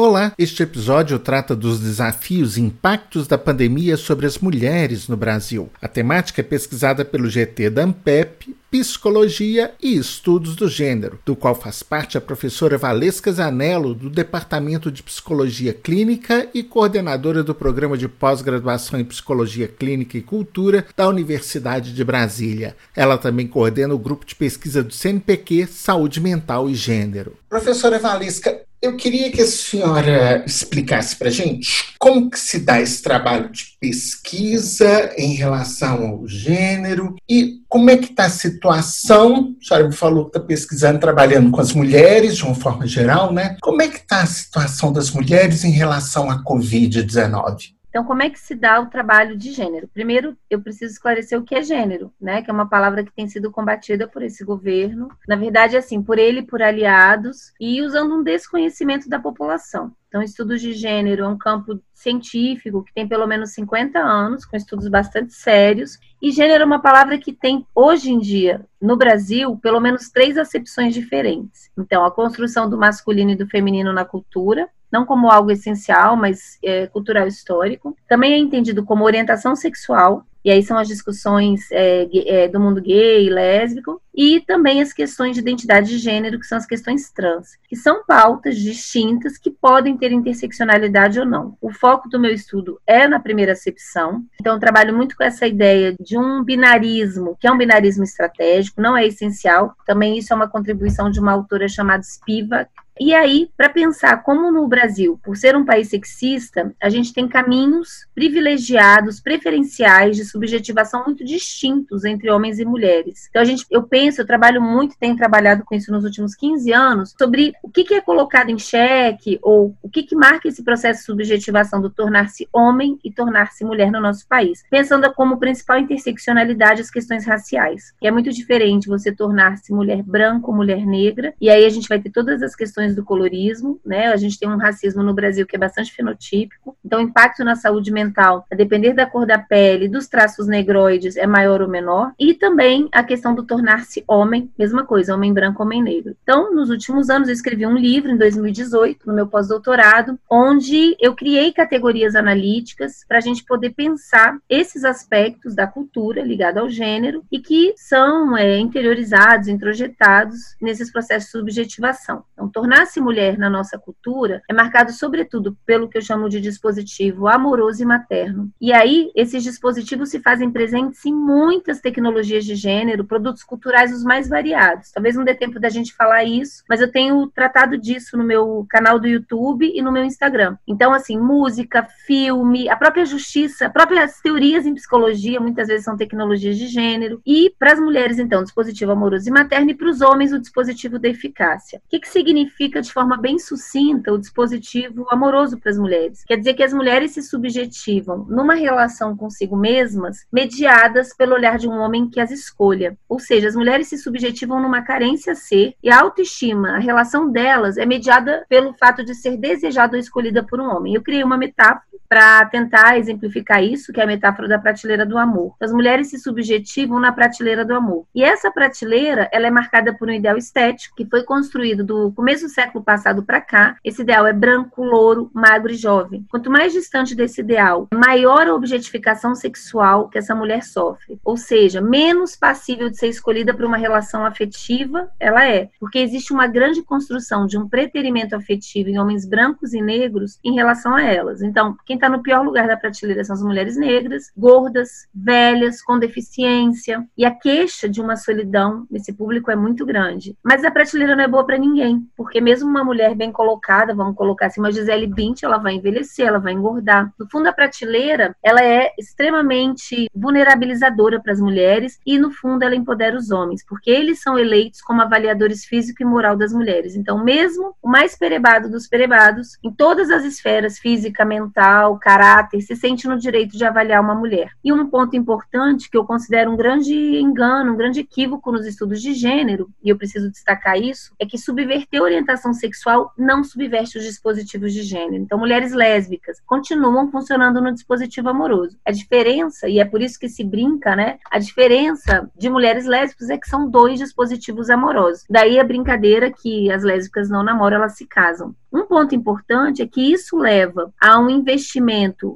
Olá, 0.00 0.32
este 0.38 0.62
episódio 0.62 1.18
trata 1.18 1.56
dos 1.56 1.80
desafios 1.80 2.56
e 2.56 2.60
impactos 2.60 3.26
da 3.26 3.36
pandemia 3.36 3.96
sobre 3.96 4.26
as 4.26 4.38
mulheres 4.38 5.08
no 5.08 5.16
Brasil. 5.16 5.68
A 5.82 5.88
temática 5.88 6.40
é 6.40 6.44
pesquisada 6.44 7.04
pelo 7.04 7.28
GT 7.28 7.68
da 7.68 7.82
Ampep, 7.82 8.54
Psicologia 8.70 9.74
e 9.82 9.96
Estudos 9.96 10.54
do 10.54 10.68
Gênero, 10.68 11.18
do 11.26 11.34
qual 11.34 11.52
faz 11.52 11.82
parte 11.82 12.16
a 12.16 12.20
professora 12.20 12.78
Valesca 12.78 13.32
Zanello, 13.32 13.92
do 13.92 14.08
Departamento 14.08 14.88
de 14.88 15.02
Psicologia 15.02 15.74
Clínica 15.74 16.46
e 16.54 16.62
coordenadora 16.62 17.42
do 17.42 17.52
Programa 17.52 17.98
de 17.98 18.06
Pós-Graduação 18.06 19.00
em 19.00 19.04
Psicologia 19.04 19.66
Clínica 19.66 20.16
e 20.16 20.22
Cultura 20.22 20.86
da 20.96 21.08
Universidade 21.08 21.92
de 21.92 22.04
Brasília. 22.04 22.76
Ela 22.94 23.18
também 23.18 23.48
coordena 23.48 23.94
o 23.94 23.98
grupo 23.98 24.24
de 24.24 24.36
pesquisa 24.36 24.80
do 24.80 24.94
CNPq 24.94 25.66
Saúde 25.66 26.20
Mental 26.20 26.70
e 26.70 26.76
Gênero. 26.76 27.32
Professora 27.48 27.98
Valesca, 27.98 28.67
eu 28.80 28.96
queria 28.96 29.30
que 29.30 29.42
a 29.42 29.46
senhora 29.46 30.44
explicasse 30.46 31.16
para 31.16 31.28
a 31.28 31.32
gente 31.32 31.94
como 31.98 32.30
que 32.30 32.38
se 32.38 32.60
dá 32.60 32.80
esse 32.80 33.02
trabalho 33.02 33.50
de 33.50 33.76
pesquisa 33.80 35.12
em 35.16 35.34
relação 35.34 36.06
ao 36.06 36.28
gênero 36.28 37.16
e 37.28 37.58
como 37.68 37.90
é 37.90 37.96
que 37.96 38.10
está 38.12 38.26
a 38.26 38.30
situação, 38.30 39.56
a 39.60 39.66
senhora 39.66 39.88
me 39.88 39.94
falou 39.94 40.24
que 40.24 40.36
está 40.36 40.40
pesquisando, 40.40 41.00
trabalhando 41.00 41.50
com 41.50 41.60
as 41.60 41.72
mulheres 41.72 42.36
de 42.36 42.44
uma 42.44 42.54
forma 42.54 42.86
geral, 42.86 43.32
né? 43.32 43.56
Como 43.60 43.82
é 43.82 43.88
que 43.88 43.98
está 43.98 44.22
a 44.22 44.26
situação 44.26 44.92
das 44.92 45.10
mulheres 45.10 45.64
em 45.64 45.70
relação 45.70 46.30
à 46.30 46.42
Covid-19? 46.44 47.77
Então, 47.88 48.04
como 48.04 48.22
é 48.22 48.30
que 48.30 48.38
se 48.38 48.54
dá 48.54 48.80
o 48.80 48.86
trabalho 48.86 49.36
de 49.36 49.50
gênero? 49.50 49.88
Primeiro, 49.88 50.36
eu 50.50 50.60
preciso 50.60 50.92
esclarecer 50.92 51.38
o 51.38 51.42
que 51.42 51.54
é 51.54 51.62
gênero, 51.62 52.12
né? 52.20 52.42
Que 52.42 52.50
é 52.50 52.52
uma 52.52 52.68
palavra 52.68 53.02
que 53.02 53.12
tem 53.12 53.26
sido 53.28 53.50
combatida 53.50 54.06
por 54.06 54.22
esse 54.22 54.44
governo. 54.44 55.08
Na 55.26 55.36
verdade, 55.36 55.76
assim, 55.76 56.02
por 56.02 56.18
ele, 56.18 56.42
por 56.42 56.62
aliados, 56.62 57.52
e 57.58 57.82
usando 57.82 58.14
um 58.14 58.22
desconhecimento 58.22 59.08
da 59.08 59.18
população. 59.18 59.92
Então, 60.08 60.22
estudos 60.22 60.62
de 60.62 60.72
gênero 60.72 61.24
é 61.24 61.28
um 61.28 61.36
campo 61.36 61.78
científico 61.92 62.82
que 62.82 62.94
tem 62.94 63.06
pelo 63.06 63.26
menos 63.26 63.50
50 63.50 63.98
anos, 63.98 64.46
com 64.46 64.56
estudos 64.56 64.88
bastante 64.88 65.34
sérios. 65.34 65.98
E 66.20 66.30
gênero 66.30 66.62
é 66.62 66.66
uma 66.66 66.80
palavra 66.80 67.18
que 67.18 67.30
tem, 67.30 67.66
hoje 67.74 68.10
em 68.10 68.18
dia, 68.18 68.64
no 68.80 68.96
Brasil, 68.96 69.58
pelo 69.58 69.80
menos 69.80 70.08
três 70.08 70.38
acepções 70.38 70.94
diferentes. 70.94 71.70
Então, 71.76 72.06
a 72.06 72.10
construção 72.10 72.70
do 72.70 72.78
masculino 72.78 73.32
e 73.32 73.36
do 73.36 73.46
feminino 73.46 73.92
na 73.92 74.04
cultura, 74.04 74.66
não 74.90 75.04
como 75.04 75.30
algo 75.30 75.50
essencial, 75.50 76.16
mas 76.16 76.58
é, 76.64 76.86
cultural 76.86 77.26
histórico. 77.26 77.94
Também 78.08 78.32
é 78.32 78.38
entendido 78.38 78.84
como 78.84 79.04
orientação 79.04 79.54
sexual, 79.54 80.24
e 80.44 80.50
aí 80.50 80.62
são 80.62 80.78
as 80.78 80.88
discussões 80.88 81.70
é, 81.70 82.08
é, 82.26 82.48
do 82.48 82.60
mundo 82.60 82.80
gay, 82.80 83.28
lésbico, 83.28 84.00
e 84.14 84.40
também 84.40 84.82
as 84.82 84.92
questões 84.92 85.34
de 85.34 85.40
identidade 85.40 85.88
de 85.88 85.98
gênero, 85.98 86.40
que 86.40 86.46
são 86.46 86.58
as 86.58 86.66
questões 86.66 87.10
trans, 87.12 87.56
que 87.68 87.76
são 87.76 88.04
pautas 88.04 88.56
distintas 88.56 89.38
que 89.38 89.50
podem 89.50 89.96
ter 89.96 90.10
interseccionalidade 90.10 91.20
ou 91.20 91.26
não. 91.26 91.56
O 91.60 91.72
foco 91.72 92.08
do 92.08 92.18
meu 92.18 92.32
estudo 92.32 92.80
é 92.86 93.06
na 93.06 93.20
primeira 93.20 93.52
acepção, 93.52 94.24
então 94.40 94.58
trabalho 94.58 94.96
muito 94.96 95.16
com 95.16 95.22
essa 95.22 95.46
ideia 95.46 95.94
de 96.00 96.18
um 96.18 96.42
binarismo, 96.42 97.36
que 97.38 97.46
é 97.46 97.52
um 97.52 97.58
binarismo 97.58 98.02
estratégico, 98.02 98.80
não 98.80 98.96
é 98.96 99.06
essencial, 99.06 99.74
também 99.86 100.18
isso 100.18 100.32
é 100.32 100.36
uma 100.36 100.48
contribuição 100.48 101.10
de 101.10 101.20
uma 101.20 101.32
autora 101.32 101.68
chamada 101.68 102.02
Spivak, 102.02 102.70
e 103.00 103.14
aí, 103.14 103.50
para 103.56 103.68
pensar 103.68 104.22
como 104.22 104.50
no 104.50 104.66
Brasil, 104.66 105.18
por 105.22 105.36
ser 105.36 105.56
um 105.56 105.64
país 105.64 105.88
sexista, 105.88 106.74
a 106.80 106.88
gente 106.88 107.12
tem 107.12 107.28
caminhos 107.28 108.06
privilegiados, 108.14 109.20
preferenciais 109.20 110.16
de 110.16 110.24
subjetivação 110.24 111.04
muito 111.04 111.24
distintos 111.24 112.04
entre 112.04 112.30
homens 112.30 112.58
e 112.58 112.64
mulheres. 112.64 113.26
Então, 113.28 113.42
a 113.42 113.44
gente, 113.44 113.64
eu 113.70 113.82
penso, 113.82 114.20
eu 114.20 114.26
trabalho 114.26 114.60
muito, 114.60 114.98
tenho 114.98 115.16
trabalhado 115.16 115.64
com 115.64 115.74
isso 115.74 115.92
nos 115.92 116.04
últimos 116.04 116.34
15 116.34 116.72
anos, 116.72 117.14
sobre 117.18 117.52
o 117.62 117.68
que, 117.68 117.84
que 117.84 117.94
é 117.94 118.00
colocado 118.00 118.50
em 118.50 118.58
xeque 118.58 119.38
ou 119.42 119.74
o 119.82 119.88
que, 119.88 120.02
que 120.02 120.16
marca 120.16 120.48
esse 120.48 120.62
processo 120.62 121.00
de 121.00 121.06
subjetivação 121.06 121.80
do 121.80 121.90
tornar-se 121.90 122.48
homem 122.52 122.98
e 123.04 123.12
tornar-se 123.12 123.64
mulher 123.64 123.90
no 123.90 124.00
nosso 124.00 124.26
país. 124.26 124.62
Pensando 124.70 125.12
como 125.14 125.38
principal 125.38 125.78
interseccionalidade 125.78 126.80
as 126.80 126.90
questões 126.90 127.26
raciais. 127.26 127.92
Que 128.00 128.06
é 128.06 128.10
muito 128.10 128.30
diferente 128.30 128.88
você 128.88 129.12
tornar-se 129.12 129.72
mulher 129.72 130.02
branca 130.02 130.48
ou 130.48 130.54
mulher 130.54 130.84
negra, 130.86 131.34
e 131.40 131.50
aí 131.50 131.64
a 131.64 131.70
gente 131.70 131.88
vai 131.88 132.00
ter 132.00 132.10
todas 132.10 132.42
as 132.42 132.54
questões 132.54 132.87
questões 132.88 132.94
do 132.94 133.04
colorismo, 133.04 133.80
né? 133.84 134.06
A 134.08 134.16
gente 134.16 134.38
tem 134.38 134.48
um 134.48 134.56
racismo 134.56 135.02
no 135.02 135.14
Brasil 135.14 135.46
que 135.46 135.56
é 135.56 135.58
bastante 135.58 135.92
fenotípico. 135.92 136.76
Então, 136.84 136.98
o 136.98 137.02
impacto 137.02 137.44
na 137.44 137.54
saúde 137.54 137.92
mental, 137.92 138.46
a 138.50 138.54
depender 138.54 138.92
da 138.92 139.06
cor 139.06 139.26
da 139.26 139.38
pele, 139.38 139.88
dos 139.88 140.06
traços 140.06 140.46
negroides, 140.46 141.16
é 141.16 141.26
maior 141.26 141.60
ou 141.60 141.68
menor. 141.68 142.12
E 142.18 142.34
também 142.34 142.88
a 142.92 143.02
questão 143.02 143.34
do 143.34 143.42
tornar-se 143.42 144.02
homem, 144.06 144.50
mesma 144.58 144.84
coisa, 144.84 145.14
homem 145.14 145.32
branco, 145.32 145.62
homem 145.62 145.82
negro. 145.82 146.16
Então, 146.22 146.54
nos 146.54 146.70
últimos 146.70 147.10
anos, 147.10 147.28
eu 147.28 147.34
escrevi 147.34 147.66
um 147.66 147.76
livro, 147.76 148.10
em 148.10 148.16
2018, 148.16 149.06
no 149.06 149.14
meu 149.14 149.26
pós-doutorado, 149.26 150.18
onde 150.30 150.96
eu 151.00 151.14
criei 151.14 151.52
categorias 151.52 152.14
analíticas 152.14 153.04
para 153.06 153.18
a 153.18 153.20
gente 153.20 153.44
poder 153.44 153.70
pensar 153.70 154.36
esses 154.48 154.84
aspectos 154.84 155.54
da 155.54 155.66
cultura 155.66 156.22
ligada 156.22 156.60
ao 156.60 156.68
gênero 156.68 157.22
e 157.30 157.40
que 157.40 157.74
são 157.76 158.36
é, 158.36 158.58
interiorizados, 158.58 159.48
introjetados 159.48 160.56
nesses 160.60 160.90
processos 160.90 161.26
de 161.26 161.38
subjetivação. 161.38 162.24
Então, 162.38 162.48
tornar 162.48 162.77
tornar-se 162.78 163.00
mulher 163.00 163.36
na 163.36 163.50
nossa 163.50 163.76
cultura 163.76 164.40
é 164.48 164.52
marcado, 164.52 164.92
sobretudo, 164.92 165.56
pelo 165.66 165.88
que 165.88 165.98
eu 165.98 166.02
chamo 166.02 166.28
de 166.28 166.40
dispositivo 166.40 167.26
amoroso 167.26 167.82
e 167.82 167.86
materno. 167.86 168.50
E 168.60 168.72
aí, 168.72 169.10
esses 169.16 169.42
dispositivos 169.42 170.10
se 170.10 170.20
fazem 170.20 170.50
presentes 170.50 171.04
em 171.04 171.12
muitas 171.12 171.80
tecnologias 171.80 172.44
de 172.44 172.54
gênero, 172.54 173.04
produtos 173.04 173.42
culturais 173.42 173.92
os 173.92 174.04
mais 174.04 174.28
variados. 174.28 174.92
Talvez 174.92 175.16
não 175.16 175.24
dê 175.24 175.34
tempo 175.34 175.58
da 175.58 175.68
gente 175.68 175.92
falar 175.94 176.22
isso, 176.22 176.62
mas 176.68 176.80
eu 176.80 176.90
tenho 176.90 177.26
tratado 177.28 177.76
disso 177.76 178.16
no 178.16 178.22
meu 178.22 178.64
canal 178.68 178.98
do 179.00 179.08
YouTube 179.08 179.70
e 179.74 179.82
no 179.82 179.90
meu 179.90 180.04
Instagram. 180.04 180.56
Então, 180.66 180.92
assim, 180.92 181.18
música, 181.18 181.82
filme, 182.06 182.68
a 182.68 182.76
própria 182.76 183.04
justiça, 183.04 183.66
as 183.66 183.72
próprias 183.72 184.20
teorias 184.20 184.66
em 184.66 184.74
psicologia, 184.74 185.40
muitas 185.40 185.66
vezes 185.66 185.84
são 185.84 185.96
tecnologias 185.96 186.56
de 186.56 186.68
gênero. 186.68 187.20
E 187.26 187.52
para 187.58 187.72
as 187.72 187.80
mulheres, 187.80 188.18
então, 188.18 188.44
dispositivo 188.44 188.92
amoroso 188.92 189.28
e 189.28 189.32
materno, 189.32 189.70
e 189.70 189.74
para 189.74 189.88
os 189.88 190.00
homens, 190.00 190.32
o 190.32 190.38
dispositivo 190.38 190.98
da 190.98 191.08
eficácia. 191.08 191.80
O 191.84 191.88
que, 191.88 191.98
que 191.98 192.08
significa? 192.08 192.67
Explica 192.68 192.82
de 192.82 192.92
forma 192.92 193.16
bem 193.16 193.38
sucinta 193.38 194.12
o 194.12 194.18
dispositivo 194.18 195.06
amoroso 195.10 195.58
para 195.58 195.70
as 195.70 195.78
mulheres. 195.78 196.22
Quer 196.24 196.36
dizer 196.36 196.54
que 196.54 196.62
as 196.62 196.72
mulheres 196.72 197.12
se 197.12 197.22
subjetivam 197.22 198.26
numa 198.28 198.54
relação 198.54 199.16
consigo 199.16 199.56
mesmas, 199.56 200.26
mediadas 200.30 201.14
pelo 201.16 201.34
olhar 201.34 201.58
de 201.58 201.66
um 201.66 201.78
homem 201.78 202.08
que 202.08 202.20
as 202.20 202.30
escolha. 202.30 202.96
Ou 203.08 203.18
seja, 203.18 203.48
as 203.48 203.56
mulheres 203.56 203.88
se 203.88 203.96
subjetivam 203.96 204.60
numa 204.60 204.82
carência 204.82 205.32
a 205.32 205.36
ser 205.36 205.74
e 205.82 205.90
a 205.90 206.00
autoestima, 206.00 206.76
a 206.76 206.78
relação 206.78 207.30
delas 207.30 207.78
é 207.78 207.86
mediada 207.86 208.44
pelo 208.48 208.74
fato 208.74 209.04
de 209.04 209.14
ser 209.14 209.36
desejada 209.36 209.96
ou 209.96 210.00
escolhida 210.00 210.42
por 210.42 210.60
um 210.60 210.68
homem. 210.70 210.94
Eu 210.94 211.02
criei 211.02 211.24
uma 211.24 211.38
metáfora 211.38 211.87
para 212.08 212.44
tentar 212.46 212.98
exemplificar 212.98 213.62
isso, 213.62 213.92
que 213.92 214.00
é 214.00 214.04
a 214.04 214.06
metáfora 214.06 214.48
da 214.48 214.58
prateleira 214.58 215.04
do 215.04 215.18
amor. 215.18 215.54
As 215.60 215.72
mulheres 215.72 216.08
se 216.08 216.18
subjetivam 216.18 216.98
na 216.98 217.12
prateleira 217.12 217.64
do 217.64 217.74
amor. 217.74 218.06
E 218.14 218.22
essa 218.22 218.50
prateleira, 218.50 219.28
ela 219.32 219.46
é 219.46 219.50
marcada 219.50 219.92
por 219.92 220.08
um 220.08 220.12
ideal 220.12 220.36
estético 220.36 220.96
que 220.96 221.06
foi 221.06 221.22
construído 221.22 221.84
do 221.84 222.12
começo 222.12 222.46
do 222.46 222.50
século 222.50 222.82
passado 222.82 223.22
para 223.22 223.40
cá. 223.40 223.76
Esse 223.84 224.02
ideal 224.02 224.26
é 224.26 224.32
branco, 224.32 224.82
louro, 224.82 225.30
magro 225.34 225.72
e 225.72 225.76
jovem. 225.76 226.24
Quanto 226.30 226.50
mais 226.50 226.72
distante 226.72 227.14
desse 227.14 227.40
ideal, 227.40 227.88
maior 227.92 228.46
a 228.46 228.54
objetificação 228.54 229.34
sexual 229.34 230.08
que 230.08 230.18
essa 230.18 230.34
mulher 230.34 230.62
sofre. 230.62 231.18
Ou 231.24 231.36
seja, 231.36 231.80
menos 231.80 232.36
passível 232.36 232.88
de 232.88 232.96
ser 232.96 233.08
escolhida 233.08 233.52
para 233.52 233.66
uma 233.66 233.76
relação 233.76 234.24
afetiva 234.24 235.10
ela 235.20 235.46
é. 235.46 235.68
Porque 235.78 235.98
existe 235.98 236.32
uma 236.32 236.46
grande 236.46 236.82
construção 236.82 237.46
de 237.46 237.58
um 237.58 237.68
preterimento 237.68 238.34
afetivo 238.34 238.88
em 238.88 238.98
homens 238.98 239.26
brancos 239.26 239.72
e 239.72 239.82
negros 239.82 240.38
em 240.44 240.54
relação 240.54 240.94
a 240.94 241.02
elas. 241.02 241.42
Então, 241.42 241.76
quem 241.84 241.97
está 241.98 242.08
no 242.08 242.22
pior 242.22 242.44
lugar 242.44 242.66
da 242.66 242.76
prateleira 242.76 243.24
são 243.24 243.34
as 243.34 243.42
mulheres 243.42 243.76
negras, 243.76 244.30
gordas, 244.36 245.06
velhas, 245.14 245.82
com 245.82 245.98
deficiência. 245.98 247.06
E 247.16 247.24
a 247.24 247.30
queixa 247.30 247.88
de 247.88 248.00
uma 248.00 248.16
solidão 248.16 248.86
nesse 248.90 249.12
público 249.12 249.50
é 249.50 249.56
muito 249.56 249.84
grande. 249.84 250.36
Mas 250.42 250.64
a 250.64 250.70
prateleira 250.70 251.14
não 251.14 251.24
é 251.24 251.28
boa 251.28 251.44
para 251.44 251.58
ninguém, 251.58 252.06
porque 252.16 252.40
mesmo 252.40 252.68
uma 252.68 252.84
mulher 252.84 253.14
bem 253.14 253.30
colocada, 253.30 253.94
vamos 253.94 254.16
colocar 254.16 254.46
assim, 254.46 254.60
uma 254.60 254.72
Gisele 254.72 255.06
Bint, 255.06 255.42
ela 255.42 255.58
vai 255.58 255.74
envelhecer, 255.74 256.26
ela 256.26 256.38
vai 256.38 256.52
engordar. 256.52 257.12
No 257.18 257.28
fundo, 257.30 257.48
a 257.48 257.52
prateleira, 257.52 258.34
ela 258.42 258.62
é 258.62 258.92
extremamente 258.98 260.08
vulnerabilizadora 260.14 261.20
para 261.20 261.32
as 261.32 261.40
mulheres 261.40 261.98
e, 262.06 262.18
no 262.18 262.30
fundo, 262.30 262.62
ela 262.62 262.74
empodera 262.74 263.16
os 263.16 263.30
homens, 263.30 263.64
porque 263.66 263.90
eles 263.90 264.20
são 264.20 264.38
eleitos 264.38 264.80
como 264.80 265.02
avaliadores 265.02 265.64
físico 265.64 266.02
e 266.02 266.06
moral 266.06 266.36
das 266.36 266.52
mulheres. 266.52 266.96
Então, 266.96 267.22
mesmo 267.22 267.74
o 267.82 267.88
mais 267.88 268.16
perebado 268.16 268.70
dos 268.70 268.86
perebados, 268.86 269.58
em 269.62 269.72
todas 269.72 270.10
as 270.10 270.24
esferas, 270.24 270.78
física, 270.78 271.24
mental, 271.24 271.87
moral, 271.88 271.98
caráter, 271.98 272.60
se 272.60 272.76
sente 272.76 273.08
no 273.08 273.18
direito 273.18 273.56
de 273.56 273.64
avaliar 273.64 274.02
uma 274.02 274.14
mulher. 274.14 274.50
E 274.62 274.72
um 274.72 274.86
ponto 274.88 275.16
importante 275.16 275.90
que 275.90 275.96
eu 275.96 276.04
considero 276.04 276.50
um 276.50 276.56
grande 276.56 276.94
engano, 277.18 277.72
um 277.72 277.76
grande 277.76 278.00
equívoco 278.00 278.52
nos 278.52 278.66
estudos 278.66 279.00
de 279.00 279.14
gênero, 279.14 279.70
e 279.82 279.88
eu 279.88 279.96
preciso 279.96 280.30
destacar 280.30 280.76
isso, 280.76 281.12
é 281.18 281.24
que 281.24 281.38
subverter 281.38 282.00
a 282.00 282.04
orientação 282.04 282.52
sexual 282.52 283.12
não 283.16 283.42
subverte 283.42 283.98
os 283.98 284.04
dispositivos 284.04 284.72
de 284.72 284.82
gênero. 284.82 285.22
Então, 285.22 285.38
mulheres 285.38 285.72
lésbicas 285.72 286.40
continuam 286.46 287.10
funcionando 287.10 287.60
no 287.60 287.72
dispositivo 287.72 288.28
amoroso. 288.28 288.76
A 288.84 288.92
diferença, 288.92 289.68
e 289.68 289.78
é 289.78 289.84
por 289.84 290.02
isso 290.02 290.18
que 290.18 290.28
se 290.28 290.44
brinca, 290.44 290.94
né? 290.94 291.18
A 291.30 291.38
diferença 291.38 292.30
de 292.36 292.50
mulheres 292.50 292.86
lésbicas 292.86 293.30
é 293.30 293.38
que 293.38 293.48
são 293.48 293.68
dois 293.68 293.98
dispositivos 293.98 294.70
amorosos. 294.70 295.24
Daí 295.28 295.58
a 295.58 295.64
brincadeira 295.64 296.30
que 296.30 296.70
as 296.70 296.82
lésbicas 296.82 297.30
não 297.30 297.42
namoram, 297.42 297.78
elas 297.78 297.96
se 297.96 298.06
casam. 298.06 298.54
Um 298.72 298.84
ponto 298.84 299.14
importante 299.14 299.80
é 299.80 299.86
que 299.86 300.12
isso 300.12 300.36
leva 300.36 300.92
a 301.00 301.18
um 301.18 301.30
investimento 301.30 301.77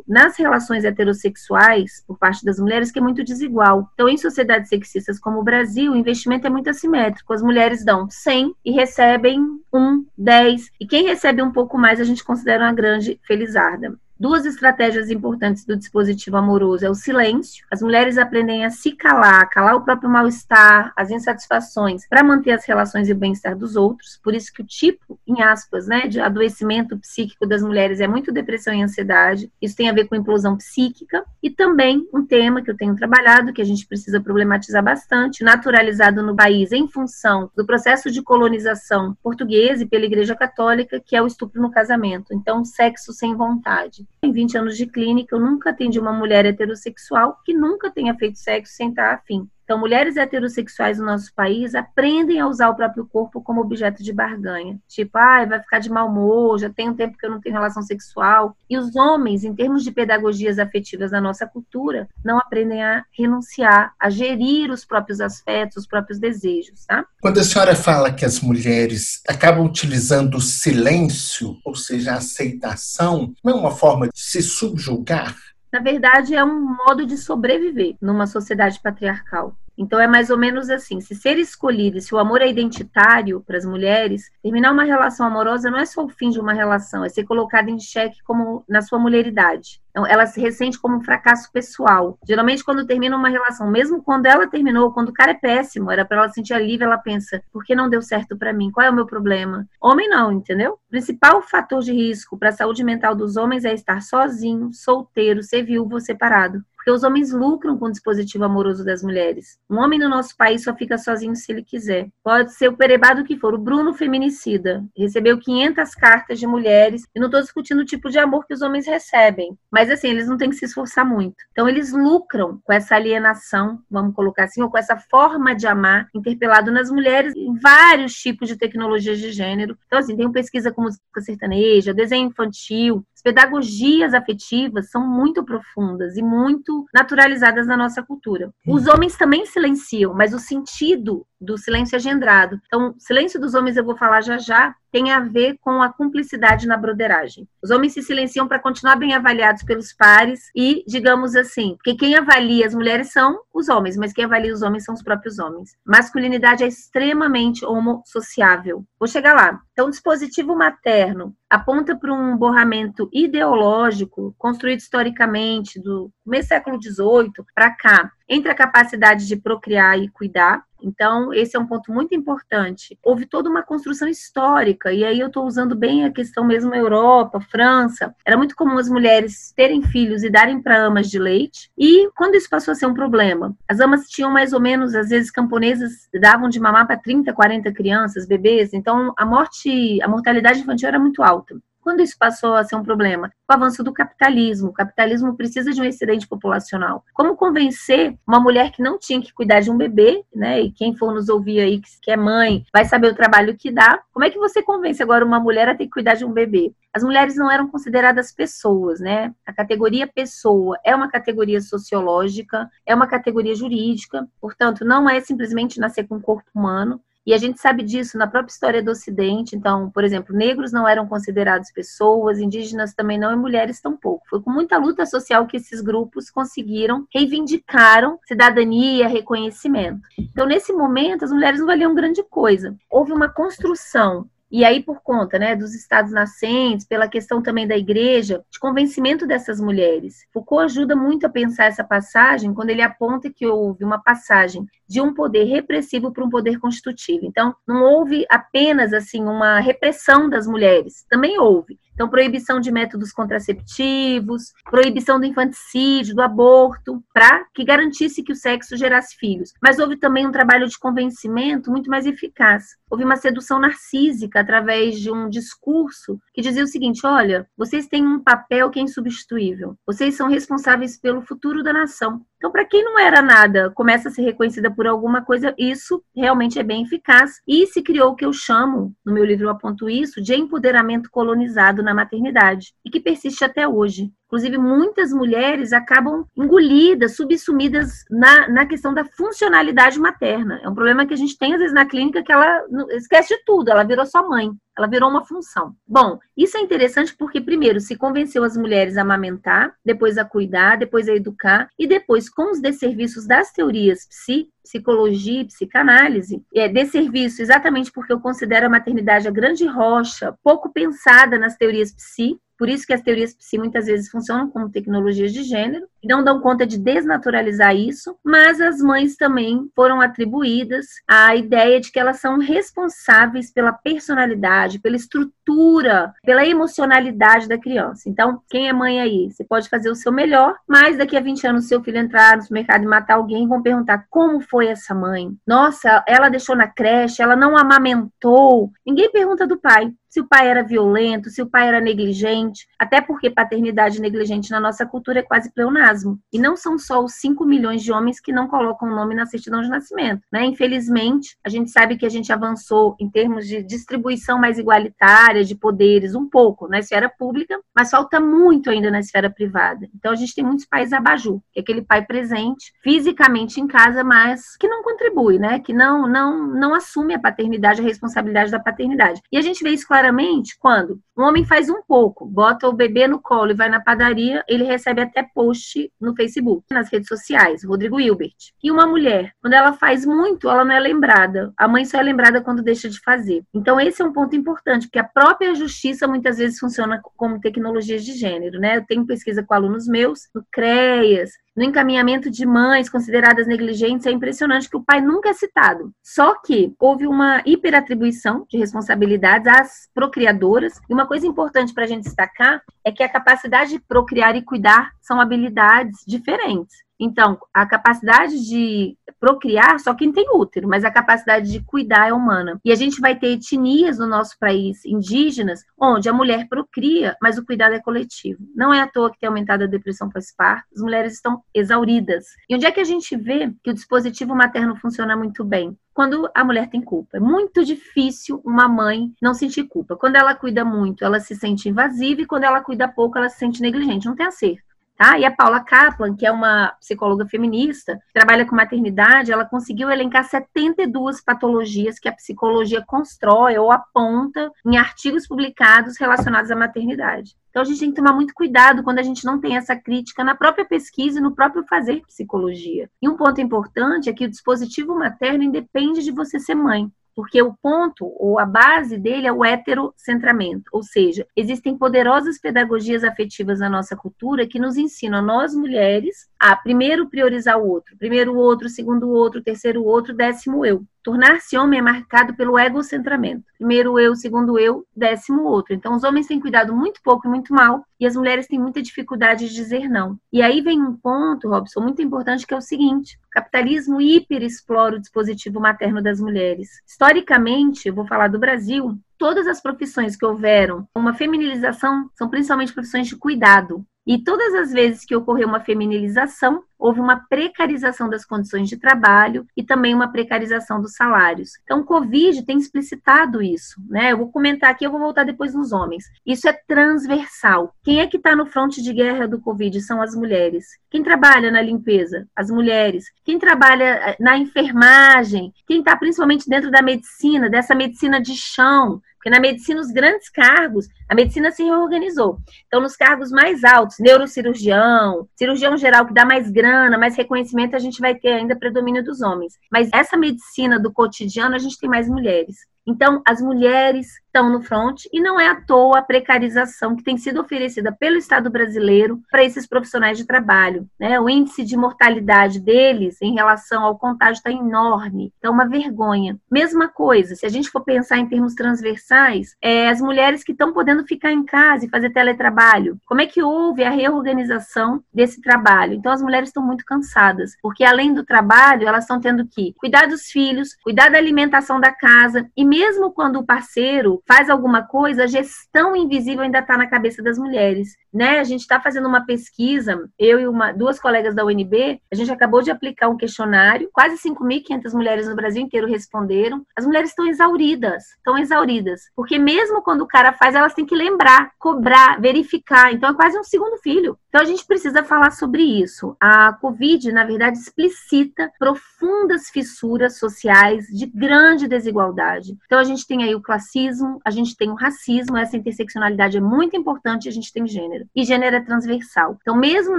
nas 0.06 0.36
relações 0.36 0.84
heterossexuais 0.84 2.02
por 2.06 2.18
parte 2.18 2.44
das 2.44 2.58
mulheres 2.58 2.90
que 2.90 2.98
é 2.98 3.02
muito 3.02 3.24
desigual. 3.24 3.88
Então, 3.94 4.08
em 4.08 4.16
sociedades 4.16 4.68
sexistas 4.68 5.18
como 5.18 5.40
o 5.40 5.44
Brasil, 5.44 5.92
o 5.92 5.96
investimento 5.96 6.46
é 6.46 6.50
muito 6.50 6.70
assimétrico. 6.70 7.32
As 7.32 7.42
mulheres 7.42 7.84
dão 7.84 8.08
100 8.08 8.54
e 8.64 8.70
recebem 8.72 9.40
1, 9.72 10.04
10. 10.16 10.70
E 10.80 10.86
quem 10.86 11.04
recebe 11.04 11.42
um 11.42 11.52
pouco 11.52 11.78
mais, 11.78 12.00
a 12.00 12.04
gente 12.04 12.24
considera 12.24 12.64
uma 12.64 12.72
grande 12.72 13.18
felizarda. 13.26 13.94
Duas 14.22 14.46
estratégias 14.46 15.10
importantes 15.10 15.64
do 15.64 15.76
dispositivo 15.76 16.36
amoroso 16.36 16.86
é 16.86 16.88
o 16.88 16.94
silêncio. 16.94 17.66
As 17.68 17.82
mulheres 17.82 18.16
aprendem 18.16 18.64
a 18.64 18.70
se 18.70 18.92
calar, 18.92 19.50
calar 19.50 19.74
o 19.74 19.80
próprio 19.80 20.08
mal-estar, 20.08 20.92
as 20.94 21.10
insatisfações, 21.10 22.06
para 22.08 22.22
manter 22.22 22.52
as 22.52 22.64
relações 22.64 23.08
e 23.08 23.12
o 23.12 23.16
bem-estar 23.16 23.58
dos 23.58 23.74
outros. 23.74 24.20
Por 24.22 24.32
isso 24.32 24.52
que 24.52 24.62
o 24.62 24.64
tipo, 24.64 25.18
em 25.26 25.42
aspas, 25.42 25.88
né, 25.88 26.06
de 26.06 26.20
adoecimento 26.20 26.96
psíquico 26.98 27.44
das 27.44 27.62
mulheres 27.62 27.98
é 27.98 28.06
muito 28.06 28.30
depressão 28.30 28.72
e 28.72 28.80
ansiedade. 28.80 29.50
Isso 29.60 29.74
tem 29.74 29.90
a 29.90 29.92
ver 29.92 30.06
com 30.06 30.14
implosão 30.14 30.56
psíquica. 30.56 31.24
E 31.42 31.50
também 31.50 32.06
um 32.14 32.24
tema 32.24 32.62
que 32.62 32.70
eu 32.70 32.76
tenho 32.76 32.94
trabalhado, 32.94 33.52
que 33.52 33.60
a 33.60 33.64
gente 33.64 33.88
precisa 33.88 34.20
problematizar 34.20 34.84
bastante, 34.84 35.42
naturalizado 35.42 36.22
no 36.22 36.36
país 36.36 36.70
em 36.70 36.86
função 36.86 37.50
do 37.56 37.66
processo 37.66 38.08
de 38.08 38.22
colonização 38.22 39.16
portuguesa 39.20 39.82
e 39.82 39.88
pela 39.88 40.04
Igreja 40.04 40.36
Católica, 40.36 41.02
que 41.04 41.16
é 41.16 41.20
o 41.20 41.26
estupro 41.26 41.60
no 41.60 41.72
casamento. 41.72 42.32
Então, 42.32 42.64
sexo 42.64 43.12
sem 43.12 43.34
vontade. 43.34 44.06
Em 44.22 44.32
20 44.32 44.58
anos 44.58 44.76
de 44.76 44.86
clínica, 44.86 45.34
eu 45.34 45.40
nunca 45.40 45.70
atendi 45.70 45.98
uma 45.98 46.12
mulher 46.12 46.44
heterossexual 46.44 47.40
que 47.44 47.54
nunca 47.54 47.90
tenha 47.90 48.14
feito 48.14 48.38
sexo 48.38 48.74
sem 48.74 48.90
estar 48.90 49.14
afim. 49.14 49.48
Então, 49.72 49.80
mulheres 49.80 50.18
heterossexuais 50.18 50.98
no 50.98 51.06
nosso 51.06 51.32
país 51.32 51.74
aprendem 51.74 52.38
a 52.38 52.46
usar 52.46 52.68
o 52.68 52.74
próprio 52.74 53.06
corpo 53.06 53.40
como 53.40 53.62
objeto 53.62 54.02
de 54.02 54.12
barganha. 54.12 54.78
Tipo, 54.86 55.16
ah, 55.16 55.46
vai 55.46 55.60
ficar 55.60 55.78
de 55.78 55.88
mau 55.88 56.08
humor, 56.08 56.58
já 56.58 56.68
tem 56.68 56.90
um 56.90 56.94
tempo 56.94 57.16
que 57.16 57.24
eu 57.24 57.30
não 57.30 57.40
tenho 57.40 57.54
relação 57.54 57.82
sexual. 57.82 58.54
E 58.68 58.76
os 58.76 58.94
homens, 58.94 59.44
em 59.44 59.54
termos 59.54 59.82
de 59.82 59.90
pedagogias 59.90 60.58
afetivas 60.58 61.10
na 61.10 61.22
nossa 61.22 61.46
cultura, 61.46 62.06
não 62.22 62.36
aprendem 62.36 62.82
a 62.82 63.02
renunciar, 63.16 63.94
a 63.98 64.10
gerir 64.10 64.70
os 64.70 64.84
próprios 64.84 65.22
afetos, 65.22 65.78
os 65.78 65.86
próprios 65.86 66.18
desejos, 66.18 66.84
tá? 66.84 67.06
Quando 67.22 67.40
a 67.40 67.42
senhora 67.42 67.74
fala 67.74 68.12
que 68.12 68.26
as 68.26 68.40
mulheres 68.40 69.22
acabam 69.26 69.64
utilizando 69.64 70.34
o 70.34 70.40
silêncio, 70.42 71.56
ou 71.64 71.74
seja, 71.74 72.12
a 72.12 72.16
aceitação, 72.16 73.32
não 73.42 73.54
é 73.54 73.56
uma 73.56 73.70
forma 73.70 74.08
de 74.08 74.20
se 74.20 74.42
subjugar? 74.42 75.34
Na 75.72 75.80
verdade, 75.80 76.34
é 76.34 76.44
um 76.44 76.60
modo 76.60 77.06
de 77.06 77.16
sobreviver 77.16 77.96
numa 77.98 78.26
sociedade 78.26 78.78
patriarcal. 78.78 79.56
Então 79.76 79.98
é 79.98 80.06
mais 80.06 80.30
ou 80.30 80.38
menos 80.38 80.70
assim: 80.70 81.00
se 81.00 81.14
ser 81.14 81.38
escolhido, 81.38 82.00
se 82.00 82.14
o 82.14 82.18
amor 82.18 82.42
é 82.42 82.48
identitário 82.48 83.40
para 83.40 83.56
as 83.56 83.64
mulheres, 83.64 84.30
terminar 84.42 84.72
uma 84.72 84.84
relação 84.84 85.26
amorosa 85.26 85.70
não 85.70 85.78
é 85.78 85.86
só 85.86 86.04
o 86.04 86.08
fim 86.08 86.30
de 86.30 86.40
uma 86.40 86.52
relação, 86.52 87.04
é 87.04 87.08
ser 87.08 87.24
colocada 87.24 87.70
em 87.70 87.78
xeque 87.78 88.22
como 88.24 88.64
na 88.68 88.82
sua 88.82 88.98
mulheridade. 88.98 89.80
Então, 89.92 90.06
ela 90.06 90.24
se 90.24 90.40
ressente 90.40 90.80
como 90.80 90.96
um 90.96 91.02
fracasso 91.02 91.52
pessoal. 91.52 92.18
Geralmente, 92.26 92.64
quando 92.64 92.86
termina 92.86 93.14
uma 93.14 93.28
relação, 93.28 93.70
mesmo 93.70 94.02
quando 94.02 94.24
ela 94.24 94.46
terminou, 94.46 94.90
quando 94.90 95.10
o 95.10 95.12
cara 95.12 95.32
é 95.32 95.34
péssimo, 95.34 95.90
era 95.90 96.02
para 96.02 96.16
ela 96.16 96.28
sentir 96.30 96.54
alívio, 96.54 96.84
ela 96.84 96.96
pensa: 96.96 97.42
por 97.52 97.62
que 97.62 97.74
não 97.74 97.90
deu 97.90 98.00
certo 98.00 98.36
para 98.36 98.52
mim? 98.52 98.70
Qual 98.70 98.86
é 98.86 98.90
o 98.90 98.94
meu 98.94 99.06
problema? 99.06 99.66
Homem 99.80 100.08
não, 100.08 100.32
entendeu? 100.32 100.72
O 100.72 100.90
principal 100.90 101.42
fator 101.42 101.82
de 101.82 101.92
risco 101.92 102.38
para 102.38 102.48
a 102.48 102.52
saúde 102.52 102.82
mental 102.82 103.14
dos 103.14 103.36
homens 103.36 103.64
é 103.64 103.74
estar 103.74 104.00
sozinho, 104.00 104.72
solteiro, 104.72 105.42
ser 105.42 105.62
viúvo 105.62 106.00
separado 106.00 106.64
porque 106.82 106.90
os 106.90 107.04
homens 107.04 107.32
lucram 107.32 107.78
com 107.78 107.86
o 107.86 107.90
dispositivo 107.92 108.44
amoroso 108.44 108.84
das 108.84 109.04
mulheres. 109.04 109.56
Um 109.70 109.78
homem 109.78 110.00
no 110.00 110.08
nosso 110.08 110.36
país 110.36 110.64
só 110.64 110.74
fica 110.74 110.98
sozinho 110.98 111.36
se 111.36 111.52
ele 111.52 111.62
quiser. 111.62 112.08
Pode 112.24 112.52
ser 112.54 112.66
o 112.66 112.76
perebado 112.76 113.22
que 113.22 113.38
for, 113.38 113.54
o 113.54 113.58
Bruno 113.58 113.94
feminicida, 113.94 114.84
recebeu 114.96 115.38
500 115.38 115.94
cartas 115.94 116.40
de 116.40 116.46
mulheres, 116.46 117.06
e 117.14 117.20
não 117.20 117.26
estou 117.26 117.40
discutindo 117.40 117.82
o 117.82 117.84
tipo 117.84 118.10
de 118.10 118.18
amor 118.18 118.44
que 118.48 118.54
os 118.54 118.62
homens 118.62 118.84
recebem, 118.84 119.56
mas 119.70 119.90
assim, 119.90 120.08
eles 120.08 120.26
não 120.26 120.36
têm 120.36 120.50
que 120.50 120.56
se 120.56 120.64
esforçar 120.64 121.06
muito. 121.06 121.36
Então 121.52 121.68
eles 121.68 121.92
lucram 121.92 122.60
com 122.64 122.72
essa 122.72 122.96
alienação, 122.96 123.78
vamos 123.88 124.12
colocar 124.12 124.44
assim, 124.44 124.60
ou 124.60 124.68
com 124.68 124.76
essa 124.76 124.96
forma 124.96 125.54
de 125.54 125.68
amar 125.68 126.08
interpelado 126.12 126.72
nas 126.72 126.90
mulheres 126.90 127.32
em 127.36 127.54
vários 127.60 128.12
tipos 128.14 128.48
de 128.48 128.56
tecnologias 128.56 129.20
de 129.20 129.30
gênero. 129.30 129.78
Então 129.86 130.00
assim, 130.00 130.16
tem 130.16 130.32
pesquisa 130.32 130.72
com 130.72 130.82
música 130.82 131.20
sertaneja, 131.20 131.94
desenho 131.94 132.26
infantil, 132.26 133.06
pedagogias 133.22 134.14
afetivas 134.14 134.90
são 134.90 135.06
muito 135.06 135.44
profundas 135.44 136.16
e 136.16 136.22
muito 136.22 136.86
naturalizadas 136.92 137.66
na 137.66 137.76
nossa 137.76 138.02
cultura. 138.02 138.52
Os 138.66 138.86
homens 138.86 139.16
também 139.16 139.46
silenciam, 139.46 140.12
mas 140.14 140.34
o 140.34 140.38
sentido 140.38 141.26
do 141.42 141.58
silêncio 141.58 141.96
agendrado. 141.96 142.60
Então, 142.66 142.94
silêncio 142.98 143.40
dos 143.40 143.54
homens 143.54 143.76
eu 143.76 143.84
vou 143.84 143.96
falar 143.96 144.20
já 144.20 144.38
já, 144.38 144.74
tem 144.92 145.10
a 145.10 145.20
ver 145.20 145.56
com 145.60 145.82
a 145.82 145.90
cumplicidade 145.90 146.66
na 146.66 146.76
broderagem. 146.76 147.48
Os 147.62 147.70
homens 147.70 147.94
se 147.94 148.02
silenciam 148.02 148.46
para 148.46 148.58
continuar 148.58 148.96
bem 148.96 149.14
avaliados 149.14 149.62
pelos 149.62 149.92
pares 149.92 150.50
e, 150.54 150.84
digamos 150.86 151.34
assim, 151.34 151.74
porque 151.76 151.96
quem 151.96 152.14
avalia 152.14 152.66
as 152.66 152.74
mulheres 152.74 153.10
são 153.10 153.40
os 153.54 153.70
homens, 153.70 153.96
mas 153.96 154.12
quem 154.12 154.26
avalia 154.26 154.52
os 154.52 154.60
homens 154.60 154.84
são 154.84 154.94
os 154.94 155.02
próprios 155.02 155.38
homens. 155.38 155.70
Masculinidade 155.84 156.62
é 156.62 156.68
extremamente 156.68 157.64
homossociável. 157.64 158.84
Vou 159.00 159.08
chegar 159.08 159.34
lá. 159.34 159.58
Então, 159.72 159.86
o 159.86 159.90
dispositivo 159.90 160.54
materno 160.54 161.34
aponta 161.48 161.96
para 161.96 162.12
um 162.12 162.36
borramento 162.36 163.08
ideológico 163.12 164.34
construído 164.38 164.80
historicamente 164.80 165.80
do 165.80 166.10
começo 166.24 166.46
do 166.46 166.48
século 166.48 166.82
XVIII 166.82 167.32
para 167.54 167.70
cá, 167.70 168.10
entre 168.28 168.50
a 168.50 168.54
capacidade 168.54 169.26
de 169.26 169.36
procriar 169.36 169.98
e 169.98 170.08
cuidar. 170.08 170.62
Então, 170.84 171.32
esse 171.32 171.56
é 171.56 171.60
um 171.60 171.66
ponto 171.66 171.92
muito 171.92 172.14
importante. 172.14 172.98
Houve 173.04 173.26
toda 173.26 173.48
uma 173.48 173.62
construção 173.62 174.08
histórica, 174.08 174.92
e 174.92 175.04
aí 175.04 175.20
eu 175.20 175.28
estou 175.28 175.46
usando 175.46 175.76
bem 175.76 176.04
a 176.04 176.10
questão 176.10 176.44
mesmo 176.44 176.74
Europa, 176.74 177.40
França. 177.40 178.14
Era 178.26 178.36
muito 178.36 178.56
comum 178.56 178.78
as 178.78 178.88
mulheres 178.88 179.52
terem 179.54 179.82
filhos 179.82 180.24
e 180.24 180.30
darem 180.30 180.60
para 180.60 180.84
amas 180.84 181.08
de 181.08 181.18
leite, 181.18 181.70
e 181.78 182.10
quando 182.16 182.34
isso 182.34 182.50
passou 182.50 182.72
a 182.72 182.74
ser 182.74 182.86
um 182.86 182.94
problema, 182.94 183.54
as 183.68 183.78
amas 183.78 184.08
tinham 184.08 184.30
mais 184.30 184.52
ou 184.52 184.60
menos, 184.60 184.94
às 184.94 185.10
vezes, 185.10 185.30
camponesas 185.30 186.08
davam 186.20 186.48
de 186.48 186.58
mamar 186.58 186.86
para 186.86 186.96
30, 186.96 187.32
40 187.32 187.72
crianças, 187.72 188.26
bebês, 188.26 188.72
então 188.72 189.12
a 189.16 189.24
morte, 189.24 190.02
a 190.02 190.08
mortalidade 190.08 190.60
infantil 190.60 190.88
era 190.88 190.98
muito 190.98 191.22
alta. 191.22 191.54
Quando 191.82 192.00
isso 192.00 192.16
passou 192.16 192.54
a 192.54 192.62
ser 192.62 192.76
um 192.76 192.82
problema? 192.82 193.28
Com 193.46 193.52
o 193.52 193.56
avanço 193.56 193.82
do 193.82 193.92
capitalismo. 193.92 194.68
O 194.68 194.72
capitalismo 194.72 195.36
precisa 195.36 195.72
de 195.72 195.80
um 195.80 195.84
excedente 195.84 196.28
populacional. 196.28 197.04
Como 197.12 197.36
convencer 197.36 198.16
uma 198.26 198.38
mulher 198.38 198.70
que 198.70 198.80
não 198.80 198.98
tinha 198.98 199.20
que 199.20 199.34
cuidar 199.34 199.60
de 199.60 199.70
um 199.70 199.76
bebê, 199.76 200.24
né? 200.34 200.60
E 200.60 200.70
quem 200.70 200.96
for 200.96 201.12
nos 201.12 201.28
ouvir 201.28 201.60
aí 201.60 201.80
que 202.00 202.10
é 202.10 202.16
mãe 202.16 202.64
vai 202.72 202.84
saber 202.84 203.08
o 203.08 203.14
trabalho 203.16 203.56
que 203.56 203.70
dá. 203.70 204.00
Como 204.12 204.24
é 204.24 204.30
que 204.30 204.38
você 204.38 204.62
convence 204.62 205.02
agora 205.02 205.24
uma 205.24 205.40
mulher 205.40 205.68
a 205.68 205.74
ter 205.74 205.84
que 205.84 205.90
cuidar 205.90 206.14
de 206.14 206.24
um 206.24 206.32
bebê? 206.32 206.72
As 206.94 207.02
mulheres 207.02 207.36
não 207.36 207.50
eram 207.50 207.68
consideradas 207.68 208.32
pessoas, 208.32 209.00
né? 209.00 209.34
A 209.44 209.52
categoria 209.52 210.06
pessoa 210.06 210.78
é 210.84 210.94
uma 210.94 211.08
categoria 211.08 211.60
sociológica, 211.60 212.70
é 212.86 212.94
uma 212.94 213.06
categoria 213.06 213.54
jurídica, 213.54 214.28
portanto, 214.40 214.84
não 214.84 215.08
é 215.08 215.20
simplesmente 215.20 215.80
nascer 215.80 216.06
com 216.06 216.16
um 216.16 216.20
corpo 216.20 216.48
humano. 216.54 217.00
E 217.24 217.32
a 217.32 217.38
gente 217.38 217.60
sabe 217.60 217.84
disso 217.84 218.18
na 218.18 218.26
própria 218.26 218.52
história 218.52 218.82
do 218.82 218.90
Ocidente. 218.90 219.54
Então, 219.54 219.90
por 219.90 220.02
exemplo, 220.02 220.34
negros 220.34 220.72
não 220.72 220.88
eram 220.88 221.06
considerados 221.06 221.70
pessoas, 221.70 222.38
indígenas 222.38 222.94
também 222.94 223.18
não, 223.18 223.32
e 223.32 223.36
mulheres 223.36 223.80
tampouco. 223.80 224.24
Foi 224.28 224.40
com 224.40 224.50
muita 224.50 224.76
luta 224.76 225.06
social 225.06 225.46
que 225.46 225.56
esses 225.56 225.80
grupos 225.80 226.30
conseguiram, 226.30 227.06
reivindicaram 227.14 228.18
cidadania, 228.26 229.06
reconhecimento. 229.06 230.00
Então, 230.18 230.46
nesse 230.46 230.72
momento, 230.72 231.24
as 231.24 231.30
mulheres 231.30 231.60
não 231.60 231.66
valiam 231.66 231.94
grande 231.94 232.22
coisa. 232.24 232.76
Houve 232.90 233.12
uma 233.12 233.28
construção 233.28 234.28
e 234.52 234.66
aí, 234.66 234.82
por 234.82 235.00
conta 235.00 235.38
né, 235.38 235.56
dos 235.56 235.74
estados 235.74 236.12
nascentes, 236.12 236.86
pela 236.86 237.08
questão 237.08 237.40
também 237.40 237.66
da 237.66 237.74
igreja, 237.74 238.44
de 238.50 238.60
convencimento 238.60 239.26
dessas 239.26 239.58
mulheres. 239.58 240.26
Foucault 240.30 240.66
ajuda 240.66 240.94
muito 240.94 241.24
a 241.24 241.30
pensar 241.30 241.64
essa 241.64 241.82
passagem 241.82 242.52
quando 242.52 242.68
ele 242.68 242.82
aponta 242.82 243.32
que 243.32 243.46
houve 243.46 243.82
uma 243.82 243.98
passagem 243.98 244.66
de 244.92 245.00
um 245.00 245.14
poder 245.14 245.44
repressivo 245.44 246.12
para 246.12 246.22
um 246.22 246.28
poder 246.28 246.58
constitutivo. 246.58 247.24
Então, 247.24 247.54
não 247.66 247.82
houve 247.82 248.26
apenas 248.28 248.92
assim 248.92 249.22
uma 249.22 249.58
repressão 249.58 250.28
das 250.28 250.46
mulheres, 250.46 251.06
também 251.08 251.38
houve. 251.38 251.80
Então, 251.94 252.08
proibição 252.08 252.58
de 252.58 252.70
métodos 252.70 253.12
contraceptivos, 253.12 254.52
proibição 254.64 255.20
do 255.20 255.26
infanticídio, 255.26 256.14
do 256.14 256.22
aborto, 256.22 257.02
para 257.12 257.44
que 257.54 257.64
garantisse 257.64 258.22
que 258.22 258.32
o 258.32 258.36
sexo 258.36 258.76
gerasse 258.76 259.16
filhos. 259.16 259.52
Mas 259.62 259.78
houve 259.78 259.96
também 259.96 260.26
um 260.26 260.32
trabalho 260.32 260.66
de 260.66 260.78
convencimento 260.78 261.70
muito 261.70 261.90
mais 261.90 262.06
eficaz. 262.06 262.76
houve 262.90 263.04
uma 263.04 263.16
sedução 263.16 263.58
narcísica 263.58 264.40
através 264.40 264.98
de 264.98 265.10
um 265.10 265.28
discurso 265.28 266.18
que 266.34 266.42
dizia 266.42 266.64
o 266.64 266.66
seguinte: 266.66 267.06
olha, 267.06 267.46
vocês 267.56 267.86
têm 267.86 268.06
um 268.06 268.22
papel 268.22 268.70
que 268.70 268.78
é 268.78 268.82
insubstituível, 268.82 269.76
vocês 269.86 270.14
são 270.14 270.28
responsáveis 270.28 270.98
pelo 270.98 271.22
futuro 271.22 271.62
da 271.62 271.72
nação. 271.72 272.24
Então, 272.42 272.50
para 272.50 272.64
quem 272.64 272.82
não 272.82 272.98
era 272.98 273.22
nada, 273.22 273.70
começa 273.70 274.08
a 274.08 274.10
ser 274.10 274.22
reconhecida 274.22 274.68
por 274.68 274.84
alguma 274.84 275.24
coisa, 275.24 275.54
isso 275.56 276.02
realmente 276.12 276.58
é 276.58 276.64
bem 276.64 276.82
eficaz. 276.82 277.40
E 277.46 277.68
se 277.68 277.80
criou 277.80 278.10
o 278.10 278.16
que 278.16 278.24
eu 278.24 278.32
chamo, 278.32 278.92
no 279.06 279.12
meu 279.12 279.24
livro 279.24 279.44
eu 279.44 279.50
aponto 279.50 279.88
isso, 279.88 280.20
de 280.20 280.34
empoderamento 280.34 281.08
colonizado 281.08 281.84
na 281.84 281.94
maternidade, 281.94 282.74
e 282.84 282.90
que 282.90 282.98
persiste 282.98 283.44
até 283.44 283.68
hoje. 283.68 284.10
Inclusive, 284.26 284.58
muitas 284.58 285.12
mulheres 285.12 285.72
acabam 285.72 286.24
engolidas, 286.36 287.14
subsumidas 287.14 288.02
na, 288.10 288.48
na 288.48 288.66
questão 288.66 288.92
da 288.92 289.04
funcionalidade 289.04 290.00
materna. 290.00 290.58
É 290.64 290.68
um 290.68 290.74
problema 290.74 291.06
que 291.06 291.14
a 291.14 291.16
gente 291.16 291.38
tem, 291.38 291.52
às 291.52 291.60
vezes, 291.60 291.74
na 291.74 291.86
clínica, 291.86 292.24
que 292.24 292.32
ela 292.32 292.60
esquece 292.92 293.36
de 293.36 293.44
tudo, 293.44 293.70
ela 293.70 293.84
virou 293.84 294.04
só 294.04 294.26
mãe. 294.26 294.50
Ela 294.82 294.90
virou 294.90 295.08
uma 295.08 295.24
função. 295.24 295.76
Bom, 295.86 296.18
isso 296.36 296.56
é 296.56 296.60
interessante 296.60 297.14
porque, 297.16 297.40
primeiro, 297.40 297.78
se 297.78 297.94
convenceu 297.94 298.42
as 298.42 298.56
mulheres 298.56 298.96
a 298.96 299.02
amamentar, 299.02 299.72
depois 299.84 300.18
a 300.18 300.24
cuidar, 300.24 300.76
depois 300.76 301.08
a 301.08 301.14
educar, 301.14 301.68
e 301.78 301.86
depois, 301.86 302.28
com 302.28 302.50
os 302.50 302.60
desserviços 302.60 303.24
das 303.24 303.52
teorias 303.52 304.04
psi, 304.08 304.48
psicologia 304.60 305.42
e 305.42 305.44
psicanálise, 305.44 306.42
é 306.52 306.68
desserviço 306.68 307.40
exatamente 307.40 307.92
porque 307.92 308.12
eu 308.12 308.18
considero 308.18 308.66
a 308.66 308.70
maternidade 308.70 309.28
a 309.28 309.30
grande 309.30 309.64
rocha, 309.66 310.34
pouco 310.42 310.72
pensada 310.72 311.38
nas 311.38 311.56
teorias 311.56 311.92
psi, 311.92 312.40
por 312.58 312.68
isso 312.68 312.84
que 312.84 312.92
as 312.92 313.02
teorias 313.02 313.34
psi 313.34 313.58
muitas 313.58 313.86
vezes 313.86 314.10
funcionam 314.10 314.50
como 314.50 314.68
tecnologias 314.68 315.32
de 315.32 315.44
gênero 315.44 315.86
e 316.02 316.08
não 316.08 316.24
dão 316.24 316.40
conta 316.40 316.66
de 316.66 316.78
desnaturalizar 316.78 317.74
isso, 317.74 318.16
mas 318.24 318.60
as 318.60 318.78
mães 318.80 319.16
também 319.16 319.70
foram 319.74 320.00
atribuídas 320.00 320.86
à 321.08 321.36
ideia 321.36 321.80
de 321.80 321.92
que 321.92 321.98
elas 321.98 322.20
são 322.20 322.38
responsáveis 322.38 323.52
pela 323.52 323.72
personalidade, 323.72 324.80
pela 324.80 324.96
estrutura, 324.96 326.12
pela 326.24 326.46
emocionalidade 326.46 327.48
da 327.48 327.58
criança. 327.58 328.08
Então, 328.08 328.40
quem 328.50 328.68
é 328.68 328.72
mãe 328.72 329.00
aí? 329.00 329.30
Você 329.30 329.44
pode 329.44 329.68
fazer 329.68 329.90
o 329.90 329.94
seu 329.94 330.12
melhor, 330.12 330.56
mas 330.66 330.98
daqui 330.98 331.16
a 331.16 331.20
20 331.20 331.46
anos 331.46 331.68
seu 331.68 331.82
filho 331.82 331.98
entrar 331.98 332.36
no 332.36 332.42
supermercado 332.42 332.82
e 332.82 332.86
matar 332.86 333.14
alguém, 333.14 333.46
vão 333.46 333.62
perguntar 333.62 334.06
como 334.10 334.40
foi 334.40 334.66
essa 334.66 334.94
mãe? 334.94 335.36
Nossa, 335.46 336.04
ela 336.06 336.28
deixou 336.28 336.56
na 336.56 336.66
creche, 336.66 337.22
ela 337.22 337.36
não 337.36 337.56
amamentou. 337.56 338.70
Ninguém 338.86 339.10
pergunta 339.10 339.46
do 339.46 339.58
pai 339.58 339.92
se 340.12 340.20
o 340.20 340.28
pai 340.28 340.46
era 340.46 340.62
violento, 340.62 341.30
se 341.30 341.40
o 341.40 341.48
pai 341.48 341.66
era 341.66 341.80
negligente, 341.80 342.68
até 342.78 343.00
porque 343.00 343.30
paternidade 343.30 343.98
negligente 343.98 344.50
na 344.50 344.60
nossa 344.60 344.84
cultura 344.84 345.20
é 345.20 345.22
quase 345.22 345.50
pleonasmo. 345.50 345.91
E 346.32 346.38
não 346.38 346.56
são 346.56 346.78
só 346.78 347.02
os 347.02 347.14
5 347.14 347.44
milhões 347.44 347.82
de 347.82 347.92
homens 347.92 348.20
que 348.20 348.32
não 348.32 348.48
colocam 348.48 348.88
o 348.88 348.94
nome 348.94 349.14
na 349.14 349.26
certidão 349.26 349.60
de 349.62 349.68
nascimento. 349.68 350.22
Né? 350.32 350.44
Infelizmente, 350.44 351.36
a 351.44 351.48
gente 351.48 351.70
sabe 351.70 351.96
que 351.96 352.06
a 352.06 352.08
gente 352.08 352.32
avançou 352.32 352.96
em 352.98 353.10
termos 353.10 353.46
de 353.46 353.62
distribuição 353.62 354.38
mais 354.38 354.58
igualitária 354.58 355.44
de 355.44 355.54
poderes, 355.54 356.14
um 356.14 356.28
pouco 356.28 356.68
na 356.68 356.78
esfera 356.78 357.08
pública, 357.08 357.58
mas 357.74 357.90
falta 357.90 358.20
muito 358.20 358.70
ainda 358.70 358.90
na 358.90 359.00
esfera 359.00 359.30
privada. 359.30 359.88
Então, 359.94 360.12
a 360.12 360.16
gente 360.16 360.34
tem 360.34 360.44
muitos 360.44 360.66
pais 360.66 360.92
abaju, 360.92 361.42
que 361.52 361.60
é 361.60 361.62
aquele 361.62 361.82
pai 361.82 362.04
presente 362.04 362.72
fisicamente 362.82 363.60
em 363.60 363.66
casa, 363.66 364.02
mas 364.02 364.56
que 364.56 364.68
não 364.68 364.82
contribui, 364.82 365.38
né? 365.38 365.60
que 365.60 365.72
não, 365.72 366.06
não, 366.06 366.46
não 366.46 366.74
assume 366.74 367.14
a 367.14 367.18
paternidade, 367.18 367.80
a 367.80 367.84
responsabilidade 367.84 368.50
da 368.50 368.60
paternidade. 368.60 369.20
E 369.30 369.36
a 369.36 369.42
gente 369.42 369.62
vê 369.62 369.70
isso 369.70 369.86
claramente 369.86 370.56
quando 370.58 371.00
um 371.16 371.22
homem 371.24 371.44
faz 371.44 371.68
um 371.68 371.82
pouco, 371.82 372.24
bota 372.24 372.68
o 372.68 372.72
bebê 372.72 373.06
no 373.06 373.20
colo 373.20 373.50
e 373.50 373.54
vai 373.54 373.68
na 373.68 373.80
padaria, 373.80 374.42
ele 374.48 374.64
recebe 374.64 375.02
até 375.02 375.22
post 375.22 375.81
no 376.00 376.14
Facebook, 376.14 376.64
nas 376.70 376.90
redes 376.90 377.08
sociais, 377.08 377.64
Rodrigo 377.64 378.00
Hilbert. 378.00 378.34
E 378.62 378.70
uma 378.70 378.86
mulher, 378.86 379.32
quando 379.40 379.54
ela 379.54 379.72
faz 379.72 380.04
muito, 380.04 380.48
ela 380.48 380.64
não 380.64 380.74
é 380.74 380.80
lembrada. 380.80 381.52
A 381.56 381.66
mãe 381.66 381.84
só 381.84 381.98
é 381.98 382.02
lembrada 382.02 382.40
quando 382.42 382.62
deixa 382.62 382.88
de 382.88 383.00
fazer. 383.00 383.42
Então 383.54 383.80
esse 383.80 384.02
é 384.02 384.04
um 384.04 384.12
ponto 384.12 384.36
importante, 384.36 384.86
porque 384.86 384.98
a 384.98 385.04
própria 385.04 385.54
justiça 385.54 386.06
muitas 386.06 386.38
vezes 386.38 386.58
funciona 386.58 387.00
como 387.16 387.40
tecnologias 387.40 388.04
de 388.04 388.12
gênero, 388.12 388.58
né? 388.58 388.76
Eu 388.76 388.86
tenho 388.86 389.06
pesquisa 389.06 389.42
com 389.42 389.54
alunos 389.54 389.86
meus, 389.86 390.28
no 390.34 390.44
CREAS, 390.52 391.30
no 391.54 391.62
encaminhamento 391.62 392.30
de 392.30 392.46
mães 392.46 392.88
consideradas 392.88 393.46
negligentes, 393.46 394.06
é 394.06 394.10
impressionante 394.10 394.70
que 394.70 394.76
o 394.76 394.82
pai 394.82 395.00
nunca 395.00 395.28
é 395.28 395.32
citado. 395.34 395.92
Só 396.02 396.34
que 396.40 396.74
houve 396.78 397.06
uma 397.06 397.42
hiperatribuição 397.44 398.46
de 398.48 398.56
responsabilidades 398.56 399.46
às 399.46 399.88
procriadoras. 399.94 400.80
E 400.88 400.94
uma 400.94 401.06
coisa 401.06 401.26
importante 401.26 401.74
para 401.74 401.84
a 401.84 401.86
gente 401.86 402.04
destacar 402.04 402.62
é 402.84 402.90
que 402.90 403.02
a 403.02 403.08
capacidade 403.08 403.72
de 403.72 403.80
procriar 403.80 404.34
e 404.34 404.42
cuidar 404.42 404.92
são 405.00 405.20
habilidades 405.20 405.98
diferentes. 406.06 406.74
Então, 406.98 407.38
a 407.52 407.66
capacidade 407.66 408.48
de 408.48 408.96
procriar, 409.22 409.78
só 409.78 409.94
quem 409.94 410.10
tem 410.10 410.26
útero, 410.34 410.68
mas 410.68 410.84
a 410.84 410.90
capacidade 410.90 411.48
de 411.48 411.60
cuidar 411.60 412.08
é 412.08 412.12
humana. 412.12 412.60
E 412.64 412.72
a 412.72 412.74
gente 412.74 413.00
vai 413.00 413.16
ter 413.16 413.28
etnias 413.28 413.96
no 413.96 414.06
nosso 414.08 414.36
país, 414.36 414.84
indígenas, 414.84 415.64
onde 415.80 416.08
a 416.08 416.12
mulher 416.12 416.48
procria, 416.48 417.16
mas 417.22 417.38
o 417.38 417.46
cuidado 417.46 417.72
é 417.72 417.80
coletivo. 417.80 418.42
Não 418.52 418.74
é 418.74 418.80
à 418.80 418.88
toa 418.88 419.12
que 419.12 419.20
tem 419.20 419.28
aumentado 419.28 419.62
a 419.62 419.68
depressão 419.68 420.10
pós-parto, 420.10 420.66
as 420.74 420.82
mulheres 420.82 421.12
estão 421.12 421.40
exauridas. 421.54 422.24
E 422.50 422.56
onde 422.56 422.66
é 422.66 422.72
que 422.72 422.80
a 422.80 422.84
gente 422.84 423.16
vê 423.16 423.54
que 423.62 423.70
o 423.70 423.74
dispositivo 423.74 424.34
materno 424.34 424.74
funciona 424.74 425.16
muito 425.16 425.44
bem? 425.44 425.78
quando 425.94 426.26
a 426.34 426.42
mulher 426.42 426.70
tem 426.70 426.80
culpa. 426.80 427.18
É 427.18 427.20
muito 427.20 427.62
difícil 427.62 428.40
uma 428.46 428.66
mãe 428.66 429.12
não 429.20 429.34
sentir 429.34 429.64
culpa. 429.64 429.94
Quando 429.94 430.16
ela 430.16 430.34
cuida 430.34 430.64
muito, 430.64 431.04
ela 431.04 431.20
se 431.20 431.36
sente 431.36 431.68
invasiva 431.68 432.22
e 432.22 432.26
quando 432.26 432.44
ela 432.44 432.62
cuida 432.62 432.88
pouco, 432.88 433.18
ela 433.18 433.28
se 433.28 433.38
sente 433.38 433.60
negligente. 433.60 434.06
Não 434.06 434.16
tem 434.16 434.24
acerto. 434.24 434.71
Tá? 434.96 435.18
E 435.18 435.24
a 435.24 435.30
Paula 435.30 435.60
Kaplan, 435.60 436.14
que 436.14 436.26
é 436.26 436.30
uma 436.30 436.74
psicóloga 436.80 437.26
feminista, 437.26 437.98
trabalha 438.12 438.46
com 438.46 438.54
maternidade, 438.54 439.32
ela 439.32 439.44
conseguiu 439.44 439.90
elencar 439.90 440.24
72 440.24 441.20
patologias 441.22 441.98
que 441.98 442.08
a 442.08 442.12
psicologia 442.12 442.84
constrói 442.86 443.58
ou 443.58 443.72
aponta 443.72 444.50
em 444.64 444.76
artigos 444.76 445.26
publicados 445.26 445.98
relacionados 445.98 446.50
à 446.50 446.56
maternidade. 446.56 447.34
Então 447.50 447.62
a 447.62 447.64
gente 447.64 447.80
tem 447.80 447.90
que 447.90 447.96
tomar 447.96 448.14
muito 448.14 448.32
cuidado 448.32 448.82
quando 448.82 448.98
a 448.98 449.02
gente 449.02 449.24
não 449.24 449.38
tem 449.38 449.56
essa 449.56 449.76
crítica 449.76 450.24
na 450.24 450.34
própria 450.34 450.64
pesquisa 450.64 451.18
e 451.18 451.22
no 451.22 451.34
próprio 451.34 451.64
fazer 451.64 452.00
psicologia. 452.06 452.88
E 453.00 453.08
um 453.08 453.16
ponto 453.16 453.40
importante 453.40 454.08
é 454.08 454.12
que 454.12 454.24
o 454.24 454.30
dispositivo 454.30 454.94
materno 454.94 455.44
independe 455.44 456.02
de 456.02 456.10
você 456.10 456.38
ser 456.38 456.54
mãe 456.54 456.90
porque 457.14 457.42
o 457.42 457.54
ponto 457.54 458.06
ou 458.18 458.38
a 458.38 458.44
base 458.44 458.96
dele 458.96 459.26
é 459.26 459.32
o 459.32 459.44
heterocentramento, 459.44 460.64
ou 460.72 460.82
seja, 460.82 461.26
existem 461.36 461.76
poderosas 461.76 462.38
pedagogias 462.38 463.04
afetivas 463.04 463.60
na 463.60 463.68
nossa 463.68 463.96
cultura 463.96 464.46
que 464.46 464.58
nos 464.58 464.76
ensinam 464.76 465.22
nós 465.22 465.54
mulheres 465.54 466.28
a 466.38 466.56
primeiro 466.56 467.08
priorizar 467.08 467.58
o 467.58 467.68
outro, 467.68 467.96
primeiro 467.96 468.32
o 468.32 468.36
outro, 468.36 468.68
segundo 468.68 469.08
o 469.08 469.12
outro, 469.12 469.42
terceiro 469.42 469.82
o 469.82 469.86
outro, 469.86 470.14
décimo 470.14 470.64
eu. 470.64 470.84
Tornar-se 471.02 471.56
homem 471.58 471.80
é 471.80 471.82
marcado 471.82 472.34
pelo 472.34 472.58
egocentramento. 472.58 473.44
Primeiro 473.58 473.98
eu, 473.98 474.14
segundo 474.14 474.58
eu, 474.58 474.86
décimo 474.94 475.42
outro. 475.42 475.74
Então, 475.74 475.94
os 475.94 476.04
homens 476.04 476.26
têm 476.26 476.40
cuidado 476.40 476.74
muito 476.74 477.00
pouco 477.02 477.26
e 477.26 477.30
muito 477.30 477.52
mal, 477.52 477.84
e 477.98 478.06
as 478.06 478.16
mulheres 478.16 478.46
têm 478.46 478.58
muita 478.58 478.82
dificuldade 478.82 479.48
de 479.48 479.54
dizer 479.54 479.88
não. 479.88 480.18
E 480.32 480.40
aí 480.42 480.60
vem 480.60 480.80
um 480.80 480.96
ponto, 480.96 481.48
Robson, 481.48 481.80
muito 481.80 482.02
importante, 482.02 482.46
que 482.46 482.54
é 482.54 482.56
o 482.56 482.60
seguinte: 482.60 483.18
o 483.26 483.30
capitalismo 483.30 484.00
hiperexplora 484.00 484.96
o 484.96 485.00
dispositivo 485.00 485.60
materno 485.60 486.02
das 486.02 486.20
mulheres. 486.20 486.68
Historicamente, 486.86 487.88
eu 487.88 487.94
vou 487.94 488.06
falar 488.06 488.28
do 488.28 488.38
Brasil, 488.38 488.96
todas 489.18 489.46
as 489.46 489.60
profissões 489.60 490.16
que 490.16 490.26
houveram 490.26 490.86
uma 490.96 491.14
feminilização 491.14 492.10
são 492.14 492.28
principalmente 492.28 492.72
profissões 492.72 493.06
de 493.06 493.16
cuidado. 493.16 493.84
E 494.06 494.18
todas 494.22 494.52
as 494.54 494.72
vezes 494.72 495.04
que 495.04 495.14
ocorreu 495.14 495.46
uma 495.46 495.60
feminilização, 495.60 496.64
houve 496.76 496.98
uma 496.98 497.24
precarização 497.28 498.08
das 498.08 498.24
condições 498.24 498.68
de 498.68 498.76
trabalho 498.76 499.46
e 499.56 499.62
também 499.62 499.94
uma 499.94 500.10
precarização 500.10 500.82
dos 500.82 500.94
salários. 500.94 501.50
Então, 501.62 501.80
o 501.80 501.84
Covid 501.84 502.44
tem 502.44 502.58
explicitado 502.58 503.40
isso, 503.40 503.80
né? 503.88 504.10
Eu 504.10 504.18
vou 504.18 504.32
comentar 504.32 504.70
aqui, 504.70 504.84
eu 504.84 504.90
vou 504.90 504.98
voltar 504.98 505.24
depois 505.24 505.54
nos 505.54 505.72
homens. 505.72 506.04
Isso 506.26 506.48
é 506.48 506.52
transversal. 506.52 507.72
Quem 507.84 508.00
é 508.00 508.06
que 508.08 508.16
está 508.16 508.34
no 508.34 508.46
fronte 508.46 508.82
de 508.82 508.92
guerra 508.92 509.28
do 509.28 509.40
Covid? 509.40 509.80
São 509.80 510.02
as 510.02 510.16
mulheres. 510.16 510.66
Quem 510.90 511.04
trabalha 511.04 511.52
na 511.52 511.62
limpeza? 511.62 512.26
As 512.34 512.50
mulheres. 512.50 513.04
Quem 513.24 513.38
trabalha 513.38 513.84
eh, 513.84 514.16
na 514.18 514.36
enfermagem? 514.36 515.54
Quem 515.66 515.78
está 515.78 515.96
principalmente 515.96 516.48
dentro 516.48 516.70
da 516.70 516.82
medicina, 516.82 517.48
dessa 517.48 517.76
medicina 517.76 518.20
de 518.20 518.34
chão? 518.34 519.00
Porque 519.22 519.30
na 519.30 519.38
medicina, 519.38 519.80
os 519.80 519.92
grandes 519.92 520.28
cargos, 520.28 520.88
a 521.08 521.14
medicina 521.14 521.52
se 521.52 521.62
reorganizou. 521.62 522.40
Então, 522.66 522.80
nos 522.80 522.96
cargos 522.96 523.30
mais 523.30 523.62
altos, 523.62 524.00
neurocirurgião, 524.00 525.28
cirurgião 525.36 525.76
geral 525.76 526.04
que 526.04 526.12
dá 526.12 526.24
mais 526.24 526.50
grana, 526.50 526.98
mais 526.98 527.16
reconhecimento, 527.16 527.76
a 527.76 527.78
gente 527.78 528.00
vai 528.00 528.16
ter 528.16 528.32
ainda 528.32 528.58
predomínio 528.58 529.04
dos 529.04 529.20
homens. 529.20 529.52
Mas 529.70 529.88
essa 529.92 530.16
medicina 530.16 530.76
do 530.76 530.92
cotidiano, 530.92 531.54
a 531.54 531.58
gente 531.60 531.78
tem 531.78 531.88
mais 531.88 532.08
mulheres. 532.08 532.56
Então, 532.84 533.22
as 533.24 533.40
mulheres 533.40 534.08
estão 534.32 534.50
no 534.50 534.62
front 534.62 535.02
e 535.12 535.20
não 535.20 535.38
é 535.38 535.48
à 535.48 535.54
toa 535.54 535.98
a 535.98 536.02
precarização 536.02 536.96
que 536.96 537.04
tem 537.04 537.18
sido 537.18 537.42
oferecida 537.42 537.92
pelo 537.92 538.16
Estado 538.16 538.48
brasileiro 538.48 539.20
para 539.30 539.44
esses 539.44 539.66
profissionais 539.66 540.16
de 540.16 540.26
trabalho. 540.26 540.88
Né? 540.98 541.20
O 541.20 541.28
índice 541.28 541.62
de 541.62 541.76
mortalidade 541.76 542.58
deles 542.58 543.20
em 543.20 543.34
relação 543.34 543.84
ao 543.84 543.98
contágio 543.98 544.38
está 544.38 544.50
enorme, 544.50 545.32
então 545.38 545.52
uma 545.52 545.68
vergonha. 545.68 546.38
Mesma 546.50 546.88
coisa, 546.88 547.36
se 547.36 547.44
a 547.44 547.48
gente 547.50 547.68
for 547.68 547.82
pensar 547.82 548.18
em 548.18 548.26
termos 548.26 548.54
transversais, 548.54 549.54
é, 549.60 549.90
as 549.90 550.00
mulheres 550.00 550.42
que 550.42 550.52
estão 550.52 550.72
podendo 550.72 551.04
ficar 551.04 551.30
em 551.30 551.44
casa 551.44 551.84
e 551.84 551.90
fazer 551.90 552.10
teletrabalho, 552.10 552.98
como 553.04 553.20
é 553.20 553.26
que 553.26 553.42
houve 553.42 553.84
a 553.84 553.90
reorganização 553.90 555.02
desse 555.12 555.42
trabalho? 555.42 555.92
Então 555.92 556.10
as 556.10 556.22
mulheres 556.22 556.48
estão 556.48 556.64
muito 556.64 556.84
cansadas, 556.86 557.52
porque 557.60 557.84
além 557.84 558.14
do 558.14 558.24
trabalho, 558.24 558.88
elas 558.88 559.04
estão 559.04 559.20
tendo 559.20 559.46
que 559.46 559.74
cuidar 559.76 560.06
dos 560.06 560.30
filhos, 560.30 560.74
cuidar 560.82 561.10
da 561.10 561.18
alimentação 561.18 561.78
da 561.78 561.92
casa 561.92 562.48
e 562.56 562.64
mesmo 562.64 563.12
quando 563.12 563.36
o 563.36 563.44
parceiro 563.44 564.21
faz 564.26 564.48
alguma 564.48 564.86
coisa, 564.86 565.24
a 565.24 565.26
gestão 565.26 565.96
invisível 565.96 566.42
ainda 566.42 566.60
está 566.60 566.76
na 566.76 566.88
cabeça 566.88 567.22
das 567.22 567.38
mulheres. 567.38 567.96
Né? 568.12 568.38
A 568.38 568.44
gente 568.44 568.60
está 568.60 568.80
fazendo 568.80 569.08
uma 569.08 569.24
pesquisa, 569.24 570.08
eu 570.18 570.40
e 570.40 570.46
uma, 570.46 570.72
duas 570.72 571.00
colegas 571.00 571.34
da 571.34 571.44
UNB, 571.44 572.00
a 572.10 572.14
gente 572.14 572.30
acabou 572.30 572.62
de 572.62 572.70
aplicar 572.70 573.08
um 573.08 573.16
questionário, 573.16 573.88
quase 573.92 574.16
5.500 574.16 574.92
mulheres 574.92 575.28
no 575.28 575.34
Brasil 575.34 575.62
inteiro 575.62 575.86
responderam. 575.86 576.64
As 576.76 576.84
mulheres 576.84 577.10
estão 577.10 577.26
exauridas, 577.26 578.02
estão 578.16 578.36
exauridas, 578.36 579.02
porque 579.16 579.38
mesmo 579.38 579.82
quando 579.82 580.02
o 580.02 580.06
cara 580.06 580.32
faz, 580.32 580.54
elas 580.54 580.74
têm 580.74 580.84
que 580.84 580.94
lembrar, 580.94 581.52
cobrar, 581.58 582.20
verificar. 582.20 582.92
Então 582.92 583.10
é 583.10 583.14
quase 583.14 583.38
um 583.38 583.44
segundo 583.44 583.78
filho. 583.78 584.18
Então 584.28 584.40
a 584.40 584.44
gente 584.44 584.66
precisa 584.66 585.02
falar 585.04 585.30
sobre 585.30 585.62
isso. 585.62 586.16
A 586.20 586.52
Covid, 586.54 587.12
na 587.12 587.24
verdade, 587.24 587.58
explicita 587.58 588.50
profundas 588.58 589.50
fissuras 589.50 590.18
sociais 590.18 590.86
de 590.86 591.06
grande 591.06 591.68
desigualdade. 591.68 592.56
Então 592.64 592.78
a 592.78 592.84
gente 592.84 593.06
tem 593.06 593.22
aí 593.22 593.34
o 593.34 593.42
classismo, 593.42 594.20
a 594.24 594.30
gente 594.30 594.56
tem 594.56 594.70
o 594.70 594.74
racismo, 594.74 595.36
essa 595.36 595.56
interseccionalidade 595.56 596.38
é 596.38 596.40
muito 596.40 596.76
importante, 596.76 597.28
a 597.28 597.32
gente 597.32 597.52
tem 597.52 597.66
gênero. 597.66 598.01
E 598.14 598.24
gênero 598.24 598.56
é 598.56 598.60
transversal. 598.60 599.38
Então, 599.40 599.56
mesmo 599.56 599.98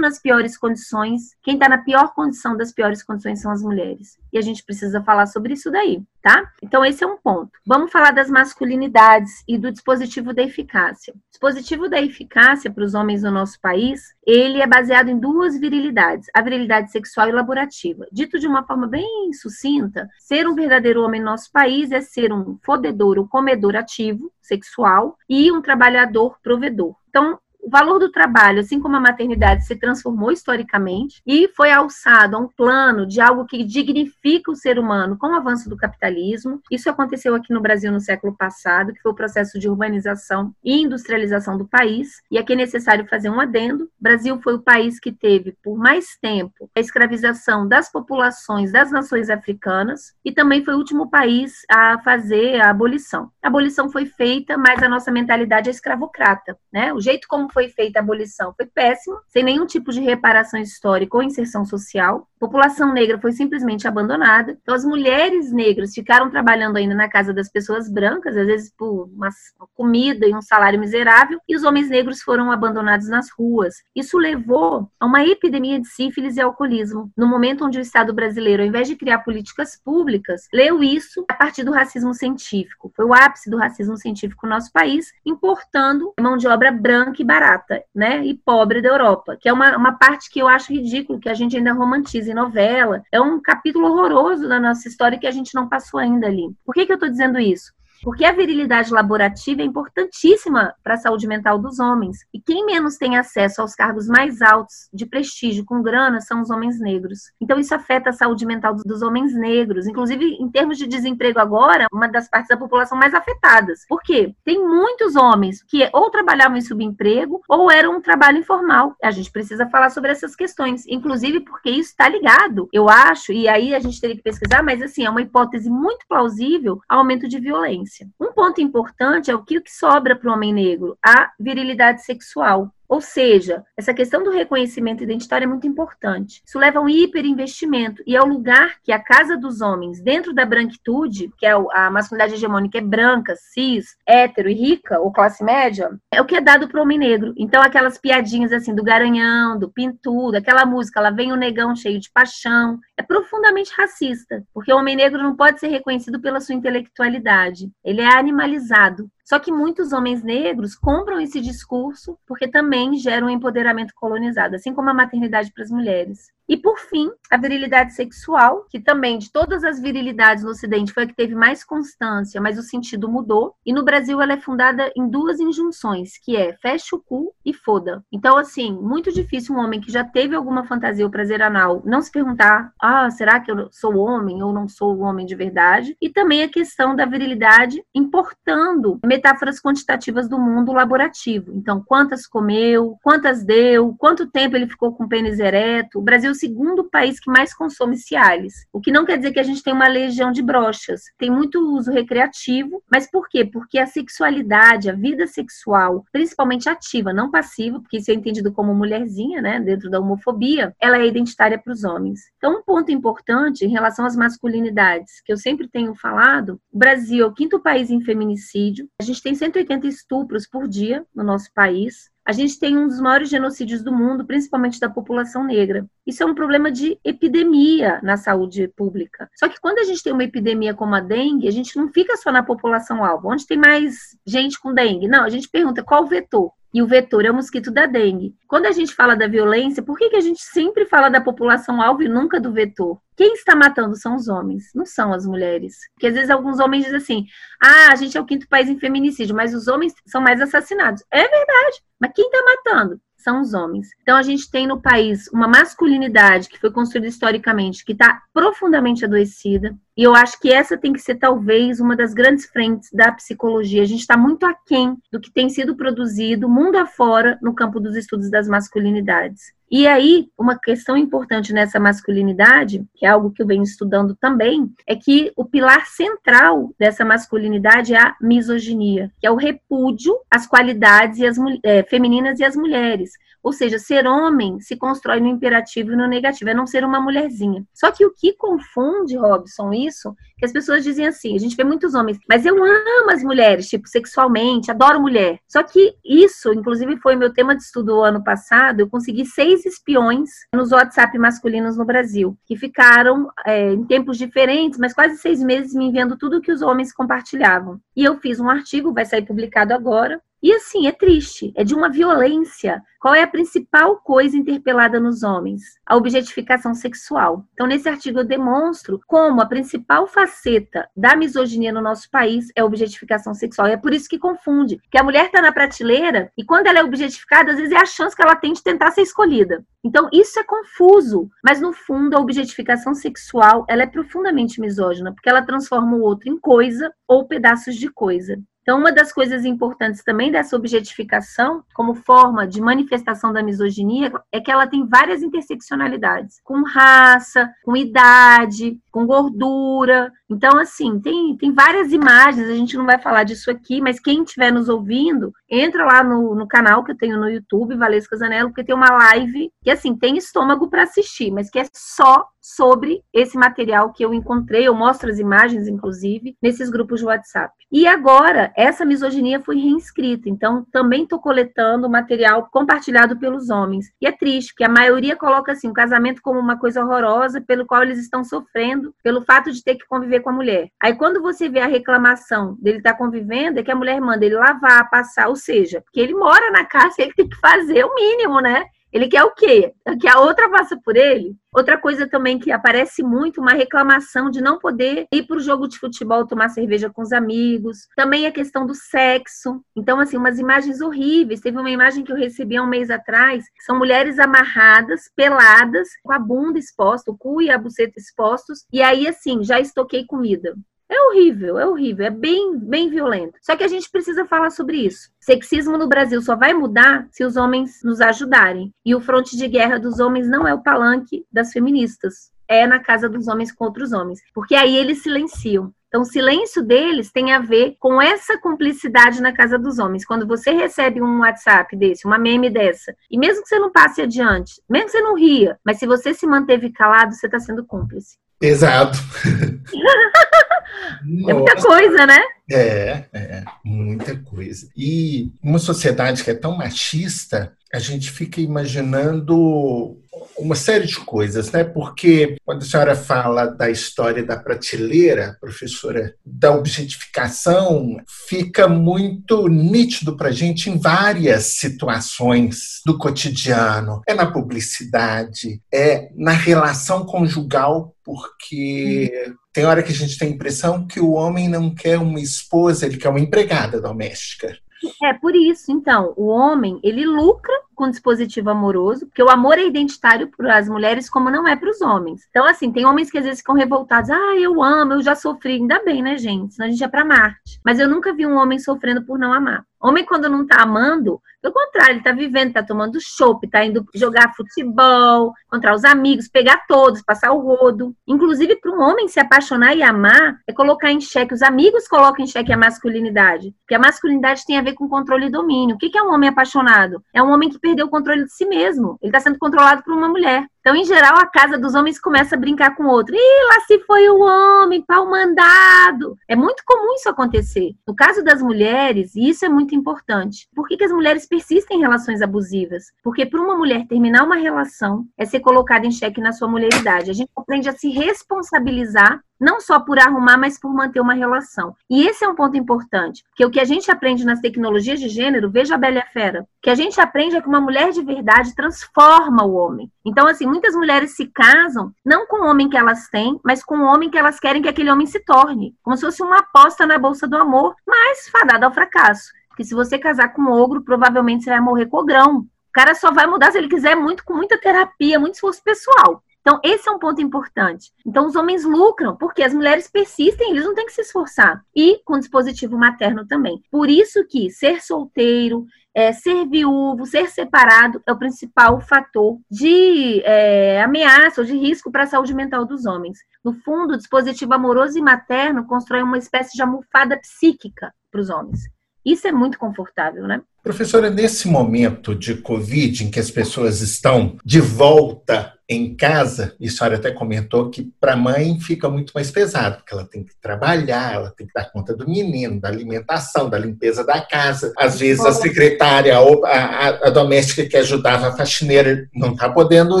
nas 0.00 0.20
piores 0.20 0.56
condições, 0.56 1.34
quem 1.42 1.54
está 1.54 1.68
na 1.68 1.78
pior 1.78 2.14
condição 2.14 2.56
das 2.56 2.72
piores 2.72 3.02
condições 3.02 3.40
são 3.40 3.50
as 3.50 3.62
mulheres. 3.62 4.18
E 4.32 4.38
a 4.38 4.40
gente 4.40 4.64
precisa 4.64 5.02
falar 5.02 5.26
sobre 5.26 5.54
isso 5.54 5.70
daí, 5.70 6.02
tá? 6.22 6.50
Então, 6.62 6.84
esse 6.84 7.04
é 7.04 7.06
um 7.06 7.16
ponto. 7.16 7.50
Vamos 7.66 7.92
falar 7.92 8.10
das 8.10 8.28
masculinidades 8.28 9.44
e 9.46 9.56
do 9.56 9.70
dispositivo 9.70 10.32
da 10.32 10.42
eficácia. 10.42 11.14
O 11.14 11.30
dispositivo 11.30 11.88
da 11.88 12.00
eficácia 12.00 12.70
para 12.70 12.84
os 12.84 12.94
homens 12.94 13.22
no 13.22 13.30
nosso 13.30 13.60
país, 13.60 14.14
ele 14.26 14.60
é 14.60 14.66
baseado 14.66 15.08
em 15.08 15.18
duas 15.18 15.58
virilidades: 15.58 16.28
a 16.34 16.42
virilidade 16.42 16.90
sexual 16.90 17.28
e 17.28 17.32
laborativa. 17.32 18.06
Dito 18.12 18.38
de 18.38 18.46
uma 18.46 18.64
forma 18.66 18.86
bem 18.86 19.32
sucinta, 19.32 20.08
ser 20.18 20.46
um 20.48 20.54
verdadeiro 20.54 21.02
homem 21.02 21.20
no 21.20 21.26
nosso 21.26 21.50
país 21.52 21.92
é 21.92 22.00
ser 22.00 22.32
um 22.32 22.58
fodedor 22.62 23.18
ou 23.18 23.28
comedor 23.28 23.76
ativo, 23.76 24.32
sexual, 24.40 25.16
e 25.28 25.50
um 25.50 25.62
trabalhador 25.62 26.38
provedor. 26.42 26.94
Então, 27.08 27.38
o 27.64 27.70
valor 27.70 27.98
do 27.98 28.10
trabalho, 28.10 28.60
assim 28.60 28.78
como 28.78 28.96
a 28.96 29.00
maternidade, 29.00 29.64
se 29.64 29.74
transformou 29.74 30.30
historicamente 30.30 31.22
e 31.26 31.48
foi 31.56 31.72
alçado 31.72 32.36
a 32.36 32.38
um 32.38 32.46
plano 32.46 33.06
de 33.06 33.20
algo 33.20 33.46
que 33.46 33.64
dignifica 33.64 34.50
o 34.50 34.56
ser 34.56 34.78
humano 34.78 35.16
com 35.16 35.28
o 35.28 35.34
avanço 35.34 35.68
do 35.70 35.76
capitalismo. 35.76 36.60
Isso 36.70 36.90
aconteceu 36.90 37.34
aqui 37.34 37.52
no 37.52 37.62
Brasil 37.62 37.90
no 37.90 38.00
século 38.00 38.36
passado, 38.36 38.92
que 38.92 39.00
foi 39.00 39.12
o 39.12 39.14
processo 39.14 39.58
de 39.58 39.68
urbanização 39.68 40.52
e 40.62 40.82
industrialização 40.82 41.56
do 41.56 41.66
país. 41.66 42.20
E 42.30 42.36
aqui 42.36 42.52
é 42.52 42.56
necessário 42.56 43.06
fazer 43.08 43.30
um 43.30 43.40
adendo: 43.40 43.84
o 43.84 43.88
Brasil 43.98 44.38
foi 44.42 44.54
o 44.54 44.62
país 44.62 45.00
que 45.00 45.10
teve 45.10 45.56
por 45.62 45.78
mais 45.78 46.18
tempo 46.20 46.70
a 46.76 46.80
escravização 46.80 47.66
das 47.66 47.90
populações 47.90 48.72
das 48.72 48.90
nações 48.90 49.30
africanas 49.30 50.12
e 50.24 50.32
também 50.32 50.62
foi 50.62 50.74
o 50.74 50.78
último 50.78 51.08
país 51.08 51.62
a 51.70 51.98
fazer 52.02 52.60
a 52.60 52.68
abolição. 52.68 53.30
A 53.42 53.48
abolição 53.48 53.88
foi 53.88 54.04
feita, 54.04 54.58
mas 54.58 54.82
a 54.82 54.88
nossa 54.88 55.10
mentalidade 55.10 55.68
é 55.68 55.72
escravocrata, 55.72 56.58
né? 56.72 56.92
O 56.92 57.00
jeito 57.00 57.26
como 57.26 57.48
foi 57.54 57.68
feita 57.68 58.00
a 58.00 58.02
abolição 58.02 58.52
foi 58.52 58.66
péssimo, 58.66 59.18
sem 59.28 59.44
nenhum 59.44 59.64
tipo 59.64 59.92
de 59.92 60.00
reparação 60.00 60.60
histórica 60.60 61.16
ou 61.16 61.22
inserção 61.22 61.64
social. 61.64 62.28
População 62.44 62.92
negra 62.92 63.18
foi 63.18 63.32
simplesmente 63.32 63.88
abandonada. 63.88 64.58
Então, 64.62 64.74
as 64.74 64.84
mulheres 64.84 65.52
negras 65.52 65.94
ficaram 65.94 66.28
trabalhando 66.28 66.76
ainda 66.76 66.94
na 66.94 67.08
casa 67.08 67.32
das 67.32 67.48
pessoas 67.48 67.90
brancas, 67.90 68.36
às 68.36 68.46
vezes 68.46 68.72
por 68.76 69.08
uma 69.14 69.28
comida 69.74 70.26
e 70.26 70.34
um 70.34 70.42
salário 70.42 70.78
miserável, 70.78 71.40
e 71.48 71.56
os 71.56 71.64
homens 71.64 71.88
negros 71.88 72.20
foram 72.20 72.50
abandonados 72.50 73.08
nas 73.08 73.30
ruas. 73.30 73.76
Isso 73.94 74.18
levou 74.18 74.90
a 75.00 75.06
uma 75.06 75.24
epidemia 75.24 75.80
de 75.80 75.88
sífilis 75.88 76.36
e 76.36 76.40
alcoolismo. 76.40 77.10
No 77.16 77.26
momento 77.26 77.64
onde 77.64 77.78
o 77.78 77.82
Estado 77.82 78.12
brasileiro, 78.12 78.62
ao 78.62 78.68
invés 78.68 78.88
de 78.88 78.96
criar 78.96 79.20
políticas 79.20 79.80
públicas, 79.82 80.48
leu 80.52 80.82
isso 80.82 81.24
a 81.28 81.34
partir 81.34 81.64
do 81.64 81.72
racismo 81.72 82.12
científico. 82.12 82.92
Foi 82.94 83.04
o 83.04 83.14
ápice 83.14 83.48
do 83.48 83.56
racismo 83.56 83.96
científico 83.96 84.46
no 84.46 84.52
nosso 84.52 84.70
país, 84.70 85.12
importando 85.24 86.12
mão 86.20 86.36
de 86.36 86.46
obra 86.46 86.70
branca 86.70 87.22
e 87.22 87.24
barata 87.24 87.44
barata, 87.44 87.82
né, 87.94 88.24
e 88.24 88.34
pobre 88.34 88.80
da 88.80 88.88
Europa, 88.88 89.36
que 89.38 89.48
é 89.48 89.52
uma, 89.52 89.76
uma 89.76 89.92
parte 89.92 90.30
que 90.30 90.40
eu 90.40 90.48
acho 90.48 90.72
ridículo, 90.72 91.18
que 91.18 91.28
a 91.28 91.34
gente 91.34 91.56
ainda 91.56 91.72
romantiza 91.72 92.30
novela. 92.34 93.02
É 93.10 93.20
um 93.20 93.40
capítulo 93.40 93.86
horroroso 93.86 94.48
da 94.48 94.60
nossa 94.60 94.88
história 94.88 95.18
que 95.18 95.26
a 95.26 95.30
gente 95.30 95.54
não 95.54 95.68
passou 95.68 96.00
ainda 96.00 96.26
ali. 96.26 96.54
Por 96.64 96.74
que, 96.74 96.84
que 96.84 96.92
eu 96.92 96.96
estou 96.96 97.08
dizendo 97.08 97.38
isso? 97.38 97.72
Porque 98.02 98.24
a 98.24 98.32
virilidade 98.32 98.92
laborativa 98.92 99.62
é 99.62 99.64
importantíssima 99.64 100.74
para 100.82 100.94
a 100.94 100.98
saúde 100.98 101.26
mental 101.26 101.58
dos 101.58 101.78
homens. 101.78 102.18
E 102.32 102.40
quem 102.40 102.66
menos 102.66 102.96
tem 102.96 103.16
acesso 103.16 103.62
aos 103.62 103.74
cargos 103.74 104.06
mais 104.06 104.42
altos 104.42 104.88
de 104.92 105.06
prestígio 105.06 105.64
com 105.64 105.82
grana 105.82 106.20
são 106.20 106.42
os 106.42 106.50
homens 106.50 106.78
negros. 106.80 107.32
Então 107.40 107.58
isso 107.58 107.74
afeta 107.74 108.10
a 108.10 108.12
saúde 108.12 108.44
mental 108.44 108.74
dos 108.74 109.02
homens 109.02 109.34
negros. 109.34 109.86
Inclusive, 109.86 110.24
em 110.40 110.50
termos 110.50 110.76
de 110.78 110.86
desemprego 110.86 111.38
agora, 111.38 111.86
uma 111.92 112.08
das 112.08 112.28
partes 112.28 112.48
da 112.48 112.56
população 112.56 112.98
mais 112.98 113.14
afetadas. 113.14 113.80
Por 113.88 114.02
quê? 114.02 114.34
Tem 114.44 114.62
muitos 114.62 115.16
homens 115.16 115.62
que 115.62 115.88
ou 115.92 116.10
trabalhavam 116.10 116.56
em 116.56 116.62
subemprego 116.62 117.40
ou 117.48 117.70
eram 117.70 117.96
um 117.96 118.00
trabalho 118.00 118.38
informal. 118.38 118.94
A 119.02 119.10
gente 119.10 119.30
precisa 119.30 119.66
falar 119.68 119.90
sobre 119.90 120.10
essas 120.10 120.36
questões, 120.36 120.86
inclusive 120.86 121.40
porque 121.40 121.70
isso 121.70 121.90
está 121.90 122.08
ligado, 122.08 122.68
eu 122.72 122.88
acho, 122.88 123.32
e 123.32 123.48
aí 123.48 123.74
a 123.74 123.80
gente 123.80 124.00
teria 124.00 124.16
que 124.16 124.22
pesquisar, 124.22 124.62
mas 124.62 124.82
assim, 124.82 125.04
é 125.04 125.10
uma 125.10 125.22
hipótese 125.22 125.70
muito 125.70 126.06
plausível 126.08 126.80
aumento 126.88 127.28
de 127.28 127.38
violência 127.38 127.93
violência. 127.94 128.08
Um 128.20 128.32
ponto 128.32 128.60
importante 128.60 129.30
é 129.30 129.34
o 129.34 129.44
que 129.44 129.62
sobra 129.66 130.16
para 130.16 130.28
o 130.28 130.32
homem 130.34 130.52
negro: 130.52 130.98
a 131.04 131.32
virilidade 131.38 132.04
sexual. 132.04 132.74
Ou 132.88 133.00
seja, 133.00 133.64
essa 133.76 133.94
questão 133.94 134.22
do 134.22 134.30
reconhecimento 134.30 135.02
identitário 135.02 135.44
é 135.44 135.48
muito 135.48 135.66
importante. 135.66 136.42
Isso 136.46 136.58
leva 136.58 136.78
a 136.78 136.82
um 136.82 136.88
hiperinvestimento 136.88 138.02
e 138.06 138.14
é 138.14 138.22
o 138.22 138.26
lugar 138.26 138.76
que 138.82 138.92
a 138.92 138.98
casa 138.98 139.36
dos 139.36 139.60
homens, 139.60 140.00
dentro 140.00 140.34
da 140.34 140.44
branquitude, 140.44 141.30
que 141.38 141.46
é 141.46 141.52
a 141.52 141.90
masculinidade 141.90 142.34
hegemônica 142.34 142.78
é 142.78 142.80
branca, 142.80 143.34
cis, 143.36 143.96
hétero 144.06 144.48
e 144.48 144.54
rica, 144.54 145.00
ou 145.00 145.12
classe 145.12 145.42
média, 145.42 145.90
é 146.12 146.20
o 146.20 146.24
que 146.24 146.36
é 146.36 146.40
dado 146.40 146.68
para 146.68 146.78
o 146.78 146.82
homem 146.82 146.98
negro. 146.98 147.32
Então, 147.36 147.62
aquelas 147.62 147.98
piadinhas 147.98 148.52
assim 148.52 148.74
do 148.74 148.82
garanhão, 148.82 149.58
do 149.58 149.70
pintudo, 149.70 150.36
aquela 150.36 150.66
música, 150.66 151.00
lá 151.00 151.10
vem 151.10 151.32
o 151.32 151.36
negão 151.36 151.74
cheio 151.74 151.98
de 151.98 152.10
paixão, 152.10 152.78
é 152.96 153.02
profundamente 153.02 153.72
racista, 153.76 154.44
porque 154.52 154.72
o 154.72 154.76
homem 154.76 154.96
negro 154.96 155.22
não 155.22 155.34
pode 155.34 155.58
ser 155.60 155.68
reconhecido 155.68 156.20
pela 156.20 156.40
sua 156.40 156.54
intelectualidade. 156.54 157.70
Ele 157.84 158.00
é 158.00 158.14
animalizado. 158.14 159.08
Só 159.24 159.38
que 159.38 159.50
muitos 159.50 159.92
homens 159.92 160.22
negros 160.22 160.76
compram 160.76 161.18
esse 161.18 161.40
discurso 161.40 162.18
porque 162.26 162.46
também 162.46 162.98
gera 162.98 163.24
um 163.24 163.30
empoderamento 163.30 163.94
colonizado, 163.94 164.54
assim 164.54 164.74
como 164.74 164.90
a 164.90 164.94
maternidade 164.94 165.50
para 165.50 165.64
as 165.64 165.70
mulheres. 165.70 166.30
E 166.48 166.56
por 166.56 166.78
fim, 166.78 167.10
a 167.30 167.36
virilidade 167.36 167.94
sexual, 167.94 168.66
que 168.70 168.78
também 168.78 169.18
de 169.18 169.32
todas 169.32 169.64
as 169.64 169.80
virilidades 169.80 170.44
no 170.44 170.50
Ocidente 170.50 170.92
foi 170.92 171.04
a 171.04 171.06
que 171.06 171.14
teve 171.14 171.34
mais 171.34 171.64
constância, 171.64 172.40
mas 172.40 172.58
o 172.58 172.62
sentido 172.62 173.08
mudou. 173.08 173.54
E 173.64 173.72
no 173.72 173.84
Brasil 173.84 174.20
ela 174.20 174.34
é 174.34 174.40
fundada 174.40 174.92
em 174.96 175.08
duas 175.08 175.40
injunções, 175.40 176.18
que 176.18 176.36
é 176.36 176.52
fecha 176.54 176.96
o 176.96 177.00
cu 177.00 177.32
e 177.44 177.52
foda. 177.52 178.04
Então, 178.12 178.36
assim, 178.36 178.72
muito 178.72 179.12
difícil 179.12 179.54
um 179.54 179.58
homem 179.58 179.80
que 179.80 179.90
já 179.90 180.04
teve 180.04 180.36
alguma 180.36 180.64
fantasia 180.64 181.04
ou 181.04 181.10
prazer 181.10 181.40
anal 181.40 181.82
não 181.84 182.02
se 182.02 182.10
perguntar: 182.10 182.72
ah, 182.80 183.10
será 183.10 183.40
que 183.40 183.50
eu 183.50 183.68
sou 183.72 183.96
homem 183.96 184.42
ou 184.42 184.52
não 184.52 184.68
sou 184.68 185.00
homem 185.00 185.24
de 185.24 185.34
verdade? 185.34 185.96
E 186.00 186.10
também 186.10 186.42
a 186.42 186.48
questão 186.48 186.94
da 186.94 187.06
virilidade 187.06 187.82
importando 187.94 189.00
metáforas 189.04 189.60
quantitativas 189.60 190.28
do 190.28 190.38
mundo 190.38 190.72
laborativo. 190.72 191.52
Então, 191.54 191.82
quantas 191.84 192.26
comeu, 192.26 192.98
quantas 193.02 193.44
deu, 193.44 193.94
quanto 193.98 194.30
tempo 194.30 194.56
ele 194.56 194.66
ficou 194.66 194.94
com 194.94 195.08
pênis 195.08 195.40
ereto. 195.40 195.98
O 195.98 196.02
Brasil 196.02 196.33
o 196.34 196.36
segundo 196.36 196.84
país 196.84 197.18
que 197.20 197.30
mais 197.30 197.54
consome 197.54 197.96
Cialis. 197.96 198.66
O 198.72 198.80
que 198.80 198.92
não 198.92 199.04
quer 199.06 199.16
dizer 199.16 199.32
que 199.32 199.40
a 199.40 199.44
gente 199.44 199.62
tem 199.62 199.72
uma 199.72 199.88
legião 199.88 200.30
de 200.30 200.42
brochas. 200.42 201.02
Tem 201.16 201.30
muito 201.30 201.60
uso 201.74 201.90
recreativo, 201.90 202.82
mas 202.90 203.10
por 203.10 203.28
quê? 203.28 203.44
Porque 203.44 203.78
a 203.78 203.86
sexualidade, 203.86 204.90
a 204.90 204.92
vida 204.92 205.26
sexual, 205.26 206.04
principalmente 206.12 206.68
ativa, 206.68 207.12
não 207.12 207.30
passiva, 207.30 207.80
porque 207.80 207.98
isso 207.98 208.10
é 208.10 208.14
entendido 208.14 208.52
como 208.52 208.74
mulherzinha, 208.74 209.40
né, 209.40 209.60
dentro 209.60 209.88
da 209.88 210.00
homofobia, 210.00 210.74
ela 210.80 210.98
é 210.98 211.06
identitária 211.06 211.58
para 211.58 211.72
os 211.72 211.84
homens. 211.84 212.20
Então, 212.36 212.58
um 212.58 212.62
ponto 212.62 212.90
importante 212.90 213.64
em 213.64 213.70
relação 213.70 214.04
às 214.04 214.16
masculinidades, 214.16 215.22
que 215.24 215.32
eu 215.32 215.36
sempre 215.36 215.68
tenho 215.68 215.94
falado, 215.94 216.60
o 216.72 216.78
Brasil 216.78 217.24
é 217.24 217.28
o 217.28 217.32
quinto 217.32 217.60
país 217.60 217.90
em 217.90 218.00
feminicídio. 218.00 218.88
A 219.00 219.04
gente 219.04 219.22
tem 219.22 219.34
180 219.34 219.86
estupros 219.86 220.46
por 220.46 220.66
dia 220.66 221.04
no 221.14 221.22
nosso 221.22 221.52
país 221.54 222.13
a 222.24 222.32
gente 222.32 222.58
tem 222.58 222.76
um 222.76 222.88
dos 222.88 223.00
maiores 223.00 223.28
genocídios 223.28 223.82
do 223.82 223.92
mundo, 223.92 224.24
principalmente 224.24 224.80
da 224.80 224.88
população 224.88 225.44
negra. 225.44 225.86
Isso 226.06 226.22
é 226.22 226.26
um 226.26 226.34
problema 226.34 226.72
de 226.72 226.98
epidemia 227.04 228.00
na 228.02 228.16
saúde 228.16 228.66
pública. 228.68 229.30
Só 229.34 229.48
que 229.48 229.60
quando 229.60 229.78
a 229.78 229.84
gente 229.84 230.02
tem 230.02 230.12
uma 230.12 230.24
epidemia 230.24 230.72
como 230.72 230.94
a 230.94 231.00
dengue, 231.00 231.46
a 231.46 231.52
gente 231.52 231.76
não 231.76 231.88
fica 231.92 232.16
só 232.16 232.32
na 232.32 232.42
população 232.42 233.04
alvo. 233.04 233.30
Onde 233.30 233.46
tem 233.46 233.58
mais 233.58 234.16
gente 234.26 234.58
com 234.58 234.72
dengue? 234.72 235.06
Não, 235.06 235.22
a 235.22 235.28
gente 235.28 235.48
pergunta 235.48 235.82
qual 235.82 236.06
vetor. 236.06 236.50
E 236.74 236.82
o 236.82 236.88
vetor 236.88 237.24
é 237.24 237.30
o 237.30 237.34
mosquito 237.34 237.70
da 237.70 237.86
dengue. 237.86 238.34
Quando 238.48 238.66
a 238.66 238.72
gente 238.72 238.92
fala 238.92 239.14
da 239.14 239.28
violência, 239.28 239.80
por 239.80 239.96
que, 239.96 240.10
que 240.10 240.16
a 240.16 240.20
gente 240.20 240.42
sempre 240.42 240.84
fala 240.84 241.08
da 241.08 241.20
população 241.20 241.80
alvo 241.80 242.02
e 242.02 242.08
nunca 242.08 242.40
do 242.40 242.52
vetor? 242.52 242.98
Quem 243.16 243.32
está 243.34 243.54
matando 243.54 243.94
são 243.94 244.16
os 244.16 244.26
homens, 244.26 244.72
não 244.74 244.84
são 244.84 245.12
as 245.12 245.24
mulheres. 245.24 245.76
Porque 245.94 246.08
às 246.08 246.14
vezes 246.14 246.30
alguns 246.30 246.58
homens 246.58 246.82
dizem 246.82 246.98
assim: 246.98 247.26
ah, 247.62 247.92
a 247.92 247.94
gente 247.94 248.18
é 248.18 248.20
o 248.20 248.26
quinto 248.26 248.48
país 248.48 248.68
em 248.68 248.76
feminicídio, 248.76 249.36
mas 249.36 249.54
os 249.54 249.68
homens 249.68 249.94
são 250.04 250.20
mais 250.20 250.40
assassinados. 250.40 251.04
É 251.12 251.22
verdade, 251.22 251.80
mas 252.00 252.10
quem 252.12 252.26
está 252.26 252.42
matando? 252.42 253.00
São 253.24 253.40
os 253.40 253.54
homens. 253.54 253.88
Então 254.02 254.16
a 254.16 254.22
gente 254.22 254.50
tem 254.50 254.66
no 254.66 254.80
país 254.80 255.28
uma 255.32 255.48
masculinidade 255.48 256.48
que 256.48 256.60
foi 256.60 256.70
construída 256.70 257.08
historicamente, 257.08 257.84
que 257.84 257.92
está 257.92 258.22
profundamente 258.34 259.04
adoecida. 259.04 259.74
E 259.96 260.02
eu 260.02 260.14
acho 260.14 260.38
que 260.38 260.52
essa 260.52 260.76
tem 260.76 260.92
que 260.92 261.00
ser 261.00 261.14
talvez 261.14 261.80
uma 261.80 261.96
das 261.96 262.12
grandes 262.12 262.44
frentes 262.44 262.90
da 262.92 263.10
psicologia. 263.12 263.82
A 263.82 263.86
gente 263.86 264.00
está 264.00 264.16
muito 264.16 264.44
aquém 264.44 264.96
do 265.10 265.18
que 265.18 265.32
tem 265.32 265.48
sido 265.48 265.74
produzido 265.74 266.48
mundo 266.48 266.76
afora 266.76 267.38
no 267.40 267.54
campo 267.54 267.80
dos 267.80 267.96
estudos 267.96 268.30
das 268.30 268.46
masculinidades. 268.46 269.54
E 269.76 269.88
aí, 269.88 270.28
uma 270.38 270.56
questão 270.56 270.96
importante 270.96 271.52
nessa 271.52 271.80
masculinidade, 271.80 272.86
que 272.94 273.04
é 273.04 273.08
algo 273.08 273.32
que 273.32 273.42
eu 273.42 273.46
venho 273.48 273.64
estudando 273.64 274.14
também, 274.14 274.72
é 274.86 274.94
que 274.94 275.32
o 275.34 275.44
pilar 275.44 275.84
central 275.86 276.72
dessa 276.78 277.04
masculinidade 277.04 277.92
é 277.92 277.98
a 277.98 278.14
misoginia, 278.20 279.10
que 279.18 279.26
é 279.26 279.30
o 279.32 279.34
repúdio 279.34 280.16
às 280.30 280.46
qualidades 280.46 281.18
e 281.18 281.60
é, 281.64 281.82
femininas 281.82 282.38
e 282.38 282.44
as 282.44 282.54
mulheres. 282.54 283.14
Ou 283.44 283.52
seja, 283.52 283.78
ser 283.78 284.06
homem 284.06 284.58
se 284.58 284.74
constrói 284.74 285.20
no 285.20 285.28
imperativo 285.28 285.92
e 285.92 285.96
no 285.96 286.08
negativo, 286.08 286.48
é 286.48 286.54
não 286.54 286.66
ser 286.66 286.82
uma 286.82 286.98
mulherzinha. 286.98 287.62
Só 287.74 287.92
que 287.92 288.06
o 288.06 288.10
que 288.10 288.32
confunde, 288.32 289.18
Robson, 289.18 289.70
isso, 289.74 290.16
que 290.38 290.46
as 290.46 290.52
pessoas 290.52 290.82
dizem 290.82 291.06
assim, 291.06 291.36
a 291.36 291.38
gente 291.38 291.54
vê 291.54 291.62
muitos 291.62 291.94
homens, 291.94 292.18
mas 292.26 292.46
eu 292.46 292.56
amo 292.56 293.10
as 293.10 293.22
mulheres, 293.22 293.68
tipo, 293.68 293.86
sexualmente, 293.86 294.70
adoro 294.70 294.98
mulher. 294.98 295.38
Só 295.46 295.62
que 295.62 295.94
isso, 296.02 296.54
inclusive, 296.54 296.96
foi 296.96 297.16
meu 297.16 297.34
tema 297.34 297.54
de 297.54 297.62
estudo 297.62 298.02
ano 298.02 298.24
passado, 298.24 298.80
eu 298.80 298.88
consegui 298.88 299.26
seis 299.26 299.66
espiões 299.66 300.30
nos 300.54 300.72
WhatsApp 300.72 301.18
masculinos 301.18 301.76
no 301.76 301.84
Brasil, 301.84 302.38
que 302.46 302.56
ficaram 302.56 303.28
é, 303.44 303.72
em 303.72 303.84
tempos 303.84 304.16
diferentes, 304.16 304.78
mas 304.78 304.94
quase 304.94 305.18
seis 305.18 305.42
meses 305.42 305.74
me 305.74 305.84
enviando 305.84 306.16
tudo 306.16 306.40
que 306.40 306.50
os 306.50 306.62
homens 306.62 306.94
compartilhavam. 306.94 307.78
E 307.94 308.02
eu 308.02 308.18
fiz 308.18 308.40
um 308.40 308.48
artigo, 308.48 308.94
vai 308.94 309.04
sair 309.04 309.26
publicado 309.26 309.74
agora, 309.74 310.18
e 310.44 310.52
assim, 310.52 310.86
é 310.86 310.92
triste, 310.92 311.54
é 311.56 311.64
de 311.64 311.74
uma 311.74 311.88
violência. 311.88 312.82
Qual 313.00 313.14
é 313.14 313.22
a 313.22 313.26
principal 313.26 313.96
coisa 313.96 314.36
interpelada 314.36 315.00
nos 315.00 315.22
homens? 315.22 315.62
A 315.86 315.96
objetificação 315.96 316.74
sexual. 316.74 317.46
Então, 317.54 317.66
nesse 317.66 317.88
artigo, 317.88 318.18
eu 318.18 318.26
demonstro 318.26 319.00
como 319.06 319.40
a 319.40 319.46
principal 319.46 320.06
faceta 320.06 320.86
da 320.94 321.16
misoginia 321.16 321.72
no 321.72 321.80
nosso 321.80 322.10
país 322.10 322.48
é 322.54 322.60
a 322.60 322.64
objetificação 322.66 323.32
sexual. 323.32 323.68
E 323.68 323.72
é 323.72 323.78
por 323.78 323.94
isso 323.94 324.06
que 324.06 324.18
confunde. 324.18 324.78
Que 324.90 324.98
a 324.98 325.02
mulher 325.02 325.26
está 325.26 325.40
na 325.40 325.50
prateleira 325.50 326.30
e 326.36 326.44
quando 326.44 326.66
ela 326.66 326.80
é 326.80 326.84
objetificada, 326.84 327.52
às 327.52 327.56
vezes 327.56 327.72
é 327.72 327.78
a 327.78 327.86
chance 327.86 328.14
que 328.14 328.20
ela 328.20 328.36
tem 328.36 328.52
de 328.52 328.62
tentar 328.62 328.90
ser 328.90 329.00
escolhida. 329.00 329.64
Então, 329.82 330.10
isso 330.12 330.38
é 330.38 330.44
confuso. 330.44 331.30
Mas, 331.42 331.58
no 331.58 331.72
fundo, 331.72 332.18
a 332.18 332.20
objetificação 332.20 332.94
sexual 332.94 333.64
ela 333.66 333.84
é 333.84 333.86
profundamente 333.86 334.60
misógina, 334.60 335.10
porque 335.10 335.30
ela 335.30 335.40
transforma 335.40 335.96
o 335.96 336.02
outro 336.02 336.28
em 336.28 336.38
coisa 336.38 336.92
ou 337.08 337.26
pedaços 337.26 337.76
de 337.76 337.88
coisa. 337.88 338.38
Então, 338.64 338.78
uma 338.78 338.90
das 338.90 339.12
coisas 339.12 339.44
importantes 339.44 340.02
também 340.02 340.32
dessa 340.32 340.56
objetificação, 340.56 341.62
como 341.74 341.94
forma 341.94 342.46
de 342.46 342.62
manifestação 342.62 343.30
da 343.30 343.42
misoginia, 343.42 344.10
é 344.32 344.40
que 344.40 344.50
ela 344.50 344.66
tem 344.66 344.88
várias 344.88 345.22
interseccionalidades, 345.22 346.40
com 346.42 346.62
raça, 346.64 347.52
com 347.62 347.76
idade, 347.76 348.78
com 348.90 349.06
gordura. 349.06 350.10
Então, 350.30 350.58
assim, 350.58 350.98
tem, 350.98 351.36
tem 351.36 351.52
várias 351.52 351.92
imagens, 351.92 352.48
a 352.48 352.54
gente 352.54 352.74
não 352.74 352.86
vai 352.86 352.98
falar 352.98 353.24
disso 353.24 353.50
aqui, 353.50 353.82
mas 353.82 354.00
quem 354.00 354.22
estiver 354.22 354.50
nos 354.50 354.70
ouvindo, 354.70 355.30
entra 355.46 355.84
lá 355.84 356.02
no, 356.02 356.34
no 356.34 356.48
canal 356.48 356.82
que 356.82 356.92
eu 356.92 356.96
tenho 356.96 357.20
no 357.20 357.28
YouTube, 357.28 357.76
Valesca 357.76 358.16
Zanello, 358.16 358.48
porque 358.48 358.64
tem 358.64 358.74
uma 358.74 358.90
live 358.90 359.50
que, 359.62 359.70
assim, 359.70 359.94
tem 359.94 360.16
estômago 360.16 360.70
para 360.70 360.84
assistir, 360.84 361.30
mas 361.30 361.50
que 361.50 361.58
é 361.58 361.66
só 361.74 362.26
sobre 362.44 363.02
esse 363.10 363.38
material 363.38 363.90
que 363.90 364.04
eu 364.04 364.12
encontrei, 364.12 364.68
eu 364.68 364.74
mostro 364.74 365.10
as 365.10 365.18
imagens, 365.18 365.66
inclusive, 365.66 366.36
nesses 366.42 366.68
grupos 366.68 367.00
de 367.00 367.06
WhatsApp. 367.06 367.54
E 367.72 367.86
agora, 367.86 368.52
essa 368.54 368.84
misoginia 368.84 369.40
foi 369.40 369.56
reinscrita, 369.56 370.28
então 370.28 370.62
também 370.70 371.04
estou 371.04 371.18
coletando 371.18 371.88
material 371.88 372.46
compartilhado 372.52 373.18
pelos 373.18 373.48
homens. 373.48 373.86
E 373.98 374.06
é 374.06 374.12
triste, 374.12 374.52
porque 374.52 374.64
a 374.64 374.68
maioria 374.68 375.16
coloca 375.16 375.52
assim, 375.52 375.68
o 375.68 375.72
casamento 375.72 376.20
como 376.20 376.38
uma 376.38 376.58
coisa 376.58 376.84
horrorosa, 376.84 377.40
pelo 377.40 377.64
qual 377.64 377.82
eles 377.82 377.98
estão 377.98 378.22
sofrendo, 378.22 378.94
pelo 379.02 379.22
fato 379.22 379.50
de 379.50 379.64
ter 379.64 379.76
que 379.76 379.86
conviver 379.88 380.20
com 380.20 380.28
a 380.28 380.34
mulher. 380.34 380.68
Aí 380.78 380.94
quando 380.94 381.22
você 381.22 381.48
vê 381.48 381.60
a 381.60 381.66
reclamação 381.66 382.58
dele 382.60 382.76
estar 382.76 382.92
tá 382.92 382.98
convivendo, 382.98 383.58
é 383.58 383.62
que 383.62 383.72
a 383.72 383.76
mulher 383.76 383.98
manda 384.02 384.22
ele 384.22 384.34
lavar, 384.34 384.90
passar, 384.90 385.28
ou 385.28 385.36
seja, 385.36 385.80
porque 385.80 385.98
ele 385.98 386.14
mora 386.14 386.50
na 386.50 386.66
casa, 386.66 386.96
ele 387.00 387.14
tem 387.14 387.26
que 387.26 387.36
fazer 387.36 387.84
o 387.86 387.94
mínimo, 387.94 388.38
né? 388.40 388.66
Ele 388.94 389.08
quer 389.08 389.24
o 389.24 389.34
quê? 389.34 389.74
Que 390.00 390.06
a 390.06 390.20
outra 390.20 390.48
faça 390.48 390.78
por 390.84 390.96
ele? 390.96 391.34
Outra 391.52 391.76
coisa 391.76 392.08
também 392.08 392.38
que 392.38 392.52
aparece 392.52 393.02
muito, 393.02 393.40
uma 393.40 393.50
reclamação 393.50 394.30
de 394.30 394.40
não 394.40 394.56
poder 394.56 395.08
ir 395.12 395.24
para 395.24 395.36
o 395.36 395.40
jogo 395.40 395.66
de 395.66 395.80
futebol 395.80 396.24
tomar 396.24 396.48
cerveja 396.50 396.88
com 396.88 397.02
os 397.02 397.12
amigos. 397.12 397.88
Também 397.96 398.24
a 398.24 398.30
questão 398.30 398.64
do 398.64 398.72
sexo. 398.72 399.60
Então, 399.74 399.98
assim, 399.98 400.16
umas 400.16 400.38
imagens 400.38 400.80
horríveis. 400.80 401.40
Teve 401.40 401.58
uma 401.58 401.70
imagem 401.70 402.04
que 402.04 402.12
eu 402.12 402.16
recebi 402.16 402.56
há 402.56 402.62
um 402.62 402.68
mês 402.68 402.88
atrás, 402.88 403.44
são 403.66 403.76
mulheres 403.76 404.20
amarradas, 404.20 405.10
peladas, 405.16 405.88
com 406.00 406.12
a 406.12 406.18
bunda 406.18 406.60
exposta, 406.60 407.10
o 407.10 407.18
cu 407.18 407.42
e 407.42 407.50
a 407.50 407.58
buceta 407.58 407.98
expostos. 407.98 408.64
E 408.72 408.80
aí, 408.80 409.08
assim, 409.08 409.42
já 409.42 409.58
estoquei 409.58 410.06
comida. 410.06 410.54
É 410.90 411.00
horrível, 411.08 411.58
é 411.58 411.66
horrível, 411.66 412.06
é 412.06 412.10
bem, 412.10 412.58
bem 412.58 412.90
violento. 412.90 413.38
Só 413.40 413.56
que 413.56 413.64
a 413.64 413.68
gente 413.68 413.90
precisa 413.90 414.26
falar 414.26 414.50
sobre 414.50 414.76
isso. 414.78 415.10
Sexismo 415.18 415.78
no 415.78 415.88
Brasil 415.88 416.20
só 416.20 416.36
vai 416.36 416.52
mudar 416.52 417.08
se 417.10 417.24
os 417.24 417.36
homens 417.36 417.82
nos 417.82 418.00
ajudarem. 418.00 418.72
E 418.84 418.94
o 418.94 419.00
fronte 419.00 419.36
de 419.36 419.48
guerra 419.48 419.78
dos 419.78 419.98
homens 419.98 420.28
não 420.28 420.46
é 420.46 420.52
o 420.52 420.62
palanque 420.62 421.24
das 421.32 421.52
feministas. 421.52 422.30
É 422.46 422.66
na 422.66 422.78
casa 422.78 423.08
dos 423.08 423.26
homens 423.28 423.50
com 423.50 423.64
outros 423.64 423.92
homens. 423.92 424.20
Porque 424.34 424.54
aí 424.54 424.76
eles 424.76 425.02
silenciam. 425.02 425.72
Então, 425.94 426.02
o 426.02 426.04
silêncio 426.04 426.60
deles 426.60 427.12
tem 427.12 427.32
a 427.32 427.38
ver 427.38 427.76
com 427.78 428.02
essa 428.02 428.36
cumplicidade 428.36 429.22
na 429.22 429.32
casa 429.32 429.56
dos 429.56 429.78
homens. 429.78 430.04
Quando 430.04 430.26
você 430.26 430.50
recebe 430.50 431.00
um 431.00 431.20
WhatsApp 431.20 431.76
desse, 431.76 432.04
uma 432.04 432.18
meme 432.18 432.50
dessa, 432.50 432.92
e 433.08 433.16
mesmo 433.16 433.44
que 433.44 433.48
você 433.48 433.60
não 433.60 433.70
passe 433.70 434.02
adiante, 434.02 434.60
mesmo 434.68 434.86
que 434.86 434.90
você 434.90 435.00
não 435.00 435.14
ria, 435.14 435.56
mas 435.64 435.78
se 435.78 435.86
você 435.86 436.12
se 436.12 436.26
manteve 436.26 436.72
calado, 436.72 437.14
você 437.14 437.26
está 437.26 437.38
sendo 437.38 437.64
cúmplice. 437.64 438.16
Exato. 438.42 438.98
é 441.28 441.32
muita 441.32 441.62
coisa, 441.62 442.06
né? 442.06 442.18
É, 442.50 443.04
é, 443.12 443.44
muita 443.64 444.16
coisa. 444.16 444.68
E 444.76 445.30
uma 445.40 445.60
sociedade 445.60 446.24
que 446.24 446.30
é 446.32 446.34
tão 446.34 446.56
machista, 446.56 447.52
a 447.74 447.78
gente 447.80 448.08
fica 448.08 448.40
imaginando 448.40 450.00
uma 450.38 450.54
série 450.54 450.86
de 450.86 450.96
coisas, 450.96 451.50
né? 451.50 451.64
Porque 451.64 452.36
quando 452.44 452.62
a 452.62 452.64
senhora 452.64 452.94
fala 452.94 453.46
da 453.46 453.68
história 453.68 454.24
da 454.24 454.36
prateleira, 454.36 455.36
professora, 455.40 456.14
da 456.24 456.54
objetificação, 456.54 457.96
fica 458.28 458.68
muito 458.68 459.48
nítido 459.48 460.16
para 460.16 460.28
a 460.28 460.32
gente 460.32 460.70
em 460.70 460.78
várias 460.78 461.46
situações 461.46 462.80
do 462.86 462.96
cotidiano. 462.96 464.02
É 464.06 464.14
na 464.14 464.30
publicidade, 464.30 465.60
é 465.72 466.10
na 466.14 466.32
relação 466.32 467.04
conjugal, 467.04 467.92
porque 468.04 469.32
tem 469.52 469.64
hora 469.64 469.82
que 469.82 469.90
a 469.90 469.96
gente 469.96 470.16
tem 470.16 470.28
a 470.28 470.32
impressão 470.32 470.86
que 470.86 471.00
o 471.00 471.10
homem 471.10 471.48
não 471.48 471.74
quer 471.74 471.98
uma 471.98 472.20
esposa, 472.20 472.86
ele 472.86 472.98
quer 472.98 473.08
uma 473.08 473.20
empregada 473.20 473.80
doméstica. 473.80 474.56
É 475.02 475.12
por 475.14 475.34
isso, 475.34 475.70
então, 475.72 476.12
o 476.16 476.26
homem 476.26 476.80
ele 476.82 477.04
lucra 477.04 477.54
com 477.74 477.90
dispositivo 477.90 478.50
amoroso, 478.50 479.06
porque 479.06 479.22
o 479.22 479.30
amor 479.30 479.58
é 479.58 479.66
identitário 479.66 480.30
para 480.36 480.56
as 480.56 480.68
mulheres 480.68 481.10
como 481.10 481.30
não 481.30 481.46
é 481.46 481.56
para 481.56 481.70
os 481.70 481.80
homens. 481.80 482.26
Então, 482.30 482.46
assim, 482.46 482.72
tem 482.72 482.86
homens 482.86 483.10
que 483.10 483.18
às 483.18 483.24
vezes 483.24 483.40
ficam 483.40 483.54
revoltados. 483.54 484.10
Ah, 484.10 484.36
eu 484.36 484.62
amo, 484.62 484.94
eu 484.94 485.02
já 485.02 485.14
sofri. 485.14 485.54
Ainda 485.54 485.82
bem, 485.84 486.02
né, 486.02 486.16
gente? 486.16 486.54
Senão 486.54 486.68
a 486.68 486.70
gente 486.70 486.84
é 486.84 486.88
para 486.88 487.04
Marte. 487.04 487.60
Mas 487.64 487.78
eu 487.78 487.88
nunca 487.88 488.12
vi 488.12 488.26
um 488.26 488.36
homem 488.36 488.58
sofrendo 488.58 489.04
por 489.04 489.18
não 489.18 489.32
amar. 489.32 489.64
Homem, 489.84 490.02
quando 490.02 490.30
não 490.30 490.46
tá 490.46 490.62
amando, 490.62 491.20
pelo 491.42 491.52
contrário, 491.52 491.96
ele 491.96 492.02
tá 492.02 492.10
vivendo, 492.10 492.54
tá 492.54 492.62
tomando 492.62 492.98
chopp, 492.98 493.46
tá 493.50 493.62
indo 493.62 493.84
jogar 493.94 494.32
futebol, 494.34 495.34
encontrar 495.46 495.74
os 495.74 495.84
amigos, 495.84 496.26
pegar 496.26 496.64
todos, 496.66 497.02
passar 497.02 497.32
o 497.32 497.40
rodo. 497.40 497.94
Inclusive, 498.08 498.56
para 498.56 498.72
um 498.72 498.80
homem 498.80 499.08
se 499.08 499.20
apaixonar 499.20 499.76
e 499.76 499.82
amar, 499.82 500.38
é 500.48 500.54
colocar 500.54 500.90
em 500.90 501.02
xeque. 501.02 501.34
Os 501.34 501.42
amigos 501.42 501.86
colocam 501.86 502.24
em 502.24 502.26
xeque 502.26 502.50
a 502.50 502.56
masculinidade. 502.56 503.54
Porque 503.60 503.74
a 503.74 503.78
masculinidade 503.78 504.46
tem 504.46 504.56
a 504.56 504.62
ver 504.62 504.72
com 504.72 504.88
controle 504.88 505.26
e 505.26 505.30
domínio. 505.30 505.76
O 505.76 505.78
que 505.78 505.98
é 505.98 506.02
um 506.02 506.14
homem 506.14 506.30
apaixonado? 506.30 507.04
É 507.12 507.22
um 507.22 507.30
homem 507.30 507.50
que 507.50 507.58
perdeu 507.64 507.86
o 507.86 507.90
controle 507.90 508.24
de 508.24 508.30
si 508.30 508.44
mesmo. 508.44 508.98
Ele 509.00 509.08
está 509.08 509.20
sendo 509.20 509.38
controlado 509.38 509.82
por 509.82 509.94
uma 509.94 510.06
mulher. 510.06 510.46
Então, 510.64 510.74
em 510.74 510.84
geral, 510.86 511.18
a 511.18 511.26
casa 511.26 511.58
dos 511.58 511.74
homens 511.74 512.00
começa 512.00 512.34
a 512.34 512.38
brincar 512.38 512.74
com 512.74 512.84
o 512.84 512.88
outro. 512.88 513.14
Ih, 513.14 513.48
lá 513.50 513.60
se 513.66 513.80
foi 513.80 514.08
o 514.08 514.20
homem, 514.20 514.80
pau 514.80 515.04
mandado. 515.04 516.16
É 516.26 516.34
muito 516.34 516.62
comum 516.64 516.94
isso 516.94 517.06
acontecer. 517.06 517.74
No 517.86 517.94
caso 517.94 518.24
das 518.24 518.40
mulheres, 518.40 519.14
e 519.14 519.28
isso 519.28 519.44
é 519.44 519.48
muito 519.50 519.74
importante. 519.74 520.48
Por 520.56 520.66
que, 520.66 520.78
que 520.78 520.84
as 520.84 520.90
mulheres 520.90 521.28
persistem 521.28 521.76
em 521.76 521.80
relações 521.82 522.22
abusivas? 522.22 522.84
Porque 523.02 523.26
para 523.26 523.42
uma 523.42 523.54
mulher 523.54 523.86
terminar 523.86 524.24
uma 524.24 524.36
relação 524.36 525.04
é 525.18 525.26
ser 525.26 525.40
colocada 525.40 525.86
em 525.86 525.92
xeque 525.92 526.18
na 526.18 526.32
sua 526.32 526.48
mulheridade. 526.48 527.10
A 527.10 527.14
gente 527.14 527.28
aprende 527.36 527.68
a 527.68 527.72
se 527.74 527.90
responsabilizar 527.90 529.20
não 529.38 529.60
só 529.60 529.80
por 529.80 529.98
arrumar, 529.98 530.38
mas 530.38 530.58
por 530.58 530.72
manter 530.72 531.00
uma 531.00 531.14
relação. 531.14 531.74
E 531.90 532.06
esse 532.06 532.24
é 532.24 532.28
um 532.28 532.34
ponto 532.34 532.56
importante, 532.56 533.22
porque 533.28 533.44
o 533.44 533.50
que 533.50 533.60
a 533.60 533.64
gente 533.64 533.90
aprende 533.90 534.24
nas 534.24 534.40
tecnologias 534.40 535.00
de 535.00 535.08
gênero, 535.08 535.50
veja 535.50 535.74
a 535.74 535.78
Bela 535.78 535.96
e 535.96 535.98
a 535.98 536.06
Fera, 536.06 536.42
o 536.42 536.46
que 536.62 536.70
a 536.70 536.74
gente 536.74 537.00
aprende 537.00 537.36
é 537.36 537.40
que 537.40 537.48
uma 537.48 537.60
mulher 537.60 537.90
de 537.90 538.02
verdade 538.02 538.54
transforma 538.54 539.44
o 539.44 539.54
homem. 539.54 539.90
Então, 540.04 540.26
assim, 540.26 540.46
muitas 540.54 540.74
mulheres 540.74 541.16
se 541.16 541.26
casam 541.26 541.92
não 542.04 542.26
com 542.26 542.42
o 542.42 542.48
homem 542.48 542.68
que 542.68 542.76
elas 542.76 543.08
têm, 543.08 543.40
mas 543.44 543.62
com 543.62 543.78
o 543.78 543.84
homem 543.84 544.08
que 544.08 544.16
elas 544.16 544.38
querem 544.38 544.62
que 544.62 544.68
aquele 544.68 544.90
homem 544.90 545.06
se 545.06 545.18
torne, 545.20 545.74
como 545.82 545.96
se 545.96 546.06
fosse 546.06 546.22
uma 546.22 546.38
aposta 546.38 546.86
na 546.86 546.96
bolsa 546.96 547.26
do 547.26 547.36
amor, 547.36 547.74
mas 547.84 548.28
fadada 548.28 548.64
ao 548.64 548.72
fracasso. 548.72 549.32
Porque 549.48 549.64
se 549.64 549.74
você 549.74 549.98
casar 549.98 550.32
com 550.32 550.42
um 550.42 550.52
ogro, 550.52 550.82
provavelmente 550.82 551.44
você 551.44 551.50
vai 551.50 551.60
morrer 551.60 551.86
com 551.86 551.98
o 551.98 552.04
grão 552.04 552.46
cara 552.74 552.92
só 552.92 553.12
vai 553.12 553.24
mudar 553.24 553.52
se 553.52 553.58
ele 553.58 553.68
quiser 553.68 553.94
muito, 553.94 554.24
com 554.24 554.34
muita 554.34 554.58
terapia, 554.58 555.18
muito 555.18 555.36
esforço 555.36 555.62
pessoal. 555.62 556.23
Então, 556.46 556.60
esse 556.62 556.86
é 556.86 556.92
um 556.92 556.98
ponto 556.98 557.22
importante. 557.22 557.90
Então, 558.04 558.26
os 558.26 558.36
homens 558.36 558.66
lucram, 558.66 559.16
porque 559.16 559.42
as 559.42 559.54
mulheres 559.54 559.88
persistem, 559.90 560.50
eles 560.50 560.62
não 560.62 560.74
têm 560.74 560.84
que 560.84 560.92
se 560.92 561.00
esforçar. 561.00 561.64
E 561.74 562.02
com 562.04 562.18
dispositivo 562.18 562.76
materno 562.76 563.26
também. 563.26 563.62
Por 563.70 563.88
isso 563.88 564.26
que 564.26 564.50
ser 564.50 564.82
solteiro, 564.82 565.64
é, 565.94 566.12
ser 566.12 566.46
viúvo, 566.46 567.06
ser 567.06 567.30
separado 567.30 568.02
é 568.06 568.12
o 568.12 568.18
principal 568.18 568.78
fator 568.78 569.38
de 569.50 570.20
é, 570.22 570.82
ameaça 570.82 571.40
ou 571.40 571.46
de 571.46 571.56
risco 571.56 571.90
para 571.90 572.02
a 572.02 572.06
saúde 572.06 572.34
mental 572.34 572.66
dos 572.66 572.84
homens. 572.84 573.20
No 573.42 573.54
fundo, 573.62 573.94
o 573.94 573.96
dispositivo 573.96 574.52
amoroso 574.52 574.98
e 574.98 575.02
materno 575.02 575.66
constrói 575.66 576.02
uma 576.02 576.18
espécie 576.18 576.54
de 576.54 576.60
almofada 576.60 577.16
psíquica 577.16 577.90
para 578.10 578.20
os 578.20 578.28
homens. 578.28 578.73
Isso 579.04 579.26
é 579.26 579.32
muito 579.32 579.58
confortável, 579.58 580.26
né? 580.26 580.40
Professora, 580.62 581.10
nesse 581.10 581.46
momento 581.46 582.14
de 582.14 582.36
Covid, 582.36 583.04
em 583.04 583.10
que 583.10 583.20
as 583.20 583.30
pessoas 583.30 583.82
estão 583.82 584.38
de 584.42 584.60
volta 584.60 585.52
em 585.68 585.94
casa, 585.94 586.54
e 586.58 586.68
a 586.68 586.70
senhora 586.70 586.96
até 586.96 587.10
comentou 587.10 587.70
que 587.70 587.90
para 588.00 588.14
a 588.14 588.16
mãe 588.16 588.58
fica 588.60 588.88
muito 588.88 589.12
mais 589.14 589.30
pesado, 589.30 589.76
porque 589.76 589.94
ela 589.94 590.06
tem 590.06 590.22
que 590.22 590.34
trabalhar, 590.40 591.14
ela 591.14 591.30
tem 591.30 591.46
que 591.46 591.52
dar 591.52 591.70
conta 591.70 591.94
do 591.94 592.08
menino, 592.08 592.60
da 592.60 592.68
alimentação, 592.68 593.48
da 593.48 593.58
limpeza 593.58 594.04
da 594.04 594.20
casa. 594.20 594.72
Às 594.78 594.98
vezes 594.98 595.24
a 595.24 595.32
secretária 595.32 596.18
ou 596.20 596.44
a, 596.44 596.50
a, 596.50 596.88
a 597.08 597.10
doméstica 597.10 597.66
que 597.66 597.76
ajudava 597.76 598.28
a 598.28 598.36
faxineira 598.36 599.08
não 599.14 599.32
está 599.32 599.48
podendo 599.50 600.00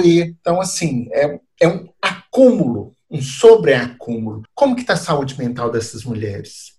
ir. 0.00 0.34
Então, 0.40 0.60
assim, 0.60 1.08
é, 1.12 1.38
é 1.60 1.68
um 1.68 1.88
acúmulo, 2.00 2.94
um 3.10 3.22
sobreacúmulo. 3.22 4.42
Como 4.54 4.74
que 4.74 4.82
está 4.82 4.94
a 4.94 4.96
saúde 4.96 5.38
mental 5.38 5.70
dessas 5.70 6.04
mulheres? 6.04 6.73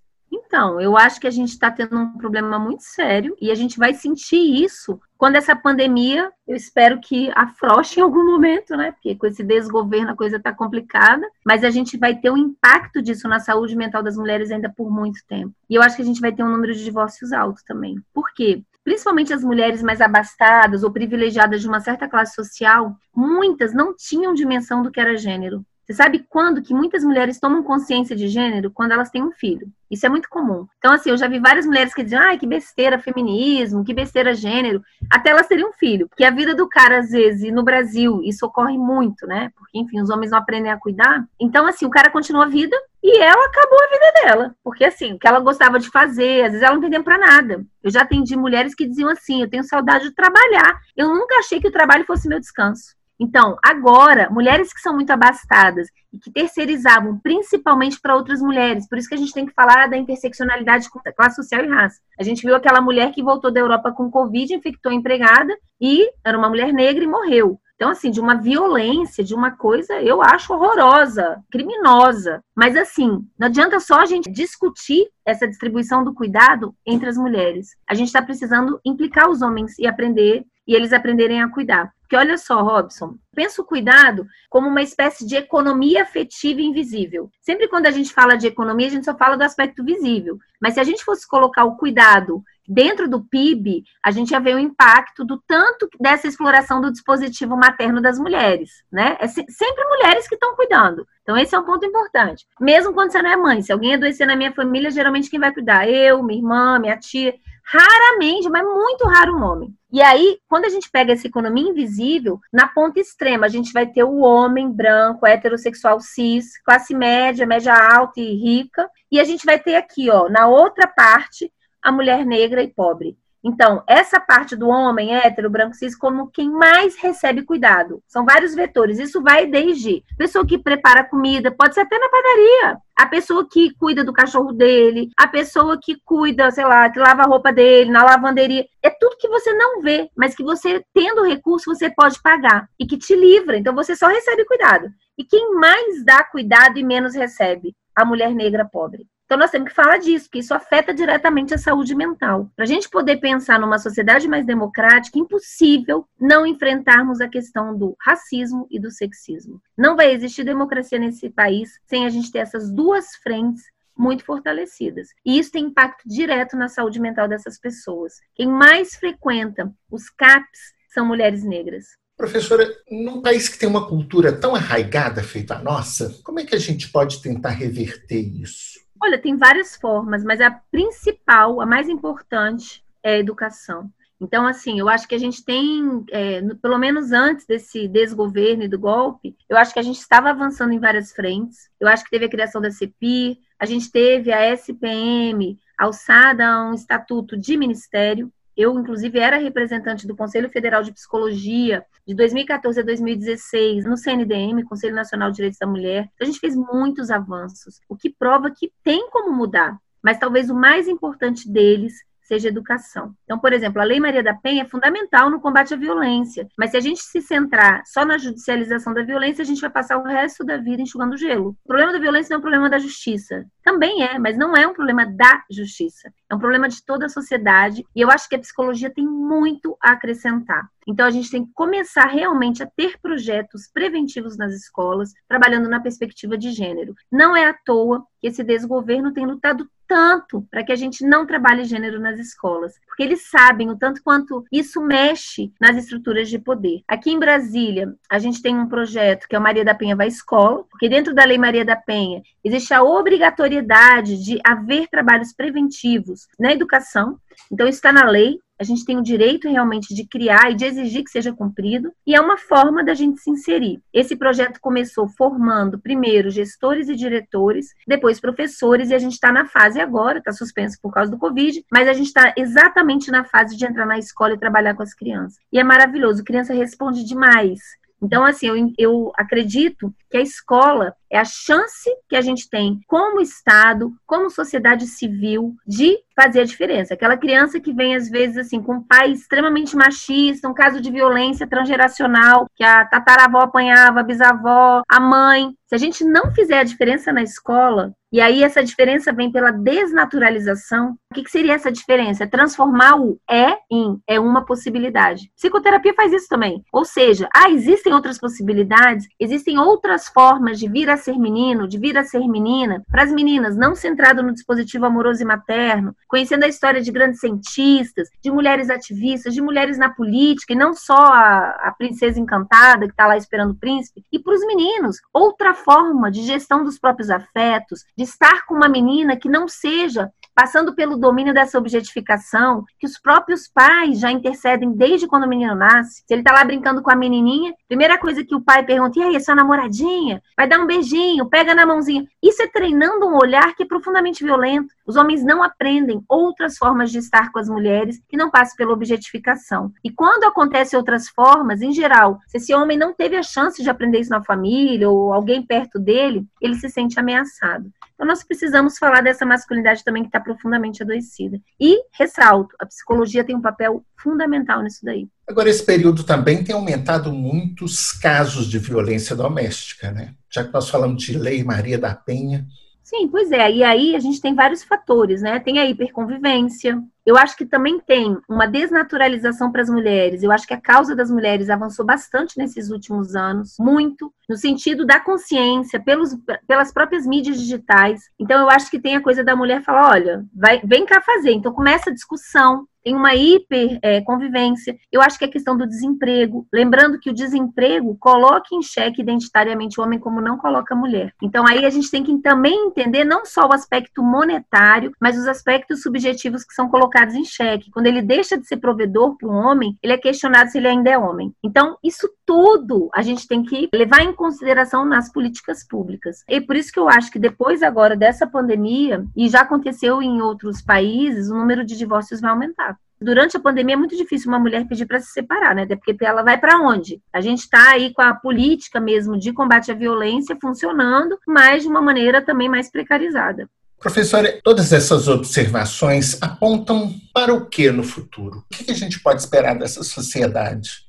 Então, 0.55 0.79
eu 0.79 0.95
acho 0.95 1.19
que 1.19 1.27
a 1.27 1.31
gente 1.31 1.49
está 1.49 1.69
tendo 1.69 1.97
um 1.97 2.17
problema 2.17 2.57
muito 2.57 2.81
sério 2.81 3.35
e 3.41 3.51
a 3.51 3.55
gente 3.55 3.77
vai 3.77 3.93
sentir 3.93 4.63
isso 4.63 4.97
quando 5.17 5.35
essa 5.35 5.53
pandemia, 5.53 6.31
eu 6.47 6.55
espero 6.55 7.01
que 7.01 7.29
afroche 7.35 7.99
em 7.99 8.03
algum 8.03 8.25
momento, 8.25 8.77
né? 8.77 8.93
Porque 8.93 9.15
com 9.15 9.27
esse 9.27 9.43
desgoverno 9.43 10.11
a 10.11 10.15
coisa 10.15 10.37
está 10.37 10.53
complicada, 10.53 11.27
mas 11.45 11.61
a 11.65 11.69
gente 11.69 11.97
vai 11.97 12.15
ter 12.15 12.31
um 12.31 12.37
impacto 12.37 13.01
disso 13.01 13.27
na 13.27 13.39
saúde 13.39 13.75
mental 13.75 14.01
das 14.01 14.15
mulheres 14.15 14.49
ainda 14.49 14.69
por 14.69 14.89
muito 14.89 15.19
tempo. 15.27 15.53
E 15.69 15.75
eu 15.75 15.81
acho 15.81 15.97
que 15.97 16.01
a 16.01 16.05
gente 16.05 16.21
vai 16.21 16.31
ter 16.31 16.41
um 16.41 16.49
número 16.49 16.73
de 16.73 16.85
divórcios 16.85 17.33
alto 17.33 17.61
também. 17.67 17.97
Por 18.13 18.33
quê? 18.33 18.63
Principalmente 18.81 19.33
as 19.33 19.43
mulheres 19.43 19.83
mais 19.83 19.99
abastadas 19.99 20.83
ou 20.83 20.91
privilegiadas 20.91 21.59
de 21.59 21.67
uma 21.67 21.81
certa 21.81 22.07
classe 22.07 22.33
social, 22.33 22.95
muitas 23.13 23.73
não 23.73 23.93
tinham 23.93 24.33
dimensão 24.33 24.81
do 24.81 24.89
que 24.89 25.01
era 25.01 25.17
gênero. 25.17 25.65
Você 25.85 25.93
sabe 25.93 26.25
quando 26.27 26.63
que 26.63 26.73
muitas 26.73 27.03
mulheres 27.03 27.39
tomam 27.39 27.61
consciência 27.61 28.15
de 28.15 28.27
gênero? 28.27 28.71
Quando 28.71 28.91
elas 28.91 29.11
têm 29.11 29.21
um 29.21 29.31
filho. 29.31 29.67
Isso 29.89 30.03
é 30.03 30.09
muito 30.09 30.27
comum. 30.27 30.65
Então, 30.79 30.91
assim, 30.91 31.11
eu 31.11 31.17
já 31.17 31.27
vi 31.27 31.39
várias 31.39 31.63
mulheres 31.63 31.93
que 31.93 32.01
dizem, 32.01 32.17
ai, 32.17 32.39
que 32.39 32.47
besteira 32.47 32.97
feminismo, 32.97 33.85
que 33.85 33.93
besteira 33.93 34.33
gênero, 34.33 34.81
até 35.11 35.29
elas 35.29 35.47
terem 35.47 35.63
um 35.63 35.73
filho. 35.73 36.09
Porque 36.09 36.25
a 36.25 36.31
vida 36.31 36.55
do 36.55 36.67
cara, 36.67 36.97
às 36.99 37.11
vezes, 37.11 37.53
no 37.53 37.63
Brasil, 37.63 38.19
isso 38.23 38.47
ocorre 38.47 38.75
muito, 38.79 39.27
né? 39.27 39.51
Porque, 39.55 39.77
enfim, 39.77 40.01
os 40.01 40.09
homens 40.09 40.31
não 40.31 40.39
aprendem 40.39 40.71
a 40.71 40.79
cuidar. 40.79 41.23
Então, 41.39 41.67
assim, 41.67 41.85
o 41.85 41.91
cara 41.91 42.09
continua 42.09 42.45
a 42.45 42.49
vida 42.49 42.75
e 43.03 43.21
ela 43.21 43.45
acabou 43.45 43.77
a 43.77 43.87
vida 43.87 44.11
dela. 44.23 44.55
Porque, 44.63 44.83
assim, 44.83 45.13
o 45.13 45.19
que 45.19 45.27
ela 45.27 45.39
gostava 45.39 45.77
de 45.77 45.91
fazer, 45.91 46.45
às 46.45 46.51
vezes 46.51 46.63
ela 46.63 46.73
não 46.73 46.81
tem 46.81 46.89
tempo 46.89 47.05
pra 47.05 47.19
nada. 47.19 47.63
Eu 47.83 47.91
já 47.91 48.01
atendi 48.01 48.35
mulheres 48.35 48.73
que 48.73 48.87
diziam 48.87 49.09
assim, 49.09 49.43
eu 49.43 49.49
tenho 49.49 49.63
saudade 49.63 50.05
de 50.05 50.15
trabalhar. 50.15 50.79
Eu 50.97 51.09
nunca 51.09 51.35
achei 51.35 51.61
que 51.61 51.67
o 51.67 51.71
trabalho 51.71 52.05
fosse 52.05 52.27
meu 52.27 52.39
descanso. 52.39 52.95
Então, 53.19 53.57
agora, 53.63 54.29
mulheres 54.29 54.73
que 54.73 54.81
são 54.81 54.93
muito 54.93 55.09
abastadas 55.11 55.87
e 56.11 56.19
que 56.19 56.31
terceirizavam 56.31 57.17
principalmente 57.19 57.99
para 57.99 58.15
outras 58.15 58.41
mulheres, 58.41 58.87
por 58.87 58.97
isso 58.97 59.07
que 59.07 59.15
a 59.15 59.17
gente 59.17 59.33
tem 59.33 59.45
que 59.45 59.53
falar 59.53 59.87
da 59.87 59.97
interseccionalidade 59.97 60.89
com 60.89 60.99
classe 61.15 61.35
social 61.35 61.63
e 61.63 61.67
raça. 61.69 61.99
A 62.19 62.23
gente 62.23 62.41
viu 62.45 62.55
aquela 62.55 62.81
mulher 62.81 63.11
que 63.11 63.23
voltou 63.23 63.51
da 63.51 63.59
Europa 63.59 63.91
com 63.91 64.11
Covid, 64.11 64.53
infectou 64.53 64.91
a 64.91 64.95
empregada 64.95 65.55
e 65.79 66.09
era 66.23 66.37
uma 66.37 66.49
mulher 66.49 66.73
negra 66.73 67.03
e 67.03 67.07
morreu. 67.07 67.59
Então, 67.75 67.89
assim, 67.89 68.09
de 68.09 68.21
uma 68.21 68.35
violência, 68.35 69.23
de 69.23 69.35
uma 69.35 69.51
coisa, 69.51 70.01
eu 70.01 70.21
acho 70.21 70.53
horrorosa, 70.53 71.43
criminosa. 71.51 72.41
Mas, 72.55 72.75
assim, 72.77 73.19
não 73.37 73.47
adianta 73.47 73.81
só 73.81 73.99
a 73.99 74.05
gente 74.05 74.31
discutir 74.31 75.07
essa 75.25 75.45
distribuição 75.45 76.03
do 76.03 76.13
cuidado 76.13 76.73
entre 76.85 77.09
as 77.09 77.17
mulheres. 77.17 77.75
A 77.87 77.93
gente 77.93 78.07
está 78.07 78.21
precisando 78.21 78.79
implicar 78.85 79.29
os 79.29 79.41
homens 79.41 79.77
e 79.77 79.85
aprender, 79.85 80.45
e 80.67 80.75
eles 80.75 80.93
aprenderem 80.93 81.41
a 81.41 81.49
cuidar. 81.49 81.93
Porque 82.01 82.15
olha 82.15 82.37
só, 82.37 82.61
Robson, 82.61 83.15
pensa 83.33 83.61
o 83.61 83.65
cuidado 83.65 84.27
como 84.47 84.67
uma 84.67 84.83
espécie 84.83 85.25
de 85.25 85.35
economia 85.35 86.03
afetiva 86.03 86.61
invisível. 86.61 87.31
Sempre 87.41 87.67
quando 87.67 87.87
a 87.87 87.91
gente 87.91 88.13
fala 88.13 88.35
de 88.35 88.45
economia, 88.45 88.87
a 88.87 88.91
gente 88.91 89.05
só 89.05 89.17
fala 89.17 89.35
do 89.35 89.43
aspecto 89.43 89.83
visível. 89.83 90.37
Mas 90.61 90.75
se 90.75 90.79
a 90.79 90.83
gente 90.83 91.03
fosse 91.03 91.27
colocar 91.27 91.65
o 91.65 91.75
cuidado 91.75 92.43
dentro 92.67 93.07
do 93.07 93.23
PIB, 93.23 93.83
a 94.03 94.11
gente 94.11 94.31
ia 94.31 94.39
ver 94.39 94.55
o 94.55 94.59
impacto 94.59 95.25
do 95.25 95.41
tanto 95.47 95.89
dessa 95.99 96.27
exploração 96.27 96.79
do 96.79 96.91
dispositivo 96.91 97.57
materno 97.57 97.99
das 97.99 98.19
mulheres, 98.19 98.83
né? 98.91 99.17
É 99.19 99.27
sempre 99.27 99.83
mulheres 99.89 100.27
que 100.27 100.35
estão 100.35 100.55
cuidando. 100.55 101.07
Então, 101.23 101.35
esse 101.35 101.55
é 101.55 101.59
um 101.59 101.65
ponto 101.65 101.85
importante. 101.85 102.45
Mesmo 102.59 102.93
quando 102.93 103.11
você 103.11 103.21
não 103.21 103.31
é 103.31 103.35
mãe, 103.35 103.61
se 103.63 103.71
alguém 103.71 103.95
adoecer 103.95 104.27
na 104.27 104.35
minha 104.35 104.53
família, 104.53 104.91
geralmente 104.91 105.29
quem 105.29 105.39
vai 105.39 105.51
cuidar? 105.51 105.89
Eu, 105.89 106.21
minha 106.21 106.39
irmã, 106.39 106.79
minha 106.79 106.97
tia. 106.97 107.33
Raramente, 107.67 108.47
mas 108.47 108.63
muito 108.63 109.05
raro 109.05 109.35
um 109.35 109.43
homem. 109.43 109.73
E 109.91 110.01
aí, 110.01 110.39
quando 110.47 110.65
a 110.65 110.69
gente 110.69 110.89
pega 110.91 111.13
essa 111.13 111.25
economia 111.25 111.67
invisível, 111.69 112.39
na 112.53 112.67
ponta 112.67 112.99
extrema, 112.99 113.47
a 113.47 113.49
gente 113.49 113.73
vai 113.73 113.87
ter 113.87 114.03
o 114.03 114.19
homem 114.19 114.71
branco, 114.71 115.25
heterossexual 115.25 115.99
cis, 115.99 116.61
classe 116.63 116.93
média, 116.93 117.45
média 117.45 117.73
alta 117.73 118.19
e 118.19 118.35
rica. 118.35 118.87
E 119.11 119.19
a 119.19 119.23
gente 119.23 119.45
vai 119.45 119.57
ter 119.57 119.75
aqui, 119.75 120.09
ó, 120.11 120.29
na 120.29 120.47
outra 120.47 120.87
parte, 120.87 121.51
a 121.81 121.91
mulher 121.91 122.25
negra 122.25 122.61
e 122.61 122.67
pobre. 122.67 123.17
Então, 123.47 123.83
essa 123.85 124.19
parte 124.19 124.55
do 124.55 124.67
homem 124.67 125.15
hétero, 125.15 125.51
branco, 125.51 125.75
cis, 125.75 125.95
como 125.95 126.31
quem 126.31 126.49
mais 126.49 126.95
recebe 126.95 127.43
cuidado. 127.43 128.01
São 128.07 128.25
vários 128.25 128.55
vetores. 128.55 128.97
Isso 128.97 129.21
vai 129.21 129.45
desde 129.45 130.03
pessoa 130.17 130.43
que 130.43 130.57
prepara 130.57 131.03
comida, 131.03 131.51
pode 131.51 131.75
ser 131.75 131.81
até 131.81 131.95
na 131.99 132.09
padaria. 132.09 132.77
A 132.95 133.05
pessoa 133.05 133.47
que 133.47 133.71
cuida 133.75 134.03
do 134.03 134.11
cachorro 134.11 134.51
dele, 134.51 135.11
a 135.15 135.27
pessoa 135.27 135.77
que 135.79 135.95
cuida, 136.03 136.49
sei 136.49 136.65
lá, 136.65 136.89
que 136.89 136.97
lava 136.97 137.21
a 137.21 137.27
roupa 137.27 137.53
dele, 137.53 137.91
na 137.91 138.03
lavanderia. 138.03 138.65
É 138.81 138.89
tudo 138.89 139.17
que 139.19 139.29
você 139.29 139.53
não 139.53 139.79
vê, 139.79 140.09
mas 140.17 140.33
que 140.33 140.43
você, 140.43 140.83
tendo 140.91 141.21
recurso, 141.21 141.71
você 141.71 141.87
pode 141.87 142.19
pagar. 142.23 142.67
E 142.79 142.87
que 142.87 142.97
te 142.97 143.15
livra. 143.15 143.57
Então, 143.57 143.75
você 143.75 143.95
só 143.95 144.07
recebe 144.07 144.43
cuidado. 144.45 144.87
E 145.15 145.23
quem 145.23 145.53
mais 145.53 146.03
dá 146.03 146.23
cuidado 146.23 146.79
e 146.79 146.83
menos 146.83 147.13
recebe? 147.13 147.75
A 147.95 148.03
mulher 148.03 148.33
negra 148.33 148.65
pobre. 148.65 149.05
Então, 149.25 149.37
nós 149.37 149.49
temos 149.49 149.69
que 149.69 149.75
falar 149.75 149.97
disso, 149.97 150.25
porque 150.25 150.39
isso 150.39 150.53
afeta 150.53 150.93
diretamente 150.93 151.53
a 151.53 151.57
saúde 151.57 151.95
mental. 151.95 152.49
Para 152.55 152.63
a 152.63 152.67
gente 152.67 152.89
poder 152.89 153.17
pensar 153.17 153.59
numa 153.59 153.79
sociedade 153.79 154.27
mais 154.27 154.45
democrática, 154.45 155.17
impossível 155.17 156.07
não 156.19 156.45
enfrentarmos 156.45 157.19
a 157.19 157.27
questão 157.27 157.75
do 157.75 157.95
racismo 157.99 158.67
e 158.69 158.79
do 158.79 158.91
sexismo. 158.91 159.59
Não 159.77 159.95
vai 159.95 160.13
existir 160.13 160.43
democracia 160.43 160.99
nesse 160.99 161.29
país 161.29 161.79
sem 161.87 162.05
a 162.05 162.09
gente 162.09 162.31
ter 162.31 162.39
essas 162.39 162.71
duas 162.71 163.15
frentes 163.15 163.63
muito 163.97 164.23
fortalecidas. 164.25 165.07
E 165.25 165.39
isso 165.39 165.51
tem 165.51 165.65
impacto 165.65 166.07
direto 166.07 166.55
na 166.55 166.67
saúde 166.67 166.99
mental 166.99 167.27
dessas 167.27 167.57
pessoas. 167.57 168.13
Quem 168.35 168.47
mais 168.47 168.95
frequenta 168.95 169.73
os 169.89 170.09
CAPs 170.09 170.73
são 170.93 171.05
mulheres 171.05 171.43
negras. 171.43 171.85
Professora, 172.17 172.65
num 172.89 173.21
país 173.21 173.49
que 173.49 173.57
tem 173.57 173.67
uma 173.67 173.87
cultura 173.87 174.31
tão 174.31 174.55
arraigada 174.55 175.21
feita 175.21 175.55
a 175.55 175.61
nossa, 175.61 176.17
como 176.23 176.39
é 176.39 176.45
que 176.45 176.55
a 176.55 176.59
gente 176.59 176.89
pode 176.89 177.21
tentar 177.21 177.49
reverter 177.49 178.21
isso? 178.21 178.84
Olha, 179.05 179.19
tem 179.19 179.37
várias 179.37 179.75
formas, 179.75 180.23
mas 180.23 180.41
a 180.41 180.49
principal, 180.49 181.61
a 181.61 181.65
mais 181.65 181.87
importante, 181.87 182.83
é 183.03 183.13
a 183.13 183.19
educação. 183.19 183.87
Então, 184.19 184.47
assim, 184.47 184.79
eu 184.79 184.89
acho 184.89 185.07
que 185.07 185.13
a 185.13 185.19
gente 185.19 185.45
tem, 185.45 186.03
é, 186.09 186.41
pelo 186.59 186.79
menos 186.79 187.11
antes 187.11 187.45
desse 187.45 187.87
desgoverno 187.87 188.63
e 188.63 188.67
do 188.67 188.79
golpe, 188.79 189.35
eu 189.47 189.57
acho 189.57 189.71
que 189.71 189.79
a 189.79 189.83
gente 189.83 189.99
estava 189.99 190.31
avançando 190.31 190.73
em 190.73 190.79
várias 190.79 191.11
frentes. 191.11 191.69
Eu 191.79 191.87
acho 191.87 192.03
que 192.03 192.09
teve 192.09 192.25
a 192.25 192.29
criação 192.29 192.59
da 192.59 192.71
CEPI, 192.71 193.37
a 193.59 193.65
gente 193.67 193.91
teve 193.91 194.33
a 194.33 194.43
SPM 194.55 195.59
alçada 195.77 196.47
a 196.47 196.69
um 196.71 196.73
estatuto 196.73 197.37
de 197.37 197.55
ministério, 197.55 198.33
eu, 198.55 198.79
inclusive, 198.79 199.19
era 199.19 199.37
representante 199.37 200.07
do 200.07 200.15
Conselho 200.15 200.49
Federal 200.49 200.81
de 200.83 200.93
Psicologia 200.93 201.85
de 202.07 202.15
2014 202.15 202.79
a 202.79 202.83
2016 202.83 203.85
no 203.85 203.97
CNDM, 203.97 204.63
Conselho 204.63 204.95
Nacional 204.95 205.29
de 205.29 205.37
Direitos 205.37 205.59
da 205.59 205.67
Mulher. 205.67 206.09
A 206.21 206.25
gente 206.25 206.39
fez 206.39 206.55
muitos 206.55 207.11
avanços, 207.11 207.81
o 207.89 207.95
que 207.95 208.09
prova 208.09 208.51
que 208.51 208.71
tem 208.83 209.09
como 209.09 209.33
mudar. 209.33 209.77
Mas 210.01 210.19
talvez 210.19 210.49
o 210.49 210.55
mais 210.55 210.87
importante 210.87 211.49
deles 211.49 212.03
seja 212.25 212.49
educação. 212.49 213.13
Então, 213.23 213.39
por 213.39 213.53
exemplo, 213.53 213.81
a 213.81 213.85
Lei 213.85 213.99
Maria 213.99 214.23
da 214.23 214.33
Penha 214.33 214.63
é 214.63 214.67
fundamental 214.67 215.29
no 215.29 215.39
combate 215.39 215.73
à 215.73 215.77
violência, 215.77 216.47
mas 216.57 216.71
se 216.71 216.77
a 216.77 216.79
gente 216.79 217.01
se 217.01 217.21
centrar 217.21 217.83
só 217.85 218.03
na 218.03 218.17
judicialização 218.17 218.93
da 218.93 219.03
violência, 219.03 219.41
a 219.41 219.45
gente 219.45 219.61
vai 219.61 219.69
passar 219.69 219.97
o 219.97 220.03
resto 220.03 220.43
da 220.43 220.57
vida 220.57 220.81
enxugando 220.81 221.17
gelo. 221.17 221.55
O 221.63 221.67
problema 221.67 221.91
da 221.91 221.99
violência 221.99 222.29
não 222.29 222.37
é 222.37 222.39
um 222.39 222.41
problema 222.41 222.69
da 222.69 222.79
justiça. 222.79 223.45
Também 223.63 224.03
é, 224.03 224.19
mas 224.19 224.37
não 224.37 224.55
é 224.55 224.67
um 224.67 224.73
problema 224.73 225.05
da 225.05 225.43
justiça. 225.49 226.11
É 226.29 226.35
um 226.35 226.39
problema 226.39 226.67
de 226.67 226.83
toda 226.83 227.05
a 227.05 227.09
sociedade 227.09 227.85
e 227.95 228.01
eu 228.01 228.09
acho 228.09 228.27
que 228.27 228.35
a 228.35 228.39
psicologia 228.39 228.93
tem 228.93 229.05
muito 229.05 229.77
a 229.81 229.91
acrescentar. 229.91 230.69
Então 230.87 231.05
a 231.05 231.11
gente 231.11 231.29
tem 231.29 231.45
que 231.45 231.51
começar 231.53 232.05
realmente 232.05 232.61
a 232.61 232.67
ter 232.67 232.99
projetos 233.01 233.69
preventivos 233.73 234.37
nas 234.37 234.53
escolas, 234.53 235.13
trabalhando 235.27 235.69
na 235.69 235.79
perspectiva 235.79 236.37
de 236.37 236.51
gênero. 236.51 236.95
Não 237.11 237.35
é 237.35 237.47
à 237.47 237.53
toa 237.53 238.05
que 238.19 238.27
esse 238.27 238.43
desgoverno 238.43 239.13
tem 239.13 239.25
lutado 239.25 239.67
tanto 239.87 240.45
para 240.49 240.63
que 240.63 240.71
a 240.71 240.75
gente 240.75 241.05
não 241.05 241.25
trabalhe 241.25 241.63
gênero 241.63 241.99
nas 241.99 242.19
escolas, 242.19 242.73
porque 242.87 243.03
eles 243.03 243.29
sabem 243.29 243.69
o 243.69 243.77
tanto 243.77 244.01
quanto 244.03 244.43
isso 244.51 244.81
mexe 244.81 245.51
nas 245.59 245.77
estruturas 245.77 246.29
de 246.29 246.39
poder. 246.39 246.81
Aqui 246.87 247.11
em 247.11 247.19
Brasília, 247.19 247.93
a 248.09 248.19
gente 248.19 248.41
tem 248.41 248.57
um 248.57 248.67
projeto 248.67 249.27
que 249.27 249.35
é 249.35 249.39
o 249.39 249.41
Maria 249.41 249.63
da 249.63 249.75
Penha 249.75 249.95
vai 249.95 250.07
escola, 250.07 250.63
porque 250.69 250.89
dentro 250.89 251.13
da 251.13 251.25
Lei 251.25 251.37
Maria 251.37 251.65
da 251.65 251.75
Penha 251.75 252.21
existe 252.43 252.73
a 252.73 252.83
obrigatoriedade 252.83 254.23
de 254.23 254.39
haver 254.43 254.87
trabalhos 254.87 255.33
preventivos 255.33 256.27
na 256.39 256.51
educação. 256.51 257.19
Então, 257.51 257.67
isso 257.67 257.77
está 257.77 257.91
na 257.91 258.09
lei, 258.09 258.39
a 258.59 258.63
gente 258.63 258.85
tem 258.85 258.97
o 258.97 259.03
direito 259.03 259.49
realmente 259.49 259.93
de 259.93 260.07
criar 260.07 260.51
e 260.51 260.55
de 260.55 260.65
exigir 260.65 261.03
que 261.03 261.11
seja 261.11 261.33
cumprido, 261.33 261.91
e 262.05 262.15
é 262.15 262.21
uma 262.21 262.37
forma 262.37 262.83
da 262.83 262.93
gente 262.93 263.19
se 263.19 263.29
inserir. 263.29 263.81
Esse 263.93 264.15
projeto 264.15 264.59
começou 264.61 265.07
formando 265.07 265.79
primeiro 265.79 266.29
gestores 266.29 266.87
e 266.87 266.95
diretores, 266.95 267.67
depois 267.87 268.19
professores, 268.19 268.89
e 268.89 268.95
a 268.95 268.99
gente 268.99 269.13
está 269.13 269.31
na 269.31 269.45
fase 269.45 269.79
agora, 269.79 270.19
está 270.19 270.31
suspenso 270.31 270.77
por 270.81 270.91
causa 270.91 271.11
do 271.11 271.17
Covid, 271.17 271.63
mas 271.71 271.87
a 271.87 271.93
gente 271.93 272.07
está 272.07 272.33
exatamente 272.37 273.11
na 273.11 273.23
fase 273.23 273.55
de 273.57 273.65
entrar 273.65 273.85
na 273.85 273.97
escola 273.97 274.33
e 274.33 274.39
trabalhar 274.39 274.75
com 274.75 274.83
as 274.83 274.93
crianças. 274.93 275.37
E 275.51 275.59
é 275.59 275.63
maravilhoso, 275.63 276.21
a 276.21 276.25
criança 276.25 276.53
responde 276.53 277.03
demais. 277.03 277.59
Então, 278.01 278.23
assim, 278.23 278.47
eu, 278.47 278.73
eu 278.77 279.11
acredito 279.15 279.93
que 280.09 280.17
a 280.17 280.21
escola 280.21 280.93
é 281.09 281.17
a 281.17 281.25
chance 281.25 281.89
que 282.09 282.15
a 282.15 282.21
gente 282.21 282.49
tem 282.49 282.79
como 282.87 283.21
Estado, 283.21 283.93
como 284.05 284.29
sociedade 284.29 284.85
civil, 284.85 285.55
de 285.65 285.97
fazer 286.15 286.41
a 286.41 286.45
diferença. 286.45 286.93
Aquela 286.93 287.17
criança 287.17 287.59
que 287.59 287.73
vem, 287.73 287.95
às 287.95 288.09
vezes, 288.09 288.37
assim, 288.37 288.61
com 288.61 288.75
um 288.75 288.83
pai 288.83 289.11
extremamente 289.11 289.75
machista, 289.75 290.47
um 290.47 290.53
caso 290.53 290.79
de 290.81 290.91
violência 290.91 291.47
transgeracional, 291.47 292.47
que 292.55 292.63
a 292.63 292.85
tataravó 292.85 293.39
apanhava, 293.39 293.99
a 293.99 294.03
bisavó, 294.03 294.81
a 294.87 294.99
mãe. 294.99 295.53
Se 295.67 295.75
a 295.75 295.77
gente 295.77 296.03
não 296.03 296.31
fizer 296.31 296.59
a 296.59 296.63
diferença 296.63 297.11
na 297.11 297.23
escola, 297.23 297.93
e 298.15 298.21
aí 298.21 298.43
essa 298.43 298.63
diferença 298.63 299.11
vem 299.11 299.29
pela 299.29 299.51
desnaturalização, 299.51 300.91
o 301.11 301.13
que, 301.13 301.21
que 301.21 301.29
seria 301.29 301.53
essa 301.53 301.69
diferença? 301.69 302.23
É 302.23 302.27
transformar 302.27 302.95
o 302.95 303.19
é 303.29 303.57
em 303.69 303.99
é 304.07 304.17
uma 304.17 304.45
possibilidade. 304.45 305.29
Psicoterapia 305.35 305.93
faz 305.93 306.13
isso 306.13 306.27
também. 306.29 306.63
Ou 306.71 306.85
seja, 306.85 307.27
ah, 307.35 307.49
existem 307.49 307.93
outras 307.93 308.17
possibilidades, 308.17 309.05
existem 309.19 309.59
outras 309.59 310.07
formas 310.07 310.57
de 310.57 310.69
vir 310.69 310.89
a 310.89 310.95
ser 310.95 311.17
menino, 311.19 311.67
de 311.67 311.77
vir 311.77 311.97
a 311.97 312.05
ser 312.05 312.25
menina, 312.25 312.81
para 312.89 313.03
as 313.03 313.11
meninas, 313.11 313.57
não 313.57 313.75
centrado 313.75 314.23
no 314.23 314.33
dispositivo 314.33 314.85
amoroso 314.85 315.21
e 315.21 315.25
materno, 315.25 315.93
conhecendo 316.07 316.45
a 316.45 316.47
história 316.47 316.81
de 316.81 316.93
grandes 316.93 317.19
cientistas, 317.19 318.07
de 318.23 318.31
mulheres 318.31 318.69
ativistas, 318.69 319.33
de 319.33 319.41
mulheres 319.41 319.77
na 319.77 319.89
política, 319.89 320.53
e 320.53 320.55
não 320.55 320.73
só 320.73 320.95
a, 320.95 321.49
a 321.63 321.75
princesa 321.77 322.17
encantada 322.17 322.85
que 322.85 322.93
está 322.93 323.07
lá 323.07 323.17
esperando 323.17 323.51
o 323.51 323.59
príncipe, 323.59 324.05
e 324.09 324.19
para 324.19 324.33
os 324.33 324.45
meninos, 324.47 325.01
outra 325.13 325.53
forma 325.53 326.09
de 326.09 326.21
gestão 326.21 326.63
dos 326.63 326.79
próprios 326.79 327.09
afetos, 327.09 327.83
de 327.97 328.04
estar 328.05 328.45
com 328.45 328.55
uma 328.55 328.69
menina 328.69 329.17
que 329.17 329.27
não 329.27 329.47
seja 329.47 330.11
passando 330.35 330.75
pelo 330.75 330.97
domínio 330.97 331.33
dessa 331.33 331.57
objetificação, 331.57 332.65
que 332.77 332.85
os 332.85 332.99
próprios 332.99 333.47
pais 333.47 333.99
já 333.99 334.11
intercedem 334.11 334.73
desde 334.73 335.07
quando 335.07 335.23
o 335.23 335.29
menino 335.29 335.55
nasce. 335.55 336.03
Se 336.05 336.13
ele 336.13 336.23
tá 336.23 336.33
lá 336.33 336.43
brincando 336.43 336.83
com 336.83 336.91
a 336.91 336.95
menininha, 336.95 337.53
primeira 337.69 337.97
coisa 337.97 338.23
que 338.23 338.35
o 338.35 338.41
pai 338.41 338.63
pergunta: 338.63 338.99
e 338.99 339.03
aí, 339.03 339.19
sua 339.21 339.33
namoradinha? 339.33 340.21
Vai 340.35 340.47
dar 340.47 340.59
um 340.59 340.67
beijinho, 340.67 341.29
pega 341.29 341.55
na 341.55 341.65
mãozinha. 341.65 342.05
Isso 342.21 342.41
é 342.41 342.47
treinando 342.47 343.07
um 343.07 343.15
olhar 343.15 343.55
que 343.55 343.63
é 343.63 343.65
profundamente 343.65 344.23
violento. 344.23 344.67
Os 344.85 344.97
homens 344.97 345.23
não 345.23 345.41
aprendem 345.41 346.03
outras 346.09 346.57
formas 346.57 346.91
de 346.91 346.97
estar 346.97 347.31
com 347.31 347.39
as 347.39 347.47
mulheres 347.47 348.01
que 348.09 348.17
não 348.17 348.29
passem 348.29 348.57
pela 348.57 348.73
objetificação. 348.73 349.71
E 349.83 349.89
quando 349.89 350.25
acontece 350.25 350.75
outras 350.75 351.07
formas, 351.07 351.61
em 351.61 351.71
geral, 351.71 352.19
se 352.27 352.37
esse 352.37 352.53
homem 352.53 352.77
não 352.77 352.93
teve 352.93 353.15
a 353.15 353.23
chance 353.23 353.63
de 353.63 353.69
aprender 353.69 353.99
isso 353.99 354.09
na 354.09 354.23
família 354.23 354.89
ou 354.89 355.13
alguém 355.13 355.41
perto 355.41 355.79
dele, 355.79 356.25
ele 356.41 356.55
se 356.55 356.69
sente 356.69 356.99
ameaçado. 356.99 357.71
Então, 357.95 358.05
nós 358.05 358.23
precisamos 358.23 358.77
falar 358.77 359.01
dessa 359.01 359.25
masculinidade 359.25 359.83
também 359.83 360.03
que 360.03 360.09
está 360.09 360.19
profundamente 360.19 360.83
adoecida. 360.83 361.39
E, 361.59 361.81
ressalto, 361.97 362.55
a 362.59 362.65
psicologia 362.65 363.23
tem 363.23 363.35
um 363.35 363.41
papel 363.41 363.83
fundamental 363.97 364.61
nisso 364.61 364.81
daí. 364.83 365.07
Agora, 365.27 365.49
esse 365.49 365.65
período 365.65 366.03
também 366.03 366.43
tem 366.43 366.53
aumentado 366.53 367.11
muitos 367.11 367.93
casos 367.93 368.47
de 368.47 368.59
violência 368.59 369.15
doméstica, 369.15 369.91
né? 369.91 370.13
Já 370.29 370.43
que 370.43 370.53
nós 370.53 370.69
falamos 370.69 371.01
de 371.01 371.17
Lei 371.17 371.43
Maria 371.43 371.79
da 371.79 371.95
Penha, 371.95 372.45
Sim, 372.85 373.07
pois 373.07 373.31
é. 373.31 373.51
E 373.51 373.63
aí 373.63 373.95
a 373.95 373.99
gente 373.99 374.21
tem 374.21 374.35
vários 374.35 374.63
fatores, 374.63 375.23
né? 375.23 375.39
Tem 375.39 375.57
a 375.57 375.65
hiperconvivência. 375.65 376.79
Eu 377.05 377.15
acho 377.15 377.37
que 377.37 377.45
também 377.45 377.79
tem 377.79 378.17
uma 378.27 378.47
desnaturalização 378.47 379.51
para 379.51 379.61
as 379.61 379.69
mulheres. 379.69 380.23
Eu 380.23 380.31
acho 380.31 380.47
que 380.47 380.53
a 380.53 380.61
causa 380.61 380.95
das 380.95 381.11
mulheres 381.11 381.49
avançou 381.49 381.85
bastante 381.85 382.37
nesses 382.37 382.71
últimos 382.71 383.15
anos, 383.15 383.55
muito, 383.59 384.11
no 384.27 384.35
sentido 384.35 384.85
da 384.85 384.99
consciência, 384.99 385.79
pelos, 385.79 386.17
pelas 386.47 386.73
próprias 386.73 387.05
mídias 387.05 387.37
digitais. 387.37 388.01
Então 388.19 388.41
eu 388.41 388.49
acho 388.49 388.71
que 388.71 388.79
tem 388.79 388.95
a 388.95 389.01
coisa 389.01 389.23
da 389.23 389.35
mulher 389.35 389.61
falar: 389.61 389.91
olha, 389.91 390.25
vai, 390.33 390.59
vem 390.63 390.85
cá 390.85 390.99
fazer. 391.01 391.31
Então 391.31 391.53
começa 391.53 391.89
a 391.89 391.93
discussão, 391.93 392.67
tem 392.85 392.95
uma 392.95 393.15
hiper 393.15 393.79
é, 393.81 393.99
convivência. 394.01 394.77
Eu 394.91 395.01
acho 395.01 395.17
que 395.17 395.25
é 395.25 395.27
questão 395.27 395.57
do 395.57 395.67
desemprego. 395.67 396.47
Lembrando 396.53 396.99
que 396.99 397.09
o 397.09 397.13
desemprego 397.13 397.97
coloca 397.99 398.49
em 398.53 398.61
xeque 398.61 399.01
identitariamente 399.01 399.79
o 399.79 399.83
homem 399.83 399.97
como 399.97 400.21
não 400.21 400.37
coloca 400.37 400.75
a 400.75 400.77
mulher. 400.77 401.11
Então 401.19 401.47
aí 401.47 401.65
a 401.65 401.69
gente 401.71 401.89
tem 401.89 402.03
que 402.03 402.15
também 402.19 402.67
entender 402.67 403.03
não 403.03 403.25
só 403.25 403.47
o 403.47 403.53
aspecto 403.53 404.03
monetário, 404.03 404.91
mas 405.01 405.17
os 405.17 405.27
aspectos 405.27 405.81
subjetivos 405.81 406.43
que 406.43 406.53
são 406.53 406.69
colocados 406.69 407.15
em 407.15 407.25
xeque. 407.25 407.71
Quando 407.71 407.87
ele 407.87 408.03
deixa 408.03 408.37
de 408.37 408.47
ser 408.47 408.57
provedor 408.57 409.17
para 409.17 409.29
um 409.29 409.33
homem, 409.33 409.75
ele 409.81 409.93
é 409.93 409.97
questionado 409.97 410.51
se 410.51 410.59
ele 410.59 410.67
ainda 410.67 410.91
é 410.91 410.97
homem. 410.97 411.33
Então, 411.43 411.77
isso 411.83 412.07
tudo 412.23 412.89
a 412.93 413.01
gente 413.01 413.27
tem 413.27 413.43
que 413.43 413.67
levar 413.73 414.01
em 414.01 414.13
consideração 414.13 414.85
nas 414.85 415.11
políticas 415.11 415.67
públicas. 415.67 416.23
E 416.29 416.39
por 416.39 416.55
isso 416.55 416.71
que 416.71 416.79
eu 416.79 416.87
acho 416.87 417.11
que 417.11 417.17
depois 417.17 417.63
agora 417.63 417.95
dessa 417.95 418.27
pandemia, 418.27 419.03
e 419.15 419.27
já 419.27 419.41
aconteceu 419.41 420.01
em 420.01 420.21
outros 420.21 420.61
países, 420.61 421.29
o 421.29 421.35
número 421.35 421.65
de 421.65 421.75
divórcios 421.75 422.21
vai 422.21 422.29
aumentar. 422.29 422.74
Durante 423.05 423.37
a 423.37 423.39
pandemia 423.39 423.75
é 423.75 423.77
muito 423.77 423.95
difícil 423.95 424.29
uma 424.29 424.39
mulher 424.39 424.67
pedir 424.67 424.87
para 424.87 424.99
se 424.99 425.11
separar, 425.11 425.53
né? 425.53 425.61
Até 425.61 425.75
porque 425.75 425.95
ela 426.03 426.23
vai 426.23 426.39
para 426.39 426.59
onde? 426.59 426.99
A 427.13 427.21
gente 427.21 427.41
está 427.41 427.73
aí 427.73 427.93
com 427.93 428.01
a 428.01 428.15
política 428.15 428.79
mesmo 428.79 429.15
de 429.15 429.31
combate 429.31 429.69
à 429.69 429.75
violência 429.75 430.35
funcionando, 430.41 431.15
mas 431.27 431.61
de 431.61 431.69
uma 431.69 431.83
maneira 431.83 432.19
também 432.19 432.49
mais 432.49 432.71
precarizada. 432.71 433.47
Professora, 433.79 434.39
todas 434.43 434.73
essas 434.73 435.07
observações 435.07 436.19
apontam 436.19 436.95
para 437.13 437.31
o 437.31 437.45
que 437.45 437.69
no 437.69 437.83
futuro? 437.83 438.43
O 438.51 438.63
que 438.63 438.71
a 438.71 438.75
gente 438.75 438.99
pode 438.99 439.21
esperar 439.21 439.55
dessa 439.55 439.83
sociedade? 439.83 440.83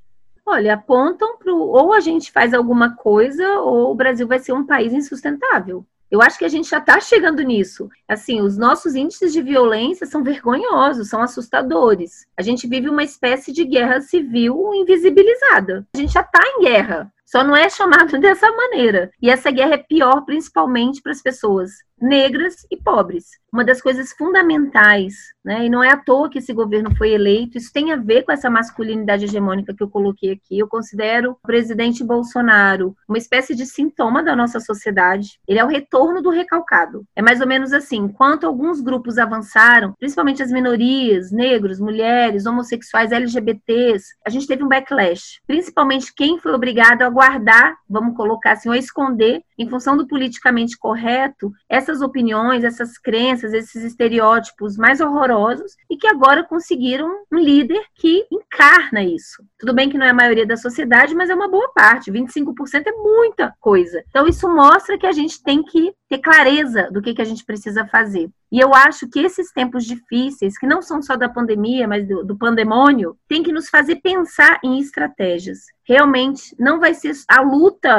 Olha, 0.47 0.73
apontam 0.73 1.37
para 1.37 1.53
ou 1.53 1.93
a 1.93 2.01
gente 2.01 2.33
faz 2.33 2.55
alguma 2.55 2.97
coisa 2.97 3.47
ou 3.59 3.93
o 3.93 3.95
Brasil 3.95 4.27
vai 4.27 4.39
ser 4.39 4.55
um 4.55 4.65
país 4.65 4.95
insustentável. 4.95 5.85
Eu 6.11 6.23
acho 6.23 6.39
que 6.39 6.45
a 6.45 6.49
gente 6.49 6.69
já 6.69 6.79
está 6.79 7.01
chegando 7.01 7.43
nisso. 7.43 7.89
Assim, 8.09 8.41
os 8.41 8.57
nossos 8.57 8.95
índices 8.95 9.33
de 9.33 9.43
violência 9.43 10.07
são 10.07 10.23
vergonhosos, 10.23 11.09
são 11.09 11.21
assustadores. 11.21 12.27
A 12.37 12.43
gente 12.43 12.69
vive 12.69 12.89
uma 12.89 13.03
espécie 13.03 13.53
de 13.53 13.65
guerra 13.65 14.01
civil 14.01 14.73
invisibilizada. 14.75 15.87
A 15.95 15.99
gente 15.99 16.13
já 16.13 16.21
está 16.21 16.41
em 16.45 16.63
guerra, 16.63 17.13
só 17.27 17.45
não 17.45 17.57
é 17.57 17.69
chamado 17.69 18.17
dessa 18.21 18.51
maneira. 18.51 19.11
E 19.21 19.29
essa 19.29 19.51
guerra 19.51 19.75
é 19.75 19.79
pior 19.79 20.23
principalmente 20.25 21.03
para 21.03 21.13
as 21.13 21.21
pessoas 21.21 21.71
negras 22.01 22.67
e 22.71 22.77
pobres. 22.77 23.25
Uma 23.53 23.65
das 23.65 23.81
coisas 23.81 24.13
fundamentais, 24.13 25.15
né, 25.43 25.65
e 25.65 25.71
não 25.71 25.83
é 25.83 25.91
à 25.91 25.97
toa 25.97 26.29
que 26.29 26.39
esse 26.39 26.53
governo 26.53 26.95
foi 26.95 27.13
eleito, 27.13 27.57
isso 27.57 27.73
tem 27.73 27.91
a 27.91 27.97
ver 27.97 28.23
com 28.23 28.33
essa 28.33 28.51
masculinidade 28.51 29.25
hegemônica 29.25 29.75
que 29.75 29.83
eu 29.83 29.89
coloquei 29.89 30.33
aqui. 30.33 30.59
Eu 30.59 30.69
considero 30.69 31.33
o 31.33 31.47
presidente 31.47 32.05
Bolsonaro 32.05 32.95
uma 33.09 33.17
espécie 33.17 33.55
de 33.55 33.65
sintoma 33.65 34.23
da 34.23 34.37
nossa 34.37 34.61
sociedade. 34.61 35.41
Ele 35.49 35.59
é 35.59 35.65
o 35.65 35.69
retorno 35.69 36.21
do 36.21 36.29
recalcado. 36.29 37.05
É 37.15 37.23
mais 37.23 37.41
ou 37.41 37.47
menos 37.47 37.73
assim: 37.73 37.97
enquanto 37.97 38.47
alguns 38.47 38.81
grupos 38.83 39.17
avançaram, 39.17 39.95
principalmente 39.99 40.43
as 40.43 40.51
minorias, 40.51 41.31
negros, 41.33 41.81
mulheres, 41.81 42.45
homossexuais, 42.45 43.11
LGBTs, 43.11 44.17
a 44.27 44.29
gente 44.29 44.47
teve 44.47 44.63
um 44.63 44.69
backlash. 44.69 45.41
Principalmente 45.47 46.13
quem 46.15 46.39
foi 46.39 46.53
obrigado 46.53 47.03
a 47.03 47.09
guardar, 47.17 47.79
vamos 47.89 48.15
colocar 48.15 48.53
assim, 48.53 48.69
ou 48.69 48.75
esconder, 48.75 49.43
em 49.59 49.69
função 49.69 49.97
do 49.97 50.07
politicamente 50.07 50.79
correto, 50.79 51.53
essa 51.69 51.87
essas 51.87 52.03
opiniões, 52.03 52.65
essas 52.65 52.99
crenças, 52.99 53.53
esses 53.53 53.83
estereótipos 53.85 54.77
mais 54.77 55.01
horrorosos 55.01 55.77
e 55.89 55.97
que 55.97 56.07
agora 56.07 56.45
conseguiram 56.45 57.09
um 57.33 57.39
líder 57.39 57.83
que 57.95 58.27
encarna 58.31 59.03
isso. 59.03 59.43
Tudo 59.59 59.75
bem 59.75 59.89
que 59.89 59.97
não 59.97 60.07
é 60.07 60.11
a 60.11 60.15
maioria 60.15 60.47
da 60.47 60.57
sociedade, 60.57 61.15
mas 61.15 61.31
é 61.31 61.35
uma 61.35 61.49
boa 61.49 61.71
parte. 61.75 62.11
25% 62.11 62.87
é 62.87 62.93
muita 62.93 63.55
coisa. 63.61 64.03
Então, 64.09 64.27
isso 64.27 64.49
mostra 64.49 64.99
que 64.99 65.07
a 65.07 65.13
gente 65.13 65.43
tem 65.43 65.63
que 65.63 65.95
ter 66.09 66.19
clareza 66.19 66.89
do 66.91 67.03
que, 67.03 67.15
que 67.15 67.23
a 67.23 67.27
gente 67.27 67.45
precisa 67.45 67.87
fazer. 67.87 68.29
E 68.51 68.61
eu 68.61 68.73
acho 68.75 69.09
que 69.09 69.19
esses 69.19 69.51
tempos 69.51 69.85
difíceis, 69.85 70.57
que 70.57 70.67
não 70.67 70.81
são 70.81 71.03
só 71.03 71.17
da 71.17 71.29
pandemia, 71.29 71.89
mas 71.89 72.07
do, 72.07 72.25
do 72.25 72.37
pandemônio, 72.37 73.17
tem 73.29 73.43
que 73.43 73.53
nos 73.53 73.69
fazer 73.69 73.97
pensar 73.97 74.61
em 74.63 74.79
estratégias. 74.79 75.59
Realmente, 75.85 76.55
não 76.59 76.79
vai 76.79 76.95
ser 76.95 77.13
a 77.29 77.41
luta, 77.41 77.91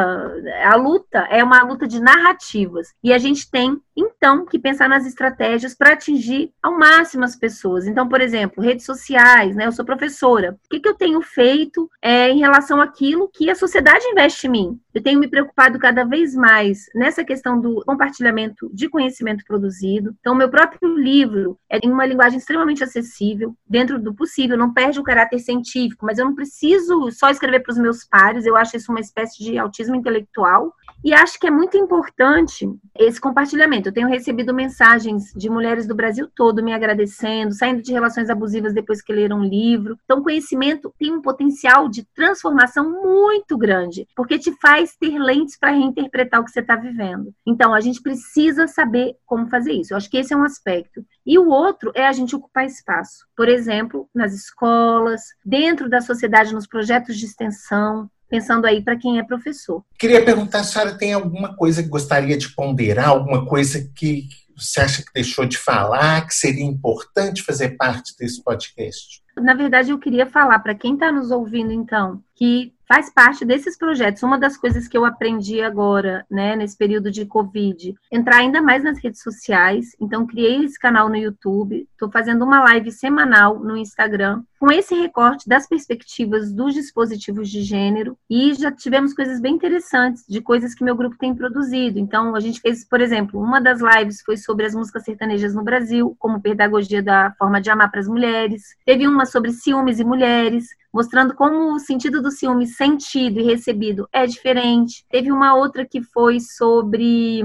a 0.64 0.76
luta 0.76 1.20
é, 1.30 1.44
uma 1.48 1.64
luta 1.64 1.88
de 1.88 2.00
narrativas. 2.00 2.94
E 3.04 3.12
a 3.12 3.18
gente 3.18 3.50
tem, 3.50 3.78
então, 3.96 4.46
que 4.46 4.60
pensar 4.60 4.88
nas 4.88 5.06
estratégias 5.06 5.74
para 5.74 5.94
atingir 5.94 6.52
ao 6.62 6.78
máximo 6.78 7.24
as 7.24 7.36
pessoas. 7.36 7.88
Então, 7.88 8.08
por 8.08 8.22
exemplo, 8.22 8.64
redes 8.64 8.86
sociais, 8.86 9.56
né? 9.56 9.66
Eu 9.66 9.72
sou 9.72 9.86
professora. 9.86 10.58
O 10.66 10.70
que, 10.70 10.80
que 10.80 10.90
eu 10.90 10.94
tenho 10.94 11.22
feito 11.22 11.90
é, 12.02 12.30
em 12.30 12.40
relação 12.40 12.82
àquilo 12.82 13.30
que 13.34 13.50
a 13.50 13.56
sociedade 13.56 14.06
investe 14.06 14.48
em 14.48 14.52
mim? 14.52 14.80
Eu 14.94 15.04
tenho 15.04 15.20
me 15.20 15.28
preocupado 15.28 15.78
cada 15.78 16.04
vez 16.04 16.36
mais 16.36 16.86
nessa 16.96 17.24
questão 17.24 17.60
do 17.60 17.84
compartilhamento 17.86 18.70
de 18.74 18.90
conhecimento 18.90 19.44
produzido. 19.46 20.16
Então, 20.20 20.34
meu 20.34 20.50
próprio 20.50 20.96
livro 20.96 21.58
é 21.70 21.80
em 21.84 21.92
uma 21.92 22.06
linguagem 22.06 22.40
extremamente 22.40 22.84
acessível, 22.84 23.56
dentro 23.68 24.00
do 24.00 24.14
possível, 24.14 24.58
não 24.58 24.74
perde 24.74 25.00
o 25.00 25.04
caráter 25.04 25.40
científico, 25.40 26.06
mas 26.06 26.18
eu 26.18 26.26
não 26.26 26.36
preciso 26.36 27.12
só 27.12 27.30
escrever 27.30 27.60
para 27.60 27.72
os 27.72 27.78
meus 27.78 28.04
pares, 28.04 28.46
eu 28.46 28.56
acho 28.56 28.76
isso 28.76 28.92
uma 28.92 29.00
espécie 29.00 29.44
de 29.44 29.58
autismo 29.58 29.96
intelectual. 29.96 30.74
E 31.04 31.14
acho 31.14 31.37
que 31.40 31.48
é 31.48 31.52
muito 31.52 31.78
importante 31.78 32.70
esse 32.98 33.20
compartilhamento. 33.20 33.90
Eu 33.90 33.94
tenho 33.94 34.08
recebido 34.08 34.54
mensagens 34.54 35.32
de 35.36 35.50
mulheres 35.50 35.88
do 35.88 35.96
Brasil 35.96 36.30
todo 36.36 36.64
me 36.64 36.74
agradecendo, 36.74 37.54
saindo 37.54 37.82
de 37.82 37.92
relações 37.92 38.30
abusivas 38.30 38.74
depois 38.74 39.02
que 39.02 39.14
leram 39.14 39.40
um 39.40 39.44
livro. 39.44 39.98
Então, 40.04 40.24
conhecimento 40.24 40.94
tem 41.00 41.14
um 41.14 41.22
potencial 41.22 41.88
de 41.90 42.04
transformação 42.16 43.02
muito 43.04 43.58
grande, 43.58 44.08
porque 44.16 44.40
te 44.40 44.52
faz 44.62 44.96
ter 44.96 45.18
lentes 45.18 45.58
para 45.58 45.72
reinterpretar 45.72 46.42
o 46.42 46.46
que 46.46 46.52
você 46.52 46.60
está 46.60 46.76
vivendo. 46.76 47.34
Então, 47.46 47.74
a 47.74 47.80
gente 47.80 48.02
precisa 48.02 48.68
saber 48.68 49.16
como 49.26 49.48
fazer 49.48 49.74
isso. 49.74 49.94
Eu 49.94 49.98
acho 49.98 50.10
que 50.10 50.18
esse 50.18 50.34
é 50.34 50.38
um 50.38 50.44
aspecto. 50.44 51.06
E 51.26 51.38
o 51.38 51.50
outro 51.50 51.92
é 51.94 52.08
a 52.08 52.14
gente 52.14 52.36
ocupar 52.36 52.66
espaço. 52.66 53.28
Por 53.36 53.50
exemplo, 53.50 54.10
nas 54.14 54.34
escolas, 54.34 55.22
dentro 55.46 55.90
da 55.90 56.02
sociedade, 56.02 56.54
nos 56.54 56.68
projetos 56.68 57.18
de 57.18 57.26
extensão, 57.26 58.10
pensando 58.30 58.66
aí 58.66 58.84
para 58.84 58.98
quem 58.98 59.20
é 59.20 59.24
professor. 59.24 59.84
Queria 59.98 60.24
perguntar, 60.24 60.60
a 60.60 60.64
senhora 60.64 60.98
tem 60.98 61.14
alguma 61.14 61.56
coisa 61.56 61.82
que 61.82 61.90
gostaria 61.90 62.38
de 62.38 62.54
ponderar, 62.54 63.10
alguma 63.10 63.46
coisa 63.46 63.90
que 63.96 64.28
você 64.56 64.82
acha 64.82 65.04
que 65.04 65.14
deixou 65.14 65.46
de 65.46 65.58
falar, 65.58 66.26
que 66.26 66.34
seria 66.34 66.66
importante 66.66 67.44
fazer 67.44 67.78
parte 67.78 68.16
desse 68.18 68.44
podcast? 68.44 69.22
Na 69.42 69.54
verdade, 69.54 69.92
eu 69.92 70.00
queria 70.00 70.26
falar 70.26 70.60
para 70.60 70.76
quem 70.76 70.94
está 70.94 71.12
nos 71.12 71.32
ouvindo, 71.32 71.72
então, 71.72 72.22
que 72.36 72.74
faz 72.88 73.10
parte 73.10 73.44
desses 73.44 73.78
projetos. 73.78 74.24
Uma 74.24 74.40
das 74.40 74.56
coisas 74.56 74.88
que 74.88 74.98
eu 74.98 75.04
aprendi 75.04 75.62
agora, 75.62 76.26
né, 76.32 76.56
nesse 76.56 76.78
período 76.78 77.12
de 77.12 77.26
Covid, 77.26 77.94
entrar 78.12 78.38
ainda 78.38 78.62
mais 78.62 78.84
nas 78.84 78.98
redes 79.04 79.22
sociais. 79.22 79.96
Então, 80.00 80.26
criei 80.26 80.64
esse 80.64 80.80
canal 80.80 81.10
no 81.10 81.18
YouTube, 81.18 81.88
estou 81.92 82.10
fazendo 82.10 82.46
uma 82.46 82.64
live 82.64 82.92
semanal 82.92 83.60
no 83.60 83.76
Instagram, 83.76 84.44
com 84.60 84.72
esse 84.72 84.96
recorte 84.96 85.48
das 85.48 85.68
perspectivas 85.68 86.52
dos 86.52 86.74
dispositivos 86.74 87.50
de 87.50 87.62
gênero, 87.62 88.18
e 88.30 88.54
já 88.56 88.72
tivemos 88.72 89.14
coisas 89.14 89.40
bem 89.40 89.54
interessantes 89.54 90.24
de 90.28 90.42
coisas 90.42 90.74
que 90.74 90.84
meu 90.84 90.96
grupo 90.96 91.16
tem 91.18 91.36
produzido. 91.36 92.00
Então, 92.00 92.36
a 92.36 92.40
gente 92.40 92.60
fez, 92.60 92.84
por 92.84 93.02
exemplo, 93.02 93.40
uma 93.40 93.60
das 93.60 93.82
lives 93.82 94.22
foi 94.22 94.38
sobre 94.38 94.66
as 94.66 94.74
músicas 94.74 95.04
sertanejas 95.04 95.54
no 95.54 95.64
Brasil, 95.64 96.16
como 96.18 96.42
pedagogia 96.42 97.04
da 97.04 97.32
forma 97.38 97.62
de 97.62 97.70
amar 97.70 97.92
para 97.92 98.00
as 98.00 98.08
mulheres. 98.08 98.64
Teve 98.86 99.08
uma 99.08 99.26
sobre 99.28 99.52
ciúmes 99.52 100.00
e 100.00 100.04
mulheres, 100.04 100.66
mostrando 100.94 101.36
como 101.36 101.74
o 101.74 101.80
sentido 101.80 102.22
do 102.22 102.32
ciúme 102.32 102.66
sentido 102.66 103.40
e 103.40 103.44
recebido 103.44 104.08
é 104.12 104.26
diferente. 104.26 105.06
Teve 105.10 105.32
uma 105.32 105.56
outra 105.56 105.86
que 105.86 106.02
foi 106.02 106.40
sobre, 106.40 107.42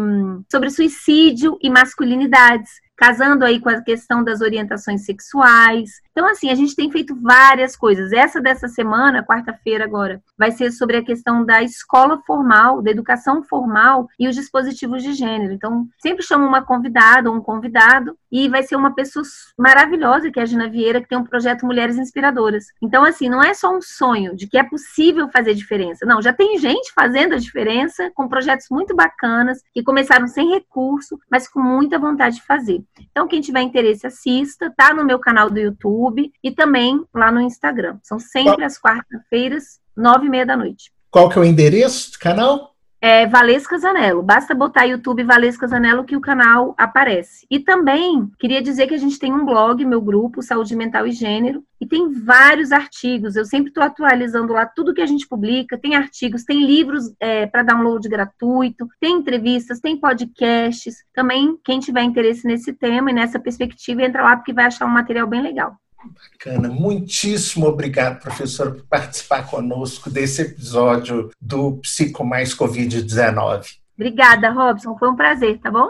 sobre 0.51 0.70
suicídio 0.70 1.59
e 1.61 1.68
masculinidades 1.68 2.70
casando 3.03 3.45
aí 3.45 3.59
com 3.59 3.68
a 3.68 3.83
questão 3.83 4.22
das 4.22 4.41
orientações 4.41 5.05
sexuais. 5.05 5.91
Então, 6.13 6.29
assim, 6.29 6.51
a 6.51 6.55
gente 6.55 6.77
tem 6.77 6.91
feito 6.91 7.19
várias 7.21 7.75
coisas. 7.75 8.13
Essa 8.13 8.41
dessa 8.41 8.69
semana, 8.69 9.25
quarta-feira 9.25 9.85
agora, 9.85 10.23
vai 10.39 10.51
ser 10.51 10.71
sobre 10.71 10.99
a 10.99 11.05
questão 11.05 11.45
da 11.45 11.63
escola 11.63 12.21
formal, 12.27 12.83
da 12.83 12.91
educação 12.91 13.43
formal 13.43 14.07
e 14.19 14.29
os 14.29 14.35
dispositivos 14.35 15.03
de 15.03 15.15
gênero. 15.15 15.55
Então, 15.55 15.87
sempre 15.99 16.23
chamo 16.23 16.47
uma 16.47 16.63
convidada 16.63 17.31
ou 17.31 17.37
um 17.37 17.41
convidado 17.41 18.17
e 18.31 18.49
vai 18.49 18.63
ser 18.63 18.77
uma 18.77 18.95
pessoa 18.95 19.25
maravilhosa, 19.59 20.31
que 20.31 20.39
é 20.39 20.43
a 20.43 20.47
Gina 20.47 20.69
Vieira, 20.69 21.01
que 21.01 21.09
tem 21.09 21.19
um 21.19 21.25
projeto 21.25 21.65
Mulheres 21.65 21.97
Inspiradoras. 21.97 22.67
Então, 22.83 23.05
assim, 23.05 23.29
não 23.29 23.43
é 23.43 23.55
só 23.55 23.75
um 23.75 23.81
sonho 23.81 24.37
de 24.37 24.47
que 24.47 24.59
é 24.59 24.63
possível 24.63 25.31
fazer 25.31 25.55
diferença. 25.55 26.05
Não, 26.05 26.21
já 26.21 26.33
tem 26.33 26.59
gente 26.59 26.93
fazendo 26.95 27.35
a 27.35 27.39
diferença 27.39 28.11
com 28.15 28.29
projetos 28.29 28.67
muito 28.71 28.95
bacanas, 28.95 29.61
que 29.73 29.83
começaram 29.83 30.27
sem 30.27 30.51
recurso, 30.51 31.19
mas 31.31 31.49
com 31.49 31.61
muita 31.61 31.99
vontade 31.99 32.37
de 32.37 32.43
fazer. 32.43 32.83
Então, 33.11 33.27
quem 33.27 33.41
tiver 33.41 33.63
interesse, 33.63 34.07
assista. 34.07 34.73
Tá 34.77 34.93
no 34.93 35.05
meu 35.05 35.19
canal 35.19 35.49
do 35.49 35.59
YouTube 35.59 36.01
e 36.42 36.50
também 36.50 37.05
lá 37.14 37.30
no 37.30 37.40
Instagram. 37.40 37.98
São 38.03 38.18
sempre 38.18 38.64
as 38.64 38.78
quartas-feiras, 38.78 39.80
nove 39.96 40.26
e 40.26 40.30
meia 40.30 40.46
da 40.46 40.57
noite. 40.57 40.92
Qual 41.11 41.28
que 41.28 41.38
é 41.38 41.42
o 41.42 41.44
endereço 41.44 42.12
do 42.12 42.18
canal? 42.18 42.72
é 43.03 43.26
Valesca 43.26 43.76
Zanello. 43.78 44.22
Basta 44.22 44.55
botar 44.55 44.84
YouTube 44.84 45.24
Valesca 45.24 45.66
Zanello 45.66 46.05
que 46.05 46.16
o 46.16 46.20
canal 46.20 46.72
aparece. 46.78 47.44
E 47.50 47.59
também 47.59 48.30
queria 48.38 48.62
dizer 48.62 48.86
que 48.86 48.94
a 48.94 48.98
gente 48.98 49.18
tem 49.18 49.32
um 49.32 49.44
blog, 49.44 49.84
meu 49.84 50.00
grupo, 50.00 50.40
Saúde 50.40 50.76
Mental 50.76 51.05
e 51.09 51.11
Gênero, 51.11 51.64
e 51.80 51.86
tem 51.86 52.12
vários 52.12 52.70
artigos. 52.70 53.34
Eu 53.34 53.44
sempre 53.44 53.70
estou 53.70 53.82
atualizando 53.82 54.53
lá 54.53 54.64
tudo 54.66 54.94
que 54.94 55.03
a 55.03 55.07
gente 55.07 55.26
publica. 55.26 55.76
Tem 55.76 55.96
artigos, 55.96 56.44
tem 56.44 56.64
livros 56.64 57.12
é, 57.18 57.44
para 57.44 57.64
download 57.64 58.09
gratuito, 58.09 58.86
tem 59.00 59.16
entrevistas, 59.16 59.80
tem 59.80 59.98
podcasts. 59.98 60.94
Também, 61.12 61.59
quem 61.64 61.80
tiver 61.80 62.05
interesse 62.05 62.46
nesse 62.46 62.72
tema 62.72 63.11
e 63.11 63.14
nessa 63.14 63.40
perspectiva, 63.40 64.03
entra 64.05 64.22
lá 64.22 64.36
porque 64.36 64.53
vai 64.53 64.66
achar 64.66 64.86
um 64.86 64.90
material 64.90 65.26
bem 65.26 65.42
legal. 65.42 65.76
Bacana. 66.11 66.68
Muitíssimo 66.68 67.66
obrigado, 67.66 68.20
professor, 68.20 68.72
por 68.72 68.84
participar 68.86 69.46
conosco 69.46 70.11
desse 70.11 70.42
episódio 70.42 71.30
do 71.40 71.78
Psico 71.78 72.24
Mais 72.24 72.55
Covid-19. 72.55 73.78
Obrigada, 73.94 74.50
Robson. 74.50 74.96
Foi 74.98 75.11
um 75.11 75.16
prazer, 75.16 75.59
tá 75.61 75.70
bom? 75.70 75.88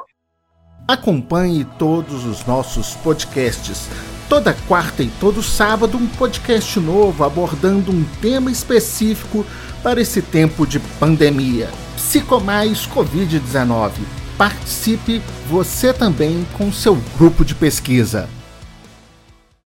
Acompanhe 0.86 1.64
todos 1.78 2.24
os 2.24 2.44
nossos 2.44 2.94
podcasts. 2.96 3.88
Toda 4.28 4.54
quarta 4.66 5.02
e 5.02 5.10
todo 5.20 5.42
sábado, 5.42 5.96
um 5.96 6.06
podcast 6.06 6.80
novo 6.80 7.22
abordando 7.22 7.92
um 7.92 8.04
tema 8.20 8.50
específico 8.50 9.44
para 9.82 10.00
esse 10.00 10.22
tempo 10.22 10.66
de 10.66 10.80
pandemia. 10.98 11.68
Psicomais 11.96 12.86
Covid-19. 12.86 13.92
Participe 14.36 15.22
você 15.48 15.92
também 15.92 16.46
com 16.56 16.72
seu 16.72 16.96
grupo 17.16 17.44
de 17.44 17.54
pesquisa. 17.54 18.28